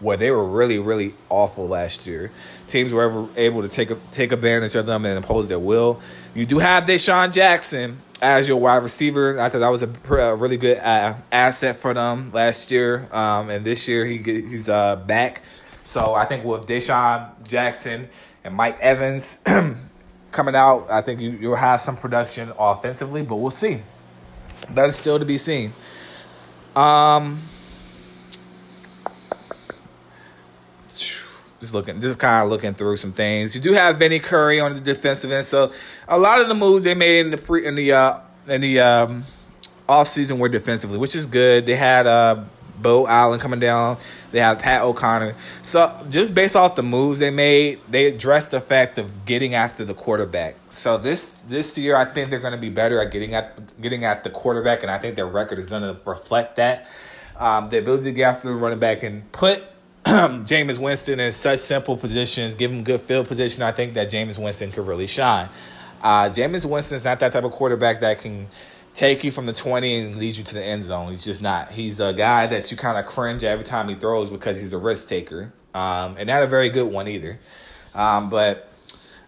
where 0.00 0.18
they 0.18 0.30
were 0.30 0.44
really, 0.44 0.78
really 0.78 1.14
awful 1.30 1.66
last 1.66 2.06
year. 2.06 2.30
Teams 2.66 2.92
were 2.92 3.02
ever 3.02 3.28
able 3.36 3.62
to 3.62 3.68
take 3.68 3.90
a, 3.90 3.96
take 4.12 4.32
advantage 4.32 4.74
of 4.74 4.84
them 4.84 5.06
and 5.06 5.16
impose 5.16 5.48
their 5.48 5.58
will. 5.58 6.00
You 6.34 6.44
do 6.44 6.58
have 6.58 6.84
DeSean 6.84 7.32
Jackson 7.32 8.02
as 8.22 8.48
your 8.48 8.58
wide 8.58 8.82
receiver. 8.82 9.40
I 9.40 9.48
thought 9.48 9.60
that 9.60 9.68
was 9.68 9.82
a, 9.82 9.90
a 10.14 10.34
really 10.36 10.56
good 10.56 10.78
uh, 10.78 11.14
asset 11.30 11.76
for 11.76 11.94
them 11.94 12.30
last 12.32 12.70
year, 12.70 13.08
um, 13.14 13.50
and 13.50 13.64
this 13.64 13.88
year 13.88 14.04
he 14.06 14.18
he's 14.18 14.68
uh, 14.68 14.96
back. 14.96 15.42
So 15.84 16.14
I 16.14 16.24
think 16.24 16.44
with 16.44 16.66
DeSean 16.66 17.46
Jackson 17.46 18.08
and 18.42 18.54
Mike 18.54 18.78
Evans 18.80 19.40
coming 20.32 20.54
out, 20.54 20.86
I 20.90 21.00
think 21.00 21.20
you, 21.20 21.30
you'll 21.30 21.56
have 21.56 21.80
some 21.80 21.96
production 21.96 22.52
offensively, 22.58 23.22
but 23.22 23.36
we'll 23.36 23.50
see. 23.50 23.82
That 24.70 24.88
is 24.88 24.96
still 24.96 25.18
to 25.18 25.24
be 25.24 25.38
seen. 25.38 25.72
Um, 26.74 27.38
just 31.60 31.74
looking, 31.74 32.00
just 32.00 32.18
kind 32.18 32.44
of 32.44 32.50
looking 32.50 32.74
through 32.74 32.96
some 32.96 33.12
things. 33.12 33.54
You 33.54 33.62
do 33.62 33.72
have 33.72 33.98
Vinny 33.98 34.18
Curry 34.18 34.60
on 34.60 34.74
the 34.74 34.80
defensive 34.80 35.32
end, 35.32 35.44
so 35.44 35.72
a 36.08 36.18
lot 36.18 36.40
of 36.40 36.48
the 36.48 36.54
moves 36.54 36.84
they 36.84 36.94
made 36.94 37.20
in 37.20 37.30
the 37.30 37.38
pre 37.38 37.66
in 37.66 37.74
the 37.74 37.92
uh, 37.92 38.20
in 38.46 38.60
the 38.60 38.80
um, 38.80 39.24
off 39.88 40.08
season 40.08 40.38
were 40.38 40.48
defensively, 40.48 40.98
which 40.98 41.14
is 41.14 41.26
good. 41.26 41.66
They 41.66 41.76
had 41.76 42.06
uh, 42.06 42.44
Beau 42.80 43.06
Allen 43.06 43.40
coming 43.40 43.60
down. 43.60 43.96
They 44.32 44.40
have 44.40 44.58
Pat 44.58 44.82
O'Connor. 44.82 45.34
So 45.62 46.04
just 46.10 46.34
based 46.34 46.56
off 46.56 46.74
the 46.74 46.82
moves 46.82 47.20
they 47.20 47.30
made, 47.30 47.80
they 47.88 48.06
addressed 48.06 48.50
the 48.50 48.60
fact 48.60 48.98
of 48.98 49.24
getting 49.24 49.54
after 49.54 49.84
the 49.84 49.94
quarterback. 49.94 50.56
So 50.68 50.98
this 50.98 51.40
this 51.42 51.78
year, 51.78 51.96
I 51.96 52.04
think 52.04 52.30
they're 52.30 52.38
going 52.40 52.52
to 52.54 52.60
be 52.60 52.70
better 52.70 53.00
at 53.00 53.10
getting 53.10 53.34
at 53.34 53.80
getting 53.80 54.04
at 54.04 54.24
the 54.24 54.30
quarterback, 54.30 54.82
and 54.82 54.90
I 54.90 54.98
think 54.98 55.16
their 55.16 55.26
record 55.26 55.58
is 55.58 55.66
going 55.66 55.82
to 55.82 55.98
reflect 56.04 56.56
that. 56.56 56.88
Um, 57.36 57.68
the 57.68 57.78
ability 57.78 58.04
to 58.04 58.12
get 58.12 58.34
after 58.34 58.48
the 58.48 58.54
running 58.54 58.78
back 58.78 59.02
and 59.02 59.30
put 59.30 59.62
Jameis 60.46 60.78
Winston 60.78 61.18
in 61.18 61.32
such 61.32 61.58
simple 61.58 61.96
positions, 61.96 62.54
give 62.54 62.70
him 62.70 62.84
good 62.84 63.00
field 63.00 63.26
position, 63.26 63.64
I 63.64 63.72
think 63.72 63.94
that 63.94 64.08
Jameis 64.08 64.38
Winston 64.38 64.70
could 64.70 64.86
really 64.86 65.08
shine. 65.08 65.48
Uh, 66.00 66.28
Jameis 66.28 66.64
Winston's 66.64 67.04
not 67.04 67.18
that 67.18 67.32
type 67.32 67.42
of 67.42 67.50
quarterback 67.50 68.00
that 68.02 68.20
can 68.20 68.46
take 68.94 69.24
you 69.24 69.32
from 69.32 69.46
the 69.46 69.52
20 69.52 70.00
and 70.02 70.16
lead 70.16 70.36
you 70.36 70.44
to 70.44 70.54
the 70.54 70.62
end 70.62 70.84
zone. 70.84 71.10
He's 71.10 71.24
just 71.24 71.42
not. 71.42 71.72
He's 71.72 71.98
a 71.98 72.12
guy 72.12 72.46
that 72.46 72.70
you 72.70 72.76
kind 72.76 72.96
of 72.96 73.06
cringe 73.06 73.42
every 73.42 73.64
time 73.64 73.88
he 73.88 73.96
throws 73.96 74.30
because 74.30 74.60
he's 74.60 74.72
a 74.72 74.78
risk 74.78 75.08
taker. 75.08 75.52
Um, 75.74 76.14
and 76.16 76.28
not 76.28 76.44
a 76.44 76.46
very 76.46 76.70
good 76.70 76.86
one 76.86 77.08
either. 77.08 77.40
Um, 77.92 78.30
but 78.30 78.70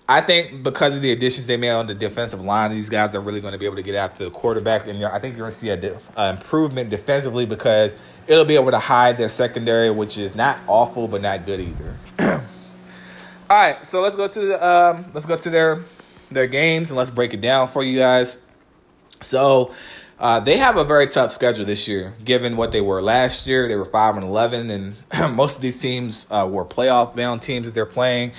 I 0.08 0.20
think 0.20 0.62
because 0.62 0.94
of 0.94 1.02
the 1.02 1.10
additions 1.10 1.48
they 1.48 1.56
made 1.56 1.72
on 1.72 1.88
the 1.88 1.94
defensive 1.94 2.40
line, 2.40 2.70
these 2.70 2.88
guys 2.88 3.16
are 3.16 3.20
really 3.20 3.40
going 3.40 3.52
to 3.52 3.58
be 3.58 3.66
able 3.66 3.76
to 3.76 3.82
get 3.82 3.96
after 3.96 4.24
the 4.24 4.30
quarterback, 4.30 4.86
and 4.86 5.04
I 5.04 5.18
think 5.18 5.36
you're 5.36 5.46
going 5.46 5.50
to 5.50 5.56
see 5.56 5.70
an 5.70 5.84
improvement 6.16 6.88
defensively 6.88 7.46
because 7.46 7.94
it'll 8.28 8.44
be 8.44 8.54
able 8.54 8.70
to 8.70 8.78
hide 8.78 9.16
their 9.16 9.28
secondary, 9.28 9.90
which 9.90 10.18
is 10.18 10.34
not 10.34 10.60
awful 10.66 11.08
but 11.08 11.22
not 11.22 11.46
good 11.46 11.60
either. 11.60 11.96
All 13.50 13.60
right, 13.60 13.84
so 13.84 14.02
let's 14.02 14.16
go 14.16 14.28
to 14.28 14.40
the, 14.40 14.66
um, 14.66 15.04
let's 15.14 15.26
go 15.26 15.36
to 15.36 15.50
their 15.50 15.80
their 16.30 16.46
games 16.46 16.90
and 16.90 16.98
let's 16.98 17.10
break 17.10 17.32
it 17.32 17.40
down 17.40 17.68
for 17.68 17.82
you 17.82 17.98
guys. 17.98 18.42
So. 19.22 19.72
Uh, 20.20 20.40
they 20.40 20.56
have 20.56 20.76
a 20.76 20.82
very 20.82 21.06
tough 21.06 21.30
schedule 21.30 21.64
this 21.64 21.86
year, 21.86 22.12
given 22.24 22.56
what 22.56 22.72
they 22.72 22.80
were 22.80 23.00
last 23.00 23.46
year. 23.46 23.68
They 23.68 23.76
were 23.76 23.84
five 23.84 24.16
and 24.16 24.24
eleven, 24.24 24.68
and 24.68 24.96
most 25.36 25.54
of 25.54 25.62
these 25.62 25.80
teams 25.80 26.26
uh, 26.28 26.44
were 26.50 26.64
playoff 26.64 27.14
bound 27.14 27.40
teams 27.40 27.68
that 27.68 27.74
they're 27.74 27.86
playing 27.86 28.32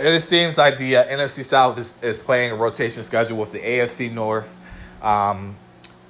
it 0.00 0.20
seems 0.20 0.58
like 0.58 0.78
the 0.78 0.96
uh, 0.96 1.04
NFC 1.04 1.44
South 1.44 1.78
is, 1.78 2.02
is 2.02 2.18
playing 2.18 2.52
a 2.52 2.54
rotation 2.54 3.02
schedule 3.02 3.38
with 3.38 3.52
the 3.52 3.58
AFC 3.58 4.10
North, 4.12 4.56
um, 5.02 5.56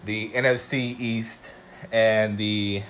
the 0.05 0.31
NFC 0.31 0.99
East, 0.99 1.55
and 1.93 2.37
the 2.39 2.83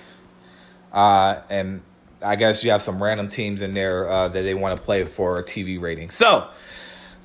uh, 0.93 1.41
and 1.49 1.81
I 2.23 2.35
guess 2.35 2.63
you 2.63 2.71
have 2.71 2.81
some 2.81 3.01
random 3.01 3.27
teams 3.27 3.61
in 3.61 3.73
there 3.73 4.09
uh, 4.09 4.27
that 4.27 4.41
they 4.41 4.53
want 4.53 4.77
to 4.77 4.83
play 4.83 5.03
for 5.05 5.39
a 5.39 5.43
TV 5.43 5.81
rating. 5.81 6.09
So 6.09 6.47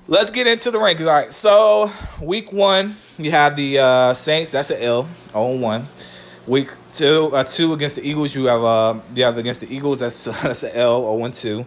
let's 0.09 0.31
get 0.31 0.47
into 0.47 0.71
the 0.71 0.79
rankings. 0.79 1.07
All 1.07 1.13
right, 1.13 1.33
so 1.33 1.91
week 2.21 2.53
one 2.53 2.95
you 3.19 3.31
have 3.31 3.57
the 3.57 3.79
uh, 3.79 4.15
Saints. 4.15 4.53
That's 4.53 4.71
an 4.71 4.83
L, 4.83 5.09
0 5.33 5.57
1. 5.57 5.87
Week 6.47 6.69
two, 6.95 7.35
uh, 7.35 7.45
two 7.45 7.73
against 7.73 7.97
the 7.97 8.09
Eagles. 8.09 8.35
You 8.35 8.47
have 8.47 8.63
uh, 8.63 9.01
you 9.15 9.25
have 9.25 9.39
against 9.39 9.63
the 9.63 9.75
Eagles. 9.75 10.01
That's 10.01 10.25
that's 10.43 10.63
an 10.63 10.73
L. 10.75 11.19
0 11.19 11.31
2. 11.31 11.67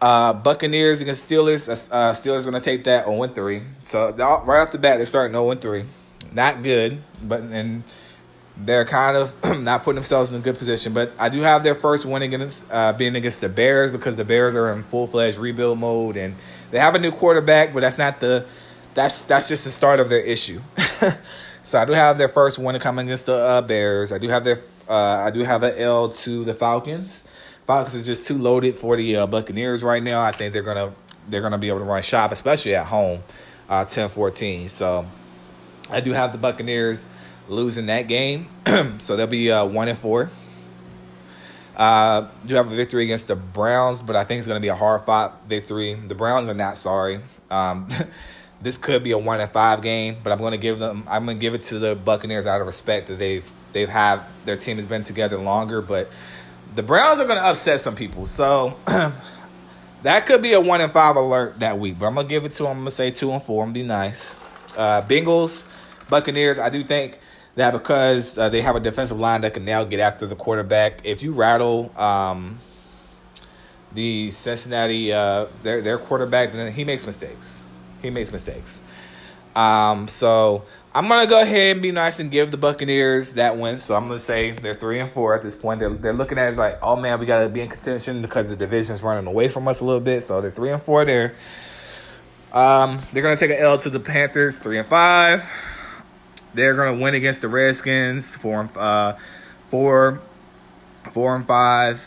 Uh, 0.00 0.32
Buccaneers 0.32 1.00
against 1.00 1.30
Steelers. 1.30 1.68
Uh, 1.92 2.12
Steelers 2.12 2.42
going 2.42 2.54
to 2.54 2.60
take 2.60 2.84
that 2.84 3.06
0 3.06 3.26
3. 3.26 3.62
So 3.80 4.12
right 4.12 4.60
off 4.60 4.72
the 4.72 4.78
bat, 4.78 4.98
they're 4.98 5.06
starting 5.06 5.34
0 5.34 5.54
3. 5.54 5.84
Not 6.32 6.62
good, 6.62 7.02
but 7.22 7.42
and 7.42 7.84
they're 8.56 8.84
kind 8.84 9.16
of 9.16 9.34
not 9.60 9.82
putting 9.82 9.96
themselves 9.96 10.30
in 10.30 10.36
a 10.36 10.40
good 10.40 10.58
position. 10.58 10.92
But 10.92 11.12
I 11.18 11.28
do 11.28 11.40
have 11.40 11.62
their 11.62 11.74
first 11.74 12.06
win 12.06 12.22
against 12.22 12.70
uh, 12.70 12.92
being 12.92 13.16
against 13.16 13.40
the 13.40 13.48
Bears 13.48 13.92
because 13.92 14.16
the 14.16 14.24
Bears 14.24 14.54
are 14.54 14.72
in 14.72 14.82
full 14.82 15.06
fledged 15.06 15.38
rebuild 15.38 15.78
mode 15.78 16.16
and 16.16 16.34
they 16.70 16.78
have 16.78 16.94
a 16.94 16.98
new 16.98 17.10
quarterback, 17.10 17.72
but 17.72 17.80
that's 17.80 17.98
not 17.98 18.20
the 18.20 18.46
that's 18.94 19.24
that's 19.24 19.48
just 19.48 19.64
the 19.64 19.70
start 19.70 20.00
of 20.00 20.08
their 20.08 20.20
issue. 20.20 20.60
so 21.62 21.80
I 21.80 21.84
do 21.84 21.92
have 21.92 22.18
their 22.18 22.28
first 22.28 22.58
win 22.58 22.78
coming 22.78 23.06
against 23.06 23.26
the 23.26 23.34
uh, 23.34 23.62
Bears. 23.62 24.12
I 24.12 24.18
do 24.18 24.28
have 24.28 24.44
their 24.44 24.58
uh, 24.88 24.94
I 24.94 25.30
do 25.30 25.40
have 25.40 25.62
an 25.62 25.76
L 25.78 26.10
to 26.10 26.44
the 26.44 26.54
Falcons. 26.54 27.28
Falcons 27.66 27.94
is 27.94 28.06
just 28.06 28.26
too 28.26 28.36
loaded 28.38 28.74
for 28.74 28.96
the 28.96 29.16
uh, 29.16 29.26
Buccaneers 29.26 29.84
right 29.84 30.02
now. 30.02 30.20
I 30.20 30.32
think 30.32 30.52
they're 30.52 30.62
gonna 30.62 30.92
they're 31.28 31.42
gonna 31.42 31.58
be 31.58 31.68
able 31.68 31.78
to 31.78 31.84
run 31.84 32.02
shop, 32.02 32.32
especially 32.32 32.74
at 32.74 32.86
home, 32.86 33.22
uh, 33.68 33.84
10-14. 33.84 34.68
So 34.68 35.06
I 35.90 36.00
do 36.00 36.12
have 36.12 36.32
the 36.32 36.38
Buccaneers 36.38 37.06
losing 37.52 37.86
that 37.86 38.08
game, 38.08 38.48
so 38.98 39.16
they'll 39.16 39.26
be 39.26 39.50
uh, 39.50 39.64
one 39.64 39.88
and 39.88 39.98
four. 39.98 40.30
Uh, 41.76 42.28
do 42.44 42.54
have 42.54 42.70
a 42.70 42.74
victory 42.74 43.04
against 43.04 43.28
the 43.28 43.36
Browns, 43.36 44.02
but 44.02 44.14
I 44.14 44.24
think 44.24 44.38
it's 44.38 44.46
going 44.46 44.58
to 44.58 44.62
be 44.62 44.68
a 44.68 44.74
hard 44.74 45.02
fought 45.02 45.46
victory. 45.46 45.94
The 45.94 46.14
Browns 46.14 46.48
are 46.48 46.54
not 46.54 46.76
sorry. 46.76 47.20
Um, 47.50 47.88
this 48.62 48.78
could 48.78 49.02
be 49.02 49.12
a 49.12 49.18
one 49.18 49.40
and 49.40 49.50
five 49.50 49.82
game, 49.82 50.16
but 50.22 50.32
I'm 50.32 50.38
going 50.38 50.52
to 50.52 50.58
give 50.58 50.78
them. 50.78 51.04
I'm 51.08 51.24
going 51.24 51.38
to 51.38 51.40
give 51.40 51.54
it 51.54 51.62
to 51.62 51.78
the 51.78 51.94
Buccaneers 51.94 52.46
out 52.46 52.60
of 52.60 52.66
respect 52.66 53.08
that 53.08 53.18
they've 53.18 53.50
they've 53.72 53.88
had 53.88 54.20
their 54.44 54.56
team 54.56 54.76
has 54.76 54.86
been 54.86 55.02
together 55.02 55.38
longer, 55.38 55.80
but 55.80 56.10
the 56.74 56.82
Browns 56.82 57.20
are 57.20 57.26
going 57.26 57.38
to 57.38 57.44
upset 57.44 57.80
some 57.80 57.96
people. 57.96 58.26
So 58.26 58.76
that 60.02 60.26
could 60.26 60.42
be 60.42 60.52
a 60.52 60.60
one 60.60 60.80
and 60.80 60.92
five 60.92 61.16
alert 61.16 61.58
that 61.60 61.78
week. 61.78 61.98
But 61.98 62.06
I'm 62.06 62.14
going 62.14 62.26
to 62.26 62.30
give 62.30 62.44
it 62.44 62.52
to 62.52 62.64
them. 62.64 62.72
I'm 62.72 62.78
going 62.78 62.84
to 62.86 62.90
say 62.92 63.10
two 63.10 63.32
and 63.32 63.42
four. 63.42 63.64
I'm 63.64 63.72
going 63.72 63.74
to 63.74 63.80
be 63.80 63.88
nice. 63.88 64.38
Uh, 64.76 65.02
Bengals, 65.02 65.66
Buccaneers. 66.08 66.58
I 66.58 66.68
do 66.68 66.82
think 66.84 67.18
that 67.54 67.72
because 67.72 68.38
uh, 68.38 68.48
they 68.48 68.62
have 68.62 68.76
a 68.76 68.80
defensive 68.80 69.18
line 69.18 69.42
that 69.42 69.54
can 69.54 69.64
now 69.64 69.84
get 69.84 70.00
after 70.00 70.26
the 70.26 70.36
quarterback. 70.36 71.00
If 71.04 71.22
you 71.22 71.32
rattle 71.32 71.92
um, 71.98 72.58
the 73.92 74.30
Cincinnati 74.30 75.12
uh, 75.12 75.46
their 75.62 75.82
their 75.82 75.98
quarterback, 75.98 76.52
then 76.52 76.72
he 76.72 76.84
makes 76.84 77.06
mistakes. 77.06 77.64
He 78.00 78.10
makes 78.10 78.32
mistakes. 78.32 78.82
Um, 79.54 80.08
so 80.08 80.64
I'm 80.94 81.08
gonna 81.08 81.26
go 81.26 81.42
ahead 81.42 81.76
and 81.76 81.82
be 81.82 81.92
nice 81.92 82.20
and 82.20 82.30
give 82.30 82.50
the 82.50 82.56
Buccaneers 82.56 83.34
that 83.34 83.58
win. 83.58 83.78
So 83.78 83.94
I'm 83.94 84.08
gonna 84.08 84.18
say 84.18 84.52
they're 84.52 84.74
three 84.74 84.98
and 84.98 85.10
four 85.10 85.34
at 85.34 85.42
this 85.42 85.54
point. 85.54 85.80
They're 85.80 85.90
they're 85.90 86.12
looking 86.14 86.38
at 86.38 86.52
it 86.52 86.56
like, 86.56 86.78
oh 86.82 86.96
man, 86.96 87.20
we 87.20 87.26
gotta 87.26 87.50
be 87.50 87.60
in 87.60 87.68
contention 87.68 88.22
because 88.22 88.48
the 88.48 88.56
division's 88.56 89.02
running 89.02 89.26
away 89.26 89.48
from 89.48 89.68
us 89.68 89.80
a 89.80 89.84
little 89.84 90.00
bit. 90.00 90.22
So 90.22 90.40
they're 90.40 90.50
three 90.50 90.70
and 90.70 90.82
four 90.82 91.04
there. 91.04 91.34
Um, 92.50 93.00
they're 93.12 93.22
gonna 93.22 93.36
take 93.36 93.50
an 93.50 93.58
L 93.58 93.76
to 93.78 93.90
the 93.90 94.00
Panthers, 94.00 94.58
three 94.58 94.78
and 94.78 94.88
five. 94.88 95.44
They're 96.54 96.74
gonna 96.74 97.00
win 97.00 97.14
against 97.14 97.42
the 97.42 97.48
Redskins, 97.48 98.36
four 98.36 98.60
and 98.60 98.76
uh, 98.76 99.16
four, 99.64 100.20
four 101.12 101.34
and 101.36 101.46
five. 101.46 102.06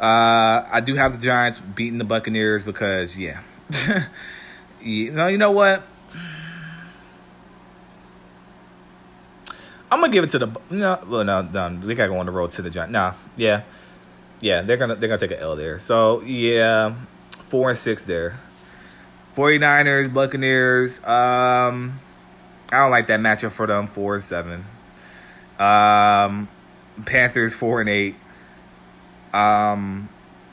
Uh, 0.00 0.66
I 0.70 0.80
do 0.84 0.94
have 0.94 1.18
the 1.18 1.24
Giants 1.24 1.58
beating 1.58 1.98
the 1.98 2.04
Buccaneers 2.04 2.64
because 2.64 3.18
yeah, 3.18 3.40
you 4.80 5.10
know, 5.12 5.28
you 5.28 5.38
know 5.38 5.52
what 5.52 5.82
I'm 9.90 10.00
gonna 10.00 10.12
give 10.12 10.24
it 10.24 10.30
to 10.30 10.38
the 10.38 10.60
no. 10.70 10.98
Well, 11.06 11.24
no, 11.24 11.42
no, 11.42 11.68
they 11.76 11.94
gotta 11.94 12.10
go 12.10 12.18
on 12.18 12.26
the 12.26 12.32
road 12.32 12.50
to 12.52 12.62
the 12.62 12.70
Giants. 12.70 12.92
Nah, 12.92 13.14
yeah, 13.36 13.62
yeah, 14.40 14.62
they're 14.62 14.76
gonna 14.76 14.96
they're 14.96 15.08
gonna 15.08 15.18
take 15.18 15.30
an 15.30 15.38
L 15.38 15.54
there. 15.54 15.78
So 15.78 16.20
yeah, 16.22 16.94
four 17.30 17.70
and 17.70 17.78
six 17.78 18.02
there. 18.04 18.38
49ers, 19.34 20.12
Buccaneers. 20.12 21.04
Um, 21.04 21.92
I 22.72 22.78
don't 22.78 22.90
like 22.90 23.06
that 23.08 23.20
matchup 23.20 23.52
for 23.52 23.66
them. 23.66 23.86
Four 23.86 24.14
and 24.14 24.24
seven. 24.24 24.64
Um, 25.58 26.48
Panthers 27.04 27.54
four 27.54 27.80
and 27.80 27.88
eight. 27.88 28.16
Um, 29.32 30.08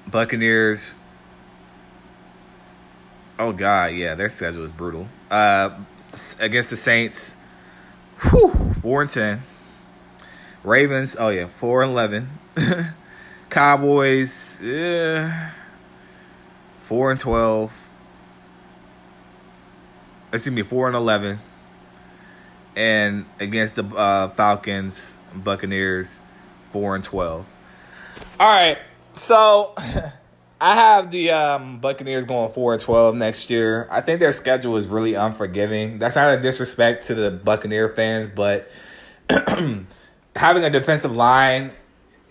Buccaneers. 0.08 0.96
Oh 3.40 3.52
God, 3.52 3.94
yeah, 3.94 4.16
their 4.16 4.30
schedule 4.30 4.64
is 4.64 4.72
brutal. 4.72 5.08
Uh, 5.32 5.72
against 6.40 6.70
the 6.70 6.76
Saints. 6.76 7.36
Whew, 8.30 8.50
four 8.82 9.02
and 9.02 9.10
ten. 9.10 9.40
Ravens, 10.64 11.16
oh 11.20 11.30
yeah, 11.30 11.48
four 11.48 11.82
and 11.82 11.92
eleven. 11.92 12.28
Cowboys, 13.50 14.62
yeah, 14.64 15.52
four 16.82 17.12
and 17.12 17.20
twelve. 17.20 17.90
Excuse 20.32 20.56
me, 20.56 20.62
four 20.62 20.88
and 20.88 20.96
eleven. 20.96 21.40
And 22.76 23.26
against 23.40 23.76
the 23.76 23.86
uh, 23.86 24.30
Falcons, 24.30 25.18
Buccaneers, 25.36 26.22
four 26.70 26.96
and 26.96 27.04
twelve. 27.04 27.46
All 28.40 28.48
right, 28.48 28.80
so 29.14 29.74
I 30.62 30.76
have 30.76 31.12
the 31.12 31.32
um, 31.32 31.80
Buccaneers 31.80 32.26
going 32.26 32.52
four 32.52 32.74
and 32.74 32.82
twelve 32.82 33.16
next 33.16 33.50
year. 33.50 33.88
I 33.92 34.02
think 34.02 34.20
their 34.20 34.32
schedule 34.32 34.76
is 34.78 34.88
really 34.88 35.14
unforgiving. 35.14 36.00
That's 36.00 36.16
not 36.16 36.38
a 36.38 36.42
disrespect 36.42 37.08
to 37.08 37.16
the 37.16 37.32
Buccaneer 37.32 37.90
fans, 37.90 38.28
but 38.28 38.70
having 40.36 40.64
a 40.64 40.70
defensive 40.70 41.16
line 41.16 41.72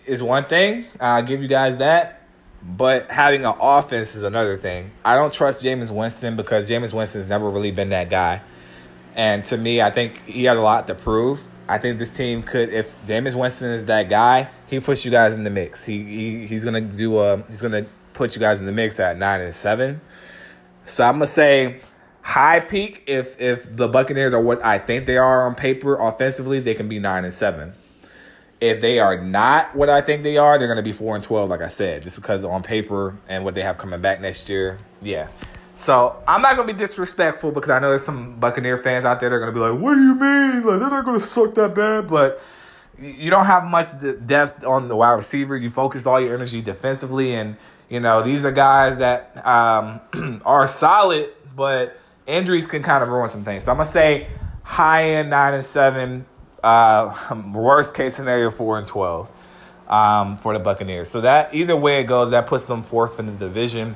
is 0.05 0.21
one 0.21 0.45
thing. 0.45 0.85
I'll 0.99 1.23
give 1.23 1.41
you 1.41 1.47
guys 1.47 1.77
that. 1.77 2.21
But 2.65 3.11
having 3.11 3.45
an 3.45 3.55
offense 3.59 4.15
is 4.15 4.23
another 4.23 4.57
thing. 4.57 4.91
I 5.03 5.15
don't 5.15 5.33
trust 5.33 5.63
Jameis 5.63 5.91
Winston 5.91 6.37
because 6.37 6.69
Jameis 6.69 6.93
Winston's 6.93 7.27
never 7.27 7.49
really 7.49 7.71
been 7.71 7.89
that 7.89 8.09
guy. 8.09 8.41
And 9.15 9.43
to 9.45 9.57
me, 9.57 9.81
I 9.81 9.89
think 9.89 10.25
he 10.25 10.45
has 10.45 10.57
a 10.57 10.61
lot 10.61 10.87
to 10.87 10.95
prove. 10.95 11.43
I 11.67 11.77
think 11.77 11.97
this 11.97 12.15
team 12.15 12.43
could, 12.43 12.69
if 12.69 13.01
Jameis 13.05 13.35
Winston 13.35 13.69
is 13.69 13.85
that 13.85 14.09
guy, 14.09 14.49
he 14.67 14.79
puts 14.79 15.05
you 15.05 15.11
guys 15.11 15.35
in 15.35 15.43
the 15.43 15.49
mix. 15.49 15.85
He, 15.85 16.03
he 16.03 16.47
he's 16.47 16.65
gonna 16.65 16.81
do 16.81 17.19
a 17.19 17.41
he's 17.43 17.61
gonna 17.61 17.85
put 18.13 18.35
you 18.35 18.39
guys 18.39 18.59
in 18.59 18.65
the 18.65 18.71
mix 18.71 18.99
at 18.99 19.17
nine 19.17 19.41
and 19.41 19.53
seven. 19.53 20.01
So 20.85 21.05
I'm 21.05 21.15
gonna 21.15 21.27
say 21.27 21.79
high 22.21 22.59
peak 22.59 23.03
if 23.07 23.39
if 23.39 23.73
the 23.75 23.87
Buccaneers 23.87 24.33
are 24.33 24.41
what 24.41 24.63
I 24.63 24.77
think 24.77 25.05
they 25.05 25.17
are 25.17 25.47
on 25.47 25.55
paper 25.55 25.95
offensively, 25.95 26.59
they 26.59 26.73
can 26.73 26.89
be 26.89 26.99
nine 26.99 27.23
and 27.23 27.33
seven. 27.33 27.73
If 28.59 28.79
they 28.79 28.99
are 28.99 29.21
not 29.21 29.75
what 29.75 29.89
I 29.89 30.01
think 30.01 30.23
they 30.23 30.37
are, 30.37 30.57
they're 30.57 30.67
gonna 30.67 30.81
be 30.81 30.91
four 30.91 31.15
and 31.15 31.23
twelve, 31.23 31.49
like 31.49 31.61
I 31.61 31.67
said, 31.69 32.03
just 32.03 32.17
because 32.17 32.43
on 32.43 32.63
paper 32.63 33.17
and 33.29 33.45
what 33.45 33.55
they 33.55 33.61
have 33.61 33.77
coming 33.77 34.01
back 34.01 34.19
next 34.19 34.49
year. 34.49 34.77
Yeah. 35.01 35.29
So 35.75 36.21
I'm 36.27 36.41
not 36.41 36.55
gonna 36.55 36.71
be 36.71 36.77
disrespectful 36.77 37.51
because 37.51 37.69
I 37.71 37.79
know 37.79 37.89
there's 37.89 38.03
some 38.03 38.39
Buccaneer 38.39 38.77
fans 38.77 39.05
out 39.05 39.19
there 39.19 39.29
that 39.29 39.35
are 39.35 39.39
gonna 39.39 39.51
be 39.51 39.59
like, 39.59 39.73
"What 39.73 39.95
do 39.95 40.01
you 40.01 40.15
mean? 40.15 40.65
Like 40.65 40.79
they're 40.79 40.89
not 40.89 41.05
gonna 41.05 41.19
suck 41.19 41.55
that 41.55 41.73
bad?" 41.73 42.09
But 42.09 42.41
you 42.99 43.29
don't 43.31 43.45
have 43.45 43.63
much 43.65 43.87
depth 44.25 44.63
on 44.65 44.87
the 44.87 44.95
wide 44.95 45.13
receiver. 45.13 45.57
You 45.57 45.69
focus 45.69 46.05
all 46.05 46.21
your 46.21 46.33
energy 46.35 46.61
defensively, 46.61 47.33
and 47.33 47.57
you 47.89 47.99
know, 47.99 48.21
these 48.21 48.45
are 48.45 48.51
guys 48.51 48.97
that 48.97 49.45
um, 49.45 49.99
are 50.45 50.67
solid, 50.67 51.29
but 51.55 51.97
injuries 52.27 52.67
can 52.67 52.83
kind 52.83 53.03
of 53.03 53.09
ruin 53.09 53.29
some 53.29 53.43
things. 53.43 53.63
So 53.63 53.71
I'm 53.71 53.77
gonna 53.77 53.85
say 53.85 54.27
high 54.63 55.09
end 55.11 55.29
nine 55.29 55.53
and 55.55 55.65
seven. 55.65 56.25
Uh, 56.63 57.13
worst 57.53 57.93
case 57.93 58.15
scenario 58.15 58.51
four 58.51 58.77
and 58.77 58.87
twelve 58.87 59.29
um, 59.87 60.37
for 60.37 60.53
the 60.53 60.59
Buccaneers. 60.59 61.09
So 61.09 61.21
that 61.21 61.53
either 61.53 61.75
way 61.75 61.99
it 61.99 62.05
goes, 62.05 62.31
that 62.31 62.47
puts 62.47 62.65
them 62.65 62.83
fourth 62.83 63.19
in 63.19 63.25
the 63.25 63.31
division. 63.33 63.95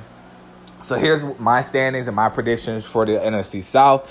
So 0.82 0.96
here's 0.96 1.24
my 1.38 1.60
standings 1.60 2.08
and 2.08 2.16
my 2.16 2.28
predictions 2.28 2.86
for 2.86 3.04
the 3.04 3.12
NFC 3.12 3.62
South. 3.62 4.10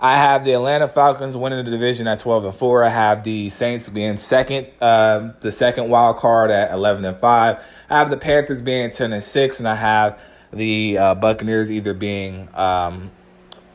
I 0.00 0.16
have 0.16 0.44
the 0.44 0.52
Atlanta 0.52 0.86
Falcons 0.86 1.36
winning 1.36 1.64
the 1.64 1.70
division 1.70 2.06
at 2.06 2.20
12 2.20 2.44
and 2.46 2.54
4. 2.54 2.84
I 2.84 2.88
have 2.88 3.24
the 3.24 3.50
Saints 3.50 3.88
being 3.88 4.16
second, 4.16 4.68
uh, 4.80 5.32
the 5.40 5.50
second 5.50 5.88
wild 5.88 6.18
card 6.18 6.50
at 6.50 6.72
11 6.72 7.04
and 7.04 7.16
5. 7.16 7.64
I 7.90 7.98
have 7.98 8.10
the 8.10 8.16
Panthers 8.16 8.62
being 8.62 8.90
10 8.90 9.12
and 9.12 9.22
6, 9.22 9.58
and 9.58 9.68
I 9.68 9.74
have 9.74 10.22
the 10.52 10.98
uh, 10.98 11.14
Buccaneers 11.16 11.70
either 11.70 11.94
being 11.94 12.48
um, 12.54 13.10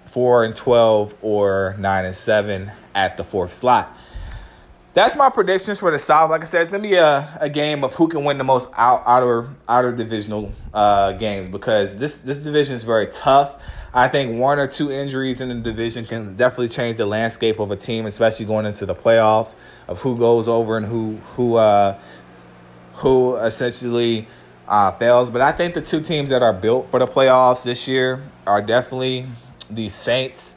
4 0.06 0.46
and 0.46 0.56
12 0.56 1.16
or 1.22 1.76
9 1.78 2.06
and 2.06 2.16
7 2.16 2.72
at 2.96 3.18
the 3.18 3.24
fourth 3.24 3.52
slot. 3.52 3.98
That's 4.94 5.16
my 5.16 5.32
predictions 5.32 5.80
for 5.80 5.90
the 5.90 5.98
South. 5.98 6.30
Like 6.30 6.44
I 6.44 6.46
said, 6.46 6.62
it's 6.62 6.70
gonna 6.70 6.84
be 6.84 6.94
a, 6.94 7.28
a 7.42 7.50
game 7.50 7.84
of 7.84 7.96
who 7.96 8.08
can 8.08 8.24
win 8.24 8.38
the 8.38 8.44
most 8.44 8.70
out, 8.78 9.02
outer 9.08 9.50
outer 9.68 9.92
divisional 9.92 10.52
uh, 10.72 11.14
games 11.14 11.50
because 11.50 11.98
this 11.98 12.20
this 12.20 12.44
division 12.44 12.76
is 12.76 12.84
very 12.84 13.08
tough. 13.08 13.60
I 13.92 14.08
think 14.08 14.40
one 14.40 14.60
or 14.60 14.68
two 14.68 14.92
injuries 14.92 15.42
in 15.42 15.50
the 15.50 15.56
division 15.56 16.06
can 16.06 16.36
definitely 16.36 16.70
change 16.70 16.98
the 16.98 17.08
landscape 17.08 17.60
of 17.60 17.72
a 17.72 17.76
team, 17.76 18.06
especially 18.06 18.46
going 18.46 18.68
into 18.68 18.86
the 18.86 18.94
playoffs 18.94 19.56
of 19.88 20.00
who 20.02 20.16
goes 20.16 20.48
over 20.48 20.78
and 20.78 20.86
who 20.86 21.16
who 21.36 21.56
uh, 21.56 21.98
who 22.96 23.36
essentially 23.38 24.28
uh, 24.68 24.92
fails. 24.92 25.32
But 25.32 25.42
I 25.42 25.54
think 25.54 25.74
the 25.74 25.82
two 25.82 26.02
teams 26.02 26.30
that 26.30 26.44
are 26.44 26.54
built 26.54 26.92
for 26.92 27.00
the 27.00 27.08
playoffs 27.08 27.64
this 27.64 27.88
year 27.88 28.22
are 28.46 28.62
definitely 28.62 29.26
the 29.72 29.90
Saints 29.90 30.56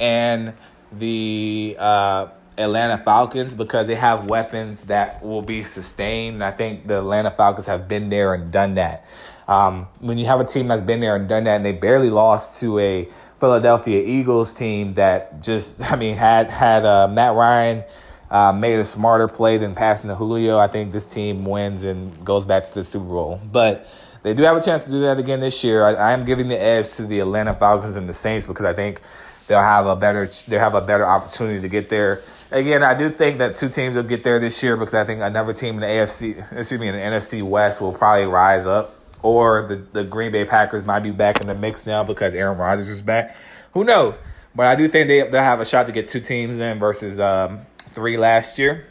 and 0.00 0.54
the 0.90 1.76
uh, 1.78 2.28
Atlanta 2.56 2.96
Falcons 2.98 3.54
because 3.54 3.86
they 3.86 3.94
have 3.94 4.28
weapons 4.28 4.84
that 4.84 5.22
will 5.22 5.42
be 5.42 5.64
sustained. 5.64 6.42
I 6.42 6.50
think 6.50 6.86
the 6.86 6.98
Atlanta 6.98 7.30
Falcons 7.30 7.66
have 7.66 7.88
been 7.88 8.08
there 8.10 8.34
and 8.34 8.52
done 8.52 8.74
that. 8.74 9.06
Um, 9.46 9.88
when 10.00 10.18
you 10.18 10.26
have 10.26 10.40
a 10.40 10.44
team 10.44 10.68
that's 10.68 10.82
been 10.82 11.00
there 11.00 11.16
and 11.16 11.28
done 11.28 11.44
that, 11.44 11.56
and 11.56 11.64
they 11.64 11.72
barely 11.72 12.10
lost 12.10 12.60
to 12.60 12.78
a 12.78 13.08
Philadelphia 13.38 14.02
Eagles 14.02 14.54
team 14.54 14.94
that 14.94 15.42
just, 15.42 15.82
I 15.92 15.96
mean, 15.96 16.16
had 16.16 16.50
had 16.50 16.84
uh, 16.84 17.08
Matt 17.08 17.34
Ryan 17.34 17.84
uh, 18.30 18.52
made 18.52 18.78
a 18.78 18.84
smarter 18.84 19.28
play 19.28 19.58
than 19.58 19.74
passing 19.74 20.08
to 20.08 20.16
Julio, 20.16 20.58
I 20.58 20.68
think 20.68 20.92
this 20.92 21.04
team 21.04 21.44
wins 21.44 21.84
and 21.84 22.24
goes 22.24 22.46
back 22.46 22.66
to 22.66 22.74
the 22.74 22.84
Super 22.84 23.04
Bowl. 23.04 23.40
But 23.44 23.86
they 24.22 24.32
do 24.32 24.42
have 24.44 24.56
a 24.56 24.60
chance 24.60 24.84
to 24.86 24.90
do 24.90 25.00
that 25.00 25.18
again 25.18 25.40
this 25.40 25.62
year. 25.62 25.84
I, 25.84 25.92
I 25.92 26.12
am 26.12 26.24
giving 26.24 26.48
the 26.48 26.60
edge 26.60 26.94
to 26.94 27.06
the 27.06 27.20
Atlanta 27.20 27.54
Falcons 27.54 27.96
and 27.96 28.08
the 28.08 28.14
Saints 28.14 28.46
because 28.46 28.64
I 28.64 28.72
think 28.72 29.02
they'll 29.46 29.60
have 29.60 29.86
a 29.86 29.94
better 29.94 30.26
they'll 30.48 30.60
have 30.60 30.74
a 30.74 30.80
better 30.80 31.06
opportunity 31.06 31.60
to 31.60 31.68
get 31.68 31.90
there. 31.90 32.22
Again, 32.54 32.84
I 32.84 32.94
do 32.94 33.08
think 33.08 33.38
that 33.38 33.56
two 33.56 33.68
teams 33.68 33.96
will 33.96 34.04
get 34.04 34.22
there 34.22 34.38
this 34.38 34.62
year 34.62 34.76
because 34.76 34.94
I 34.94 35.02
think 35.02 35.20
another 35.20 35.52
team 35.52 35.74
in 35.74 35.80
the 35.80 35.86
AFC, 35.86 36.52
excuse 36.56 36.80
me, 36.80 36.86
in 36.86 36.94
the 36.94 37.00
NFC 37.00 37.42
West 37.42 37.80
will 37.80 37.92
probably 37.92 38.26
rise 38.26 38.64
up, 38.64 38.94
or 39.22 39.66
the 39.66 39.74
the 39.74 40.04
Green 40.04 40.30
Bay 40.30 40.44
Packers 40.44 40.84
might 40.84 41.00
be 41.00 41.10
back 41.10 41.40
in 41.40 41.48
the 41.48 41.54
mix 41.56 41.84
now 41.84 42.04
because 42.04 42.32
Aaron 42.32 42.56
Rodgers 42.56 42.88
is 42.88 43.02
back. 43.02 43.34
Who 43.72 43.82
knows? 43.82 44.20
But 44.54 44.66
I 44.66 44.76
do 44.76 44.86
think 44.86 45.08
they 45.08 45.28
they'll 45.28 45.42
have 45.42 45.58
a 45.58 45.64
shot 45.64 45.86
to 45.86 45.92
get 45.92 46.06
two 46.06 46.20
teams 46.20 46.60
in 46.60 46.78
versus 46.78 47.18
um, 47.18 47.58
three 47.76 48.16
last 48.16 48.56
year, 48.56 48.86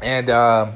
and 0.00 0.30
um, 0.30 0.72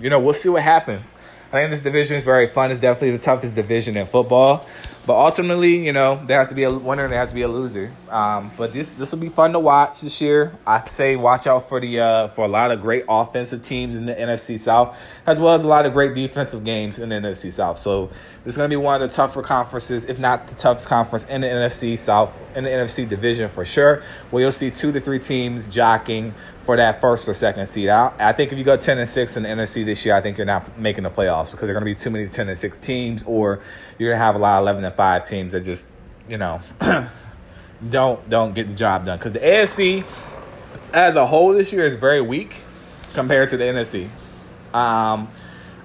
you 0.00 0.08
know 0.08 0.20
we'll 0.20 0.32
see 0.32 0.48
what 0.48 0.62
happens. 0.62 1.14
I 1.52 1.58
think 1.58 1.72
this 1.72 1.82
division 1.82 2.16
is 2.16 2.24
very 2.24 2.46
fun. 2.46 2.70
It's 2.70 2.80
definitely 2.80 3.10
the 3.10 3.22
toughest 3.22 3.54
division 3.54 3.98
in 3.98 4.06
football. 4.06 4.66
But 5.06 5.22
ultimately, 5.22 5.84
you 5.84 5.92
know, 5.92 6.18
there 6.26 6.38
has 6.38 6.48
to 6.48 6.54
be 6.54 6.62
a 6.62 6.72
winner 6.72 7.04
and 7.04 7.12
there 7.12 7.20
has 7.20 7.28
to 7.28 7.34
be 7.34 7.42
a 7.42 7.48
loser. 7.48 7.92
Um, 8.08 8.50
but 8.56 8.72
this 8.72 8.94
this 8.94 9.12
will 9.12 9.18
be 9.18 9.28
fun 9.28 9.52
to 9.52 9.58
watch 9.58 10.00
this 10.00 10.20
year. 10.22 10.56
I'd 10.66 10.88
say 10.88 11.14
watch 11.16 11.46
out 11.46 11.68
for 11.68 11.78
the 11.78 12.00
uh, 12.00 12.28
for 12.28 12.46
a 12.46 12.48
lot 12.48 12.70
of 12.70 12.80
great 12.80 13.04
offensive 13.06 13.62
teams 13.62 13.98
in 13.98 14.06
the 14.06 14.14
NFC 14.14 14.58
South, 14.58 14.98
as 15.26 15.38
well 15.38 15.52
as 15.52 15.62
a 15.62 15.68
lot 15.68 15.84
of 15.84 15.92
great 15.92 16.14
defensive 16.14 16.64
games 16.64 16.98
in 16.98 17.10
the 17.10 17.16
NFC 17.16 17.52
South. 17.52 17.76
So 17.78 18.06
this 18.44 18.54
is 18.54 18.56
going 18.56 18.70
to 18.70 18.72
be 18.72 18.82
one 18.82 19.00
of 19.00 19.06
the 19.08 19.14
tougher 19.14 19.42
conferences, 19.42 20.06
if 20.06 20.18
not 20.18 20.46
the 20.46 20.54
toughest 20.54 20.88
conference 20.88 21.24
in 21.24 21.42
the 21.42 21.48
NFC 21.48 21.98
South, 21.98 22.38
in 22.56 22.64
the 22.64 22.70
NFC 22.70 23.06
division 23.06 23.50
for 23.50 23.66
sure. 23.66 24.02
Where 24.30 24.42
you'll 24.42 24.52
see 24.52 24.70
two 24.70 24.90
to 24.92 25.00
three 25.00 25.18
teams 25.18 25.68
jockeying 25.68 26.32
for 26.64 26.76
that 26.76 27.00
first 27.00 27.28
or 27.28 27.34
second 27.34 27.66
seed. 27.66 27.90
I, 27.90 28.12
I 28.18 28.32
think 28.32 28.52
if 28.52 28.58
you 28.58 28.64
go 28.64 28.76
ten 28.76 28.98
and 28.98 29.08
six 29.08 29.36
in 29.36 29.42
the 29.42 29.50
NFC 29.50 29.84
this 29.84 30.06
year, 30.06 30.14
I 30.14 30.22
think 30.22 30.38
you're 30.38 30.46
not 30.46 30.78
making 30.78 31.04
the 31.04 31.10
playoffs 31.10 31.50
because 31.50 31.68
there 31.68 31.76
are 31.76 31.80
going 31.80 31.94
to 31.94 31.94
be 31.94 31.94
too 31.94 32.10
many 32.10 32.26
ten 32.28 32.48
and 32.48 32.56
six 32.56 32.80
teams, 32.80 33.22
or 33.24 33.60
you're 33.98 34.12
to 34.12 34.18
have 34.18 34.34
a 34.34 34.38
lot 34.38 34.58
of 34.58 34.62
eleven 34.62 34.84
and 34.84 34.94
five 34.94 35.26
teams 35.26 35.52
that 35.52 35.60
just, 35.60 35.86
you 36.28 36.38
know, 36.38 36.60
don't 37.90 38.28
don't 38.28 38.54
get 38.54 38.68
the 38.68 38.74
job 38.74 39.06
done. 39.06 39.18
Because 39.18 39.32
the 39.32 39.40
AFC 39.40 40.04
as 40.92 41.16
a 41.16 41.26
whole 41.26 41.52
this 41.52 41.72
year 41.72 41.84
is 41.84 41.96
very 41.96 42.20
weak 42.20 42.62
compared 43.14 43.48
to 43.50 43.56
the 43.56 43.64
NFC. 43.64 44.08
Um, 44.74 45.28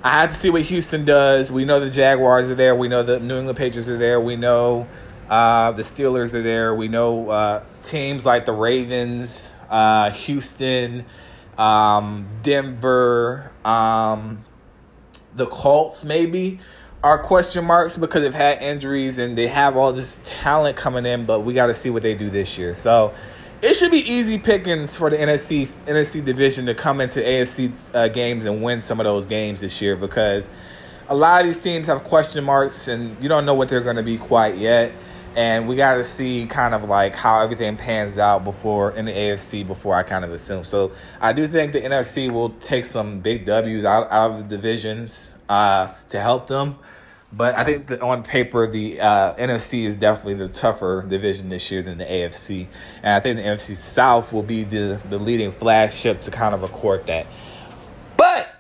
I 0.04 0.22
have 0.22 0.30
to 0.30 0.36
see 0.36 0.50
what 0.50 0.62
Houston 0.64 1.04
does. 1.04 1.52
We 1.52 1.66
know 1.66 1.80
the 1.80 1.90
Jaguars 1.90 2.50
are 2.50 2.56
there. 2.56 2.76
We 2.76 2.88
know 2.88 3.04
the 3.04 3.20
New 3.20 3.38
England 3.38 3.58
Patriots 3.58 3.90
are 3.90 3.98
there. 3.98 4.20
We 4.20 4.36
know 4.36 4.88
uh, 5.30 5.72
the 5.74 5.82
Steelers 5.82 6.34
are 6.34 6.42
there. 6.42 6.74
We 6.74 6.88
know 6.88 7.30
uh, 7.30 7.64
teams 7.84 8.26
like 8.26 8.46
the 8.46 8.54
Ravens, 8.54 9.52
uh, 9.70 10.12
Houston, 10.12 11.06
um, 11.58 12.28
Denver, 12.42 13.52
um, 13.66 14.44
the 15.36 15.46
Colts, 15.46 16.06
maybe 16.06 16.60
are 17.04 17.18
question 17.18 17.66
marks 17.66 17.98
because 17.98 18.22
they've 18.22 18.34
had 18.34 18.62
injuries 18.62 19.20
and 19.20 19.38
they 19.38 19.48
have 19.48 19.78
all 19.78 19.94
this 19.94 20.20
talent 20.24 20.76
coming 20.76 21.06
in, 21.06 21.26
but 21.26 21.42
we 21.42 21.54
got 21.54 21.68
to 21.68 21.74
see 21.74 21.90
what 21.90 22.04
they 22.04 22.14
do 22.14 22.30
this 22.30 22.58
year. 22.58 22.74
So 22.74 23.14
it 23.62 23.76
should 23.76 23.92
be 23.92 24.00
easy 24.00 24.38
pickings 24.38 24.98
for 24.98 25.10
the 25.10 25.18
NFC 25.18 25.62
NFC 25.86 26.24
division 26.24 26.66
to 26.66 26.76
come 26.76 27.00
into 27.00 27.22
AFC 27.22 27.96
uh, 27.96 28.08
games 28.10 28.46
and 28.46 28.62
win 28.62 28.82
some 28.82 29.00
of 29.00 29.06
those 29.06 29.26
games 29.26 29.62
this 29.62 29.82
year 29.82 29.96
because 29.96 30.50
a 31.08 31.16
lot 31.16 31.42
of 31.42 31.48
these 31.48 31.62
teams 31.62 31.88
have 31.88 32.04
question 32.04 32.44
marks 32.44 32.88
and 32.88 33.22
you 33.22 33.30
don't 33.30 33.46
know 33.46 33.54
what 33.54 33.70
they're 33.70 33.82
going 33.82 33.96
to 33.96 34.04
be 34.04 34.18
quite 34.18 34.58
yet. 34.58 34.92
And 35.36 35.70
we 35.70 35.76
got 35.76 35.96
to 35.96 36.04
see 36.04 36.48
kind 36.48 36.74
of 36.74 36.86
like 36.86 37.16
how 37.16 37.40
everything 37.42 37.78
pans 37.78 38.18
out 38.18 38.44
before 38.44 38.92
in 38.92 39.06
the 39.06 39.12
AFC 39.12 39.66
before 39.66 39.96
I 39.96 40.04
kind 40.04 40.26
of 40.26 40.34
assume. 40.34 40.64
So 40.64 40.92
I 41.22 41.34
do 41.34 41.48
think 41.48 41.72
the 41.72 41.82
NFC 41.82 42.32
will 42.32 42.50
take 42.50 42.84
some 42.84 43.20
big 43.20 43.46
W's 43.46 43.86
out, 43.86 44.12
out 44.12 44.32
of 44.32 44.38
the 44.38 44.44
divisions 44.44 45.36
uh, 45.50 45.94
to 46.10 46.22
help 46.22 46.48
them. 46.48 46.78
But 47.32 47.56
I 47.56 47.64
think 47.64 47.88
that 47.88 48.02
on 48.02 48.24
paper, 48.24 48.66
the 48.66 49.00
uh, 49.02 49.36
NFC 49.36 49.86
is 49.86 49.96
definitely 49.96 50.36
the 50.36 50.48
tougher 50.48 51.06
division 51.08 51.50
this 51.50 51.70
year 51.70 51.84
than 51.84 52.00
the 52.00 52.06
AFC. 52.06 52.68
And 53.04 53.14
I 53.14 53.20
think 53.20 53.38
the 53.38 53.44
NFC 53.44 53.76
South 53.76 54.34
will 54.34 54.44
be 54.44 54.64
the, 54.64 55.00
the 55.10 55.20
leading 55.20 55.52
flagship 55.52 56.22
to 56.22 56.32
kind 56.32 56.56
of 56.56 56.64
record 56.64 57.06
that. 57.06 57.28
But 58.18 58.52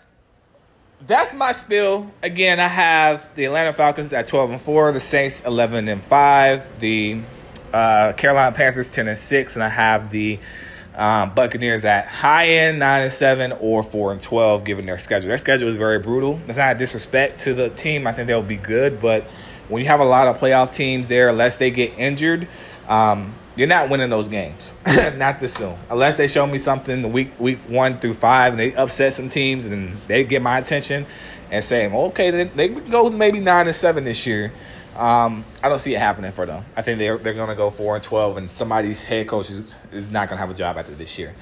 that's 1.02 1.34
my 1.34 1.52
spill. 1.52 2.12
Again, 2.22 2.60
I 2.60 2.68
have 2.68 3.34
the 3.34 3.46
Atlanta 3.46 3.74
Falcons 3.74 4.14
at 4.14 4.28
12 4.28 4.52
and 4.52 4.62
4, 4.62 4.92
the 4.92 5.00
Saints 5.00 5.42
11 5.42 5.88
and 5.88 6.04
5, 6.04 6.80
the 6.80 7.22
uh, 7.74 8.14
Carolina 8.14 8.56
Panthers 8.56 8.92
10 8.92 9.08
and 9.08 9.18
6, 9.18 9.56
and 9.56 9.64
I 9.64 9.70
have 9.70 10.12
the 10.12 10.38
um, 11.00 11.34
Buccaneers 11.34 11.86
at 11.86 12.08
high 12.08 12.48
end 12.48 12.80
nine 12.80 13.04
and 13.04 13.14
seven 13.14 13.54
or 13.54 13.84
four 13.84 14.12
and 14.12 14.22
twelve, 14.22 14.66
given 14.66 14.86
their 14.86 15.00
schedule. 15.00 15.30
Their 15.30 15.38
schedule 15.38 15.70
is 15.70 15.78
very 15.78 16.00
brutal. 16.00 16.40
It's 16.48 16.58
not 16.58 16.76
a 16.76 16.80
disrespect 16.80 17.40
to 17.42 17.54
the 17.54 17.70
team. 17.70 18.06
I 18.06 18.12
think 18.12 18.28
they'll 18.28 18.44
be 18.44 18.58
good, 18.58 19.02
but 19.02 19.24
when 19.70 19.82
you 19.82 19.88
have 19.88 20.02
a 20.02 20.06
lot 20.06 20.28
of 20.28 20.38
playoff 20.38 20.74
teams 20.74 21.08
there, 21.08 21.30
unless 21.30 21.58
they 21.58 21.72
get 21.72 21.98
injured, 21.98 22.48
um, 22.90 23.34
you're 23.56 23.68
not 23.68 23.90
winning 23.90 24.10
those 24.10 24.28
games. 24.28 24.76
not 25.16 25.40
this 25.40 25.54
soon, 25.54 25.78
unless 25.90 26.18
they 26.18 26.28
show 26.28 26.46
me 26.46 26.58
something 26.58 27.02
the 27.02 27.08
week 27.08 27.40
week 27.40 27.60
one 27.60 27.98
through 28.00 28.16
five, 28.16 28.54
and 28.54 28.60
they 28.60 28.76
upset 28.76 29.14
some 29.14 29.30
teams 29.30 29.66
and 29.68 29.96
they 30.08 30.26
get 30.26 30.42
my 30.42 30.58
attention 30.58 31.06
and 31.52 31.64
say, 31.64 31.90
okay, 31.90 32.30
they, 32.30 32.44
they 32.44 32.68
go 32.68 33.10
maybe 33.10 33.40
nine 33.40 33.68
and 33.68 33.76
seven 33.76 34.04
this 34.04 34.28
year. 34.28 34.52
Um, 35.00 35.46
I 35.64 35.70
don't 35.70 35.80
see 35.80 35.96
it 35.96 36.00
happening 36.00 36.32
for 36.32 36.46
them. 36.46 36.66
I 36.76 36.82
think 36.82 37.00
they're 37.00 37.18
they're 37.18 37.34
gonna 37.34 37.56
go 37.56 37.70
four 37.70 37.96
and 37.96 38.04
twelve, 38.04 38.36
and 38.38 38.52
somebody's 38.52 39.02
head 39.02 39.28
coach 39.28 39.50
is, 39.50 39.76
is 39.92 40.12
not 40.12 40.28
gonna 40.28 40.42
have 40.42 40.50
a 40.50 40.54
job 40.54 40.78
after 40.78 40.94
this 40.94 41.18
year. 41.18 41.34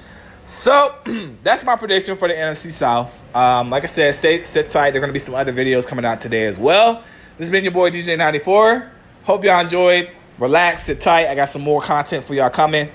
So 0.44 0.94
that's 1.42 1.64
my 1.64 1.76
prediction 1.76 2.16
for 2.16 2.28
the 2.28 2.34
NFC 2.34 2.72
South. 2.72 3.24
Um, 3.34 3.68
like 3.68 3.82
I 3.82 3.88
said, 3.88 4.14
stay 4.14 4.44
sit 4.44 4.70
tight. 4.70 4.92
There 4.92 5.00
are 5.00 5.02
gonna 5.02 5.12
be 5.12 5.18
some 5.18 5.34
other 5.34 5.52
videos 5.52 5.86
coming 5.86 6.04
out 6.04 6.20
today 6.20 6.46
as 6.46 6.56
well. 6.56 7.02
This 7.36 7.46
has 7.46 7.50
been 7.50 7.64
your 7.64 7.72
boy 7.72 7.90
DJ 7.90 8.16
ninety 8.16 8.38
four. 8.38 8.90
Hope 9.24 9.44
y'all 9.44 9.60
enjoyed. 9.60 10.10
Relax, 10.38 10.84
sit 10.84 11.00
tight. 11.00 11.26
I 11.26 11.34
got 11.34 11.46
some 11.46 11.62
more 11.62 11.82
content 11.82 12.24
for 12.24 12.34
y'all 12.34 12.50
coming. 12.50 12.90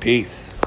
Peace. 0.00 0.60